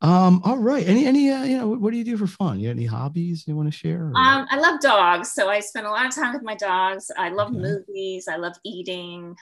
Um, 0.00 0.40
all 0.44 0.58
right. 0.58 0.86
Any, 0.86 1.06
any, 1.06 1.30
uh, 1.30 1.44
you 1.44 1.58
know, 1.58 1.66
what, 1.68 1.80
what 1.80 1.90
do 1.92 1.96
you 1.98 2.04
do 2.04 2.16
for 2.16 2.26
fun? 2.26 2.58
You 2.60 2.68
got 2.68 2.76
any 2.76 2.86
hobbies 2.86 3.44
you 3.46 3.56
want 3.56 3.72
to 3.72 3.76
share? 3.76 4.12
Um, 4.14 4.46
I 4.50 4.58
love 4.58 4.80
dogs, 4.80 5.32
so 5.32 5.48
I 5.48 5.60
spend 5.60 5.86
a 5.86 5.90
lot 5.90 6.06
of 6.06 6.14
time 6.14 6.32
with 6.32 6.42
my 6.42 6.54
dogs. 6.54 7.10
I 7.16 7.28
love 7.30 7.50
Okay. 7.50 7.58
movies. 7.58 8.28
I 8.28 8.36
love 8.36 8.54
eating, 8.64 9.34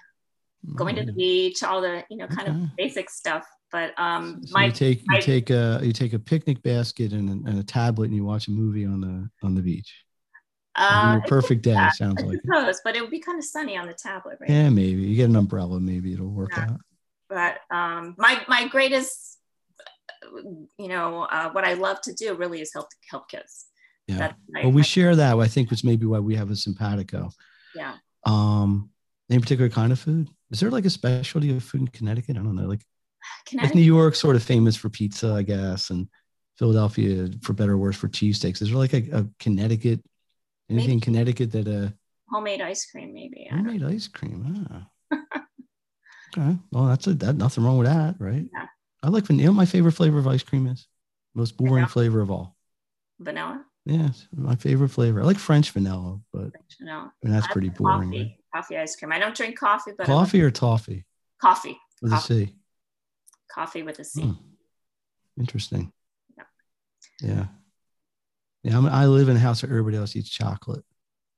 going 0.74 0.96
to 0.96 1.04
the 1.04 1.12
Mm. 1.12 1.16
beach, 1.16 1.62
all 1.62 1.80
the 1.82 2.04
you 2.10 2.16
know 2.18 2.26
kind 2.28 2.48
Okay. 2.48 2.58
of 2.62 2.76
basic 2.76 3.10
stuff. 3.10 3.46
But 3.72 3.98
um, 3.98 4.42
So 4.44 4.52
my 4.52 4.66
you 4.66 4.72
take 4.72 4.98
you 5.00 5.04
my- 5.08 5.20
take 5.20 5.50
a 5.50 5.80
you 5.82 5.92
take 5.92 6.12
a 6.12 6.18
picnic 6.18 6.62
basket 6.62 7.12
and, 7.12 7.28
a- 7.28 7.50
and 7.50 7.58
a 7.58 7.62
tablet 7.64 8.06
and 8.06 8.14
you 8.14 8.24
watch 8.24 8.46
a 8.48 8.50
movie 8.50 8.84
on 8.84 9.00
the 9.00 9.30
on 9.46 9.54
the 9.54 9.62
beach. 9.62 10.04
uh, 10.76 11.12
Your 11.18 11.22
perfect 11.26 11.62
day 11.62 11.72
yeah, 11.72 11.90
sounds 11.90 12.22
I 12.22 12.26
like. 12.26 12.36
It. 12.36 12.42
suppose, 12.44 12.80
but 12.84 12.96
it 12.96 13.00
would 13.00 13.10
be 13.10 13.18
kind 13.20 13.38
of 13.38 13.44
sunny 13.44 13.76
on 13.76 13.86
the 13.86 13.94
tablet, 13.94 14.36
right? 14.40 14.50
Yeah, 14.50 14.68
maybe 14.68 15.00
you 15.02 15.16
get 15.16 15.30
an 15.30 15.36
umbrella. 15.36 15.80
Maybe 15.80 16.12
it'll 16.12 16.28
work 16.28 16.50
Yeah. 16.56 16.64
out. 16.70 16.80
But 17.30 17.60
um, 17.74 18.14
my 18.18 18.42
my 18.46 18.68
greatest, 18.68 19.38
you 20.78 20.88
know, 20.88 21.22
uh, 21.22 21.50
what 21.52 21.64
I 21.64 21.74
love 21.74 22.00
to 22.02 22.12
do 22.12 22.34
really 22.34 22.60
is 22.60 22.72
help 22.74 22.88
help 23.10 23.28
kids. 23.30 23.66
Yeah. 24.06 24.18
That's 24.18 24.34
my, 24.50 24.60
Well, 24.64 24.72
we 24.72 24.82
my- 24.82 24.86
share 24.86 25.16
that. 25.16 25.38
I 25.38 25.48
think 25.48 25.72
it's 25.72 25.84
maybe 25.84 26.06
why 26.06 26.18
we 26.18 26.34
have 26.36 26.50
a 26.50 26.56
simpatico. 26.56 27.30
yeah. 27.74 27.94
Um, 28.26 28.90
any 29.30 29.40
particular 29.40 29.70
kind 29.70 29.92
of 29.92 29.98
food? 29.98 30.28
Is 30.50 30.60
there 30.60 30.70
like 30.70 30.84
a 30.84 30.90
specialty 30.90 31.56
of 31.56 31.62
food 31.64 31.80
in 31.82 31.88
Connecticut? 31.88 32.36
I 32.36 32.40
don't 32.42 32.54
know. 32.56 32.66
Like, 32.68 32.84
Connecticut. 33.46 33.76
New 33.76 33.82
York, 33.82 34.14
sort 34.14 34.36
of 34.36 34.42
famous 34.42 34.76
for 34.76 34.88
pizza, 34.88 35.32
I 35.32 35.42
guess, 35.42 35.90
and 35.90 36.08
Philadelphia, 36.58 37.28
for 37.42 37.52
better 37.52 37.72
or 37.72 37.78
worse, 37.78 37.96
for 37.96 38.08
cheesesteaks. 38.08 38.62
Is 38.62 38.68
there 38.68 38.78
like 38.78 38.92
a, 38.92 39.02
a 39.12 39.26
Connecticut, 39.38 40.00
anything 40.70 40.96
Maybe. 40.96 41.00
Connecticut 41.00 41.52
that 41.52 41.68
uh 41.68 41.90
homemade 42.30 42.60
ice 42.60 42.86
cream, 42.90 43.12
maybe. 43.14 43.46
Homemade 43.50 43.84
ice 43.84 44.08
cream? 44.08 44.66
Ah. 44.70 44.88
okay. 46.38 46.56
Well, 46.70 46.86
that's 46.86 47.06
a 47.06 47.14
that 47.14 47.36
nothing 47.36 47.64
wrong 47.64 47.78
with 47.78 47.88
that, 47.88 48.16
right? 48.18 48.46
Yeah. 48.52 48.66
I 49.02 49.08
like 49.08 49.24
vanilla. 49.26 49.42
You 49.42 49.48
know 49.48 49.54
my 49.54 49.66
favorite 49.66 49.92
flavor 49.92 50.18
of 50.18 50.26
ice 50.28 50.42
cream 50.42 50.66
is? 50.66 50.86
Most 51.34 51.56
boring 51.56 51.72
Vanilla? 51.72 51.88
flavor 51.88 52.20
of 52.20 52.30
all. 52.30 52.56
vanilla. 53.18 53.64
Yes, 53.84 54.28
my 54.32 54.54
favorite 54.54 54.90
flavor. 54.90 55.22
I 55.22 55.24
like 55.24 55.38
French 55.38 55.70
vanilla, 55.72 56.20
but 56.32 56.52
know, 56.80 57.10
I 57.10 57.26
mean, 57.26 57.34
that's 57.34 57.48
I 57.48 57.52
pretty 57.52 57.70
boring. 57.70 58.10
Coffee, 58.10 58.18
right? 58.18 58.36
coffee 58.54 58.76
ice 58.76 58.94
cream. 58.94 59.10
I 59.12 59.18
don't 59.18 59.34
drink 59.34 59.58
coffee, 59.58 59.90
but 59.98 60.06
Coffee 60.06 60.40
or 60.40 60.50
toffee 60.52 61.04
coffee. 61.40 61.78
with 62.00 62.12
a 62.12 62.16
Coffee. 62.16 62.46
C. 62.46 62.56
Coffee 63.52 63.82
with 63.82 63.98
a 63.98 64.04
C. 64.04 64.22
Hmm. 64.22 64.32
Interesting. 65.38 65.92
Yeah. 67.20 67.46
Yeah. 68.62 68.78
I, 68.78 68.80
mean, 68.80 68.92
I 68.92 69.06
live 69.06 69.28
in 69.28 69.36
a 69.36 69.40
house 69.40 69.62
where 69.62 69.70
everybody 69.70 69.96
else 69.96 70.16
eats 70.16 70.30
chocolate 70.30 70.84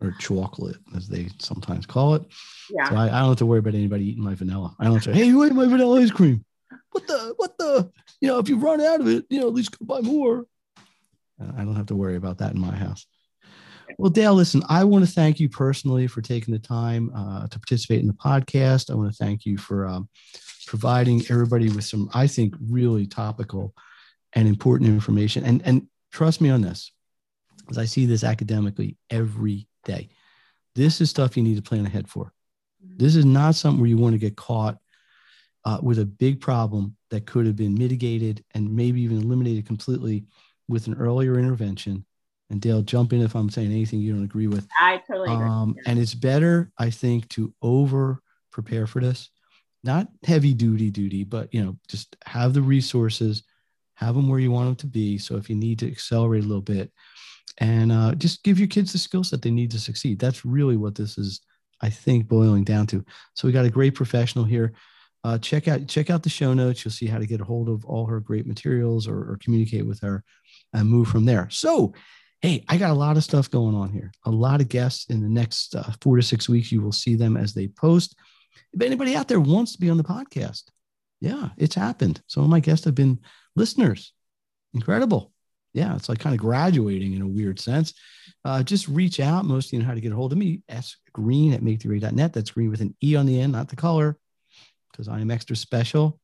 or 0.01 0.15
chocolate, 0.19 0.77
as 0.97 1.09
they 1.09 1.29
sometimes 1.39 1.87
call 1.87 2.15
it. 2.15 2.23
Yeah. 2.71 2.91
So 2.91 2.97
I, 2.97 3.07
I 3.07 3.21
don't 3.21 3.31
have 3.31 3.39
to 3.39 3.47
worry 3.47 3.61
about 3.61 3.75
anybody 3.75 4.09
eating 4.09 4.25
my 4.25 4.35
vanilla. 4.35 4.75
I 4.79 4.85
don't 4.85 5.03
say, 5.03 5.12
hey, 5.12 5.25
you 5.25 5.43
ate 5.45 5.53
my 5.53 5.67
vanilla 5.67 6.01
ice 6.01 6.11
cream. 6.11 6.45
What 6.91 7.07
the, 7.07 7.35
what 7.37 7.57
the, 7.59 7.91
you 8.21 8.29
know, 8.29 8.39
if 8.39 8.49
you 8.49 8.57
run 8.59 8.81
out 8.81 9.01
of 9.01 9.09
it, 9.09 9.25
you 9.31 9.41
know, 9.41 9.49
at 9.49 9.55
least 9.55 9.79
go 9.79 9.85
buy 9.85 10.01
more. 10.01 10.45
Uh, 11.41 11.53
I 11.57 11.65
don't 11.65 11.77
have 11.77 11.87
to 11.87 11.97
worry 11.97 12.17
about 12.17 12.39
that 12.39 12.53
in 12.53 12.61
my 12.61 12.75
house. 12.75 13.07
Well, 13.99 14.11
Dale, 14.11 14.35
listen, 14.35 14.62
I 14.69 14.85
want 14.85 15.05
to 15.05 15.11
thank 15.11 15.39
you 15.39 15.49
personally 15.49 16.07
for 16.07 16.21
taking 16.21 16.53
the 16.53 16.61
time 16.61 17.11
uh, 17.15 17.47
to 17.47 17.59
participate 17.59 18.01
in 18.01 18.07
the 18.07 18.15
podcast. 18.15 18.91
I 18.91 18.95
want 18.95 19.11
to 19.12 19.17
thank 19.17 19.45
you 19.45 19.57
for 19.57 19.87
um, 19.87 20.09
providing 20.65 21.23
everybody 21.31 21.69
with 21.71 21.85
some, 21.85 22.11
I 22.15 22.27
think, 22.27 22.55
really 22.71 23.07
topical 23.07 23.75
and 24.33 24.49
important 24.49 24.91
information. 24.91 25.45
And, 25.45 25.62
and 25.65 25.89
trust 26.12 26.41
me 26.41 26.51
on 26.51 26.61
this, 26.61 26.93
as 27.71 27.79
I 27.79 27.85
see 27.85 28.07
this 28.07 28.25
academically 28.25 28.97
every 29.11 29.69
day. 29.85 30.09
This 30.75 31.01
is 31.01 31.11
stuff 31.11 31.37
you 31.37 31.43
need 31.43 31.57
to 31.57 31.62
plan 31.62 31.87
ahead 31.87 32.09
for. 32.09 32.33
This 32.81 33.17
is 33.17 33.25
not 33.25 33.55
something 33.55 33.81
where 33.81 33.89
you 33.89 33.97
want 33.97 34.15
to 34.15 34.19
get 34.19 34.37
caught 34.37 34.79
uh, 35.65 35.79
with 35.83 35.99
a 35.99 36.05
big 36.05 36.41
problem 36.41 36.97
that 37.11 37.27
could 37.27 37.47
have 37.47 37.57
been 37.57 37.75
mitigated 37.75 38.45
and 38.55 38.75
maybe 38.75 39.01
even 39.03 39.23
eliminated 39.23 39.67
completely 39.67 40.25
with 40.69 40.87
an 40.87 40.95
earlier 40.95 41.39
intervention. 41.39 42.05
And 42.51 42.61
Dale, 42.61 42.83
jump 42.83 43.12
in 43.12 43.23
if 43.23 43.35
I'm 43.35 43.51
saying 43.51 43.71
anything 43.71 44.01
you 44.01 44.12
don't 44.12 44.25
agree 44.25 44.47
with. 44.47 44.69
I 44.79 44.99
totally 44.99 45.33
agree. 45.33 45.47
Um, 45.47 45.77
and 45.87 45.99
it's 45.99 46.15
better, 46.15 46.71
I 46.79 46.91
think, 46.91 47.29
to 47.31 47.55
over 47.62 48.21
prepare 48.51 48.87
for 48.87 49.01
this, 49.01 49.31
not 49.85 50.09
heavy 50.24 50.55
duty 50.55 50.91
duty, 50.91 51.24
but 51.24 51.53
you 51.53 51.62
know, 51.62 51.76
just 51.89 52.16
have 52.24 52.55
the 52.55 52.62
resources, 52.62 53.43
have 53.95 54.14
them 54.14 54.28
where 54.28 54.41
you 54.41 54.51
want 54.51 54.66
them 54.66 54.76
to 54.76 54.87
be. 54.87 55.18
So 55.18 55.37
if 55.37 55.49
you 55.49 55.57
need 55.57 55.78
to 55.80 55.91
accelerate 55.91 56.45
a 56.45 56.47
little 56.47 56.62
bit, 56.62 56.91
and 57.59 57.93
uh, 57.93 58.14
just 58.14 58.43
give 58.43 58.59
your 58.59 58.68
kids 58.68 58.93
the 58.93 58.99
skill 58.99 59.22
set 59.22 59.43
they 59.43 59.51
need 59.51 59.70
to 59.70 59.78
succeed. 59.78 60.18
That's 60.18 60.45
really 60.45 60.76
what 60.76 60.95
this 60.95 61.18
is, 61.18 61.41
I 61.80 61.91
think, 61.91 62.26
boiling 62.26 62.64
down 62.64 62.87
to. 62.89 63.05
So 63.35 63.47
we 63.47 63.53
got 63.53 63.66
a 63.66 63.70
great 63.70 63.95
professional 63.95 64.45
here. 64.45 64.72
Uh, 65.22 65.39
check 65.39 65.68
out 65.68 65.87
check 65.89 66.11
out 66.11 66.22
the 66.22 66.28
show 66.28 66.53
notes. 66.53 66.85
You'll 66.85 66.93
see 66.93 67.07
how 67.07 67.18
to 67.18 67.26
get 67.26 67.41
a 67.41 67.45
hold 67.45 67.68
of 67.68 67.85
all 67.85 68.07
her 68.07 68.20
great 68.20 68.47
materials 68.47 69.09
or, 69.09 69.16
or 69.16 69.39
communicate 69.43 69.87
with 69.87 70.01
her 70.01 70.22
and 70.72 70.89
move 70.89 71.09
from 71.09 71.24
there. 71.24 71.49
So, 71.51 71.95
hey, 72.43 72.64
I 72.68 72.76
got 72.76 72.91
a 72.91 72.95
lot 72.95 73.16
of 73.16 73.24
stuff 73.24 73.51
going 73.51 73.74
on 73.74 73.91
here. 73.91 74.12
A 74.26 74.30
lot 74.30 74.61
of 74.61 74.68
guests 74.68 75.07
in 75.07 75.22
the 75.22 75.28
next 75.28 75.74
uh, 75.76 75.93
four 76.01 76.16
to 76.16 76.22
six 76.22 76.49
weeks. 76.49 76.72
You 76.72 76.82
will 76.82 76.93
see 76.93 77.14
them 77.14 77.37
as 77.37 77.55
they 77.55 77.68
post. 77.68 78.16
If 78.73 78.83
anybody 78.83 79.17
out 79.17 79.29
there 79.29 79.41
wants 79.41 79.73
to 79.73 79.81
be 79.81 79.91
on 79.91 79.97
the 79.97 80.05
podcast, 80.05 80.65
yeah, 81.21 81.51
it's 81.57 81.75
happened. 81.75 82.21
Some 82.27 82.45
of 82.45 82.51
my 82.51 82.61
guests 82.61 82.85
have 82.85 82.95
been 82.95 83.21
listeners. 83.57 84.13
Incredible 84.75 85.33
yeah, 85.75 85.95
it's 85.97 86.09
like 86.09 86.21
kind 86.21 86.35
of 86.35 86.41
graduating 86.41 87.13
in 87.13 87.21
a 87.21 87.27
weird 87.27 87.61
sense. 87.61 87.93
Uh, 88.45 88.63
just 88.63 88.87
reach 88.89 89.19
out. 89.21 89.45
Most 89.45 89.67
of 89.67 89.75
you 89.75 89.81
know 89.81 89.87
how 89.87 89.93
to 89.95 90.01
get 90.01 90.13
a 90.13 90.15
hold 90.15 90.31
of 90.33 90.39
me. 90.39 90.63
S 90.69 90.97
green 91.13 91.53
at 91.53 91.63
makethegrade.net. 91.63 92.33
That's 92.33 92.53
green 92.53 92.71
with 92.71 92.81
an 92.81 92.97
E 93.03 93.17
on 93.17 93.27
the 93.27 93.41
end, 93.41 93.51
not 93.53 93.69
the 93.69 93.77
color, 93.77 94.17
because 94.93 95.09
I 95.09 95.21
am 95.21 95.33
extra 95.33 95.57
special. 95.57 96.21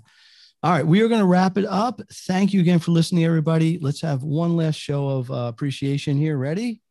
all 0.63 0.71
right, 0.71 0.85
we 0.85 1.01
are 1.01 1.07
going 1.07 1.21
to 1.21 1.27
wrap 1.27 1.57
it 1.57 1.65
up. 1.65 2.01
Thank 2.11 2.53
you 2.53 2.59
again 2.59 2.79
for 2.79 2.91
listening, 2.91 3.23
everybody. 3.23 3.77
Let's 3.79 4.01
have 4.01 4.23
one 4.23 4.55
last 4.55 4.75
show 4.75 5.07
of 5.07 5.29
uh, 5.29 5.51
appreciation 5.53 6.17
here. 6.17 6.37
Ready? 6.37 6.81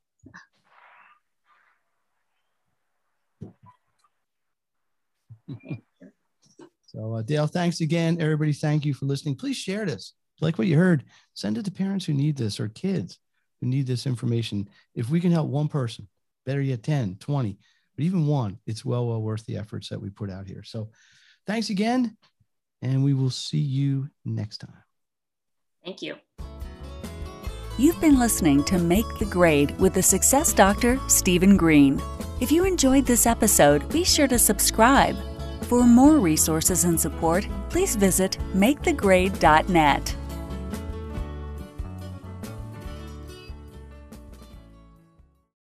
so, 6.86 7.14
uh, 7.14 7.22
Dale, 7.22 7.46
thanks 7.46 7.80
again. 7.80 8.20
Everybody, 8.20 8.52
thank 8.52 8.84
you 8.84 8.94
for 8.94 9.06
listening. 9.06 9.36
Please 9.36 9.56
share 9.56 9.84
this. 9.86 10.14
Like 10.40 10.58
what 10.58 10.66
you 10.66 10.76
heard, 10.76 11.04
send 11.34 11.58
it 11.58 11.64
to 11.64 11.70
parents 11.70 12.04
who 12.04 12.12
need 12.12 12.36
this 12.36 12.58
or 12.60 12.68
kids 12.68 13.18
who 13.60 13.66
need 13.66 13.86
this 13.86 14.06
information. 14.06 14.68
If 14.94 15.10
we 15.10 15.20
can 15.20 15.32
help 15.32 15.48
one 15.48 15.68
person, 15.68 16.08
better 16.44 16.60
yet 16.60 16.82
10, 16.82 17.16
20, 17.16 17.58
but 17.96 18.04
even 18.04 18.26
one, 18.26 18.58
it's 18.66 18.84
well, 18.84 19.06
well 19.06 19.22
worth 19.22 19.44
the 19.46 19.56
efforts 19.56 19.88
that 19.88 20.00
we 20.00 20.10
put 20.10 20.30
out 20.30 20.46
here. 20.46 20.62
So, 20.62 20.90
thanks 21.46 21.70
again 21.70 22.16
and 22.84 23.02
we 23.02 23.14
will 23.14 23.30
see 23.30 23.58
you 23.58 24.08
next 24.24 24.58
time. 24.58 24.82
Thank 25.84 26.02
you. 26.02 26.16
You've 27.76 28.00
been 28.00 28.18
listening 28.18 28.62
to 28.64 28.78
Make 28.78 29.06
the 29.18 29.24
Grade 29.24 29.76
with 29.80 29.94
the 29.94 30.02
Success 30.02 30.52
Doctor, 30.52 31.00
Stephen 31.08 31.56
Greene. 31.56 32.00
If 32.40 32.52
you 32.52 32.64
enjoyed 32.64 33.06
this 33.06 33.26
episode, 33.26 33.88
be 33.88 34.04
sure 34.04 34.28
to 34.28 34.38
subscribe. 34.38 35.16
For 35.62 35.82
more 35.84 36.18
resources 36.18 36.84
and 36.84 37.00
support, 37.00 37.48
please 37.70 37.96
visit 37.96 38.38
makethegrade.net. 38.54 40.16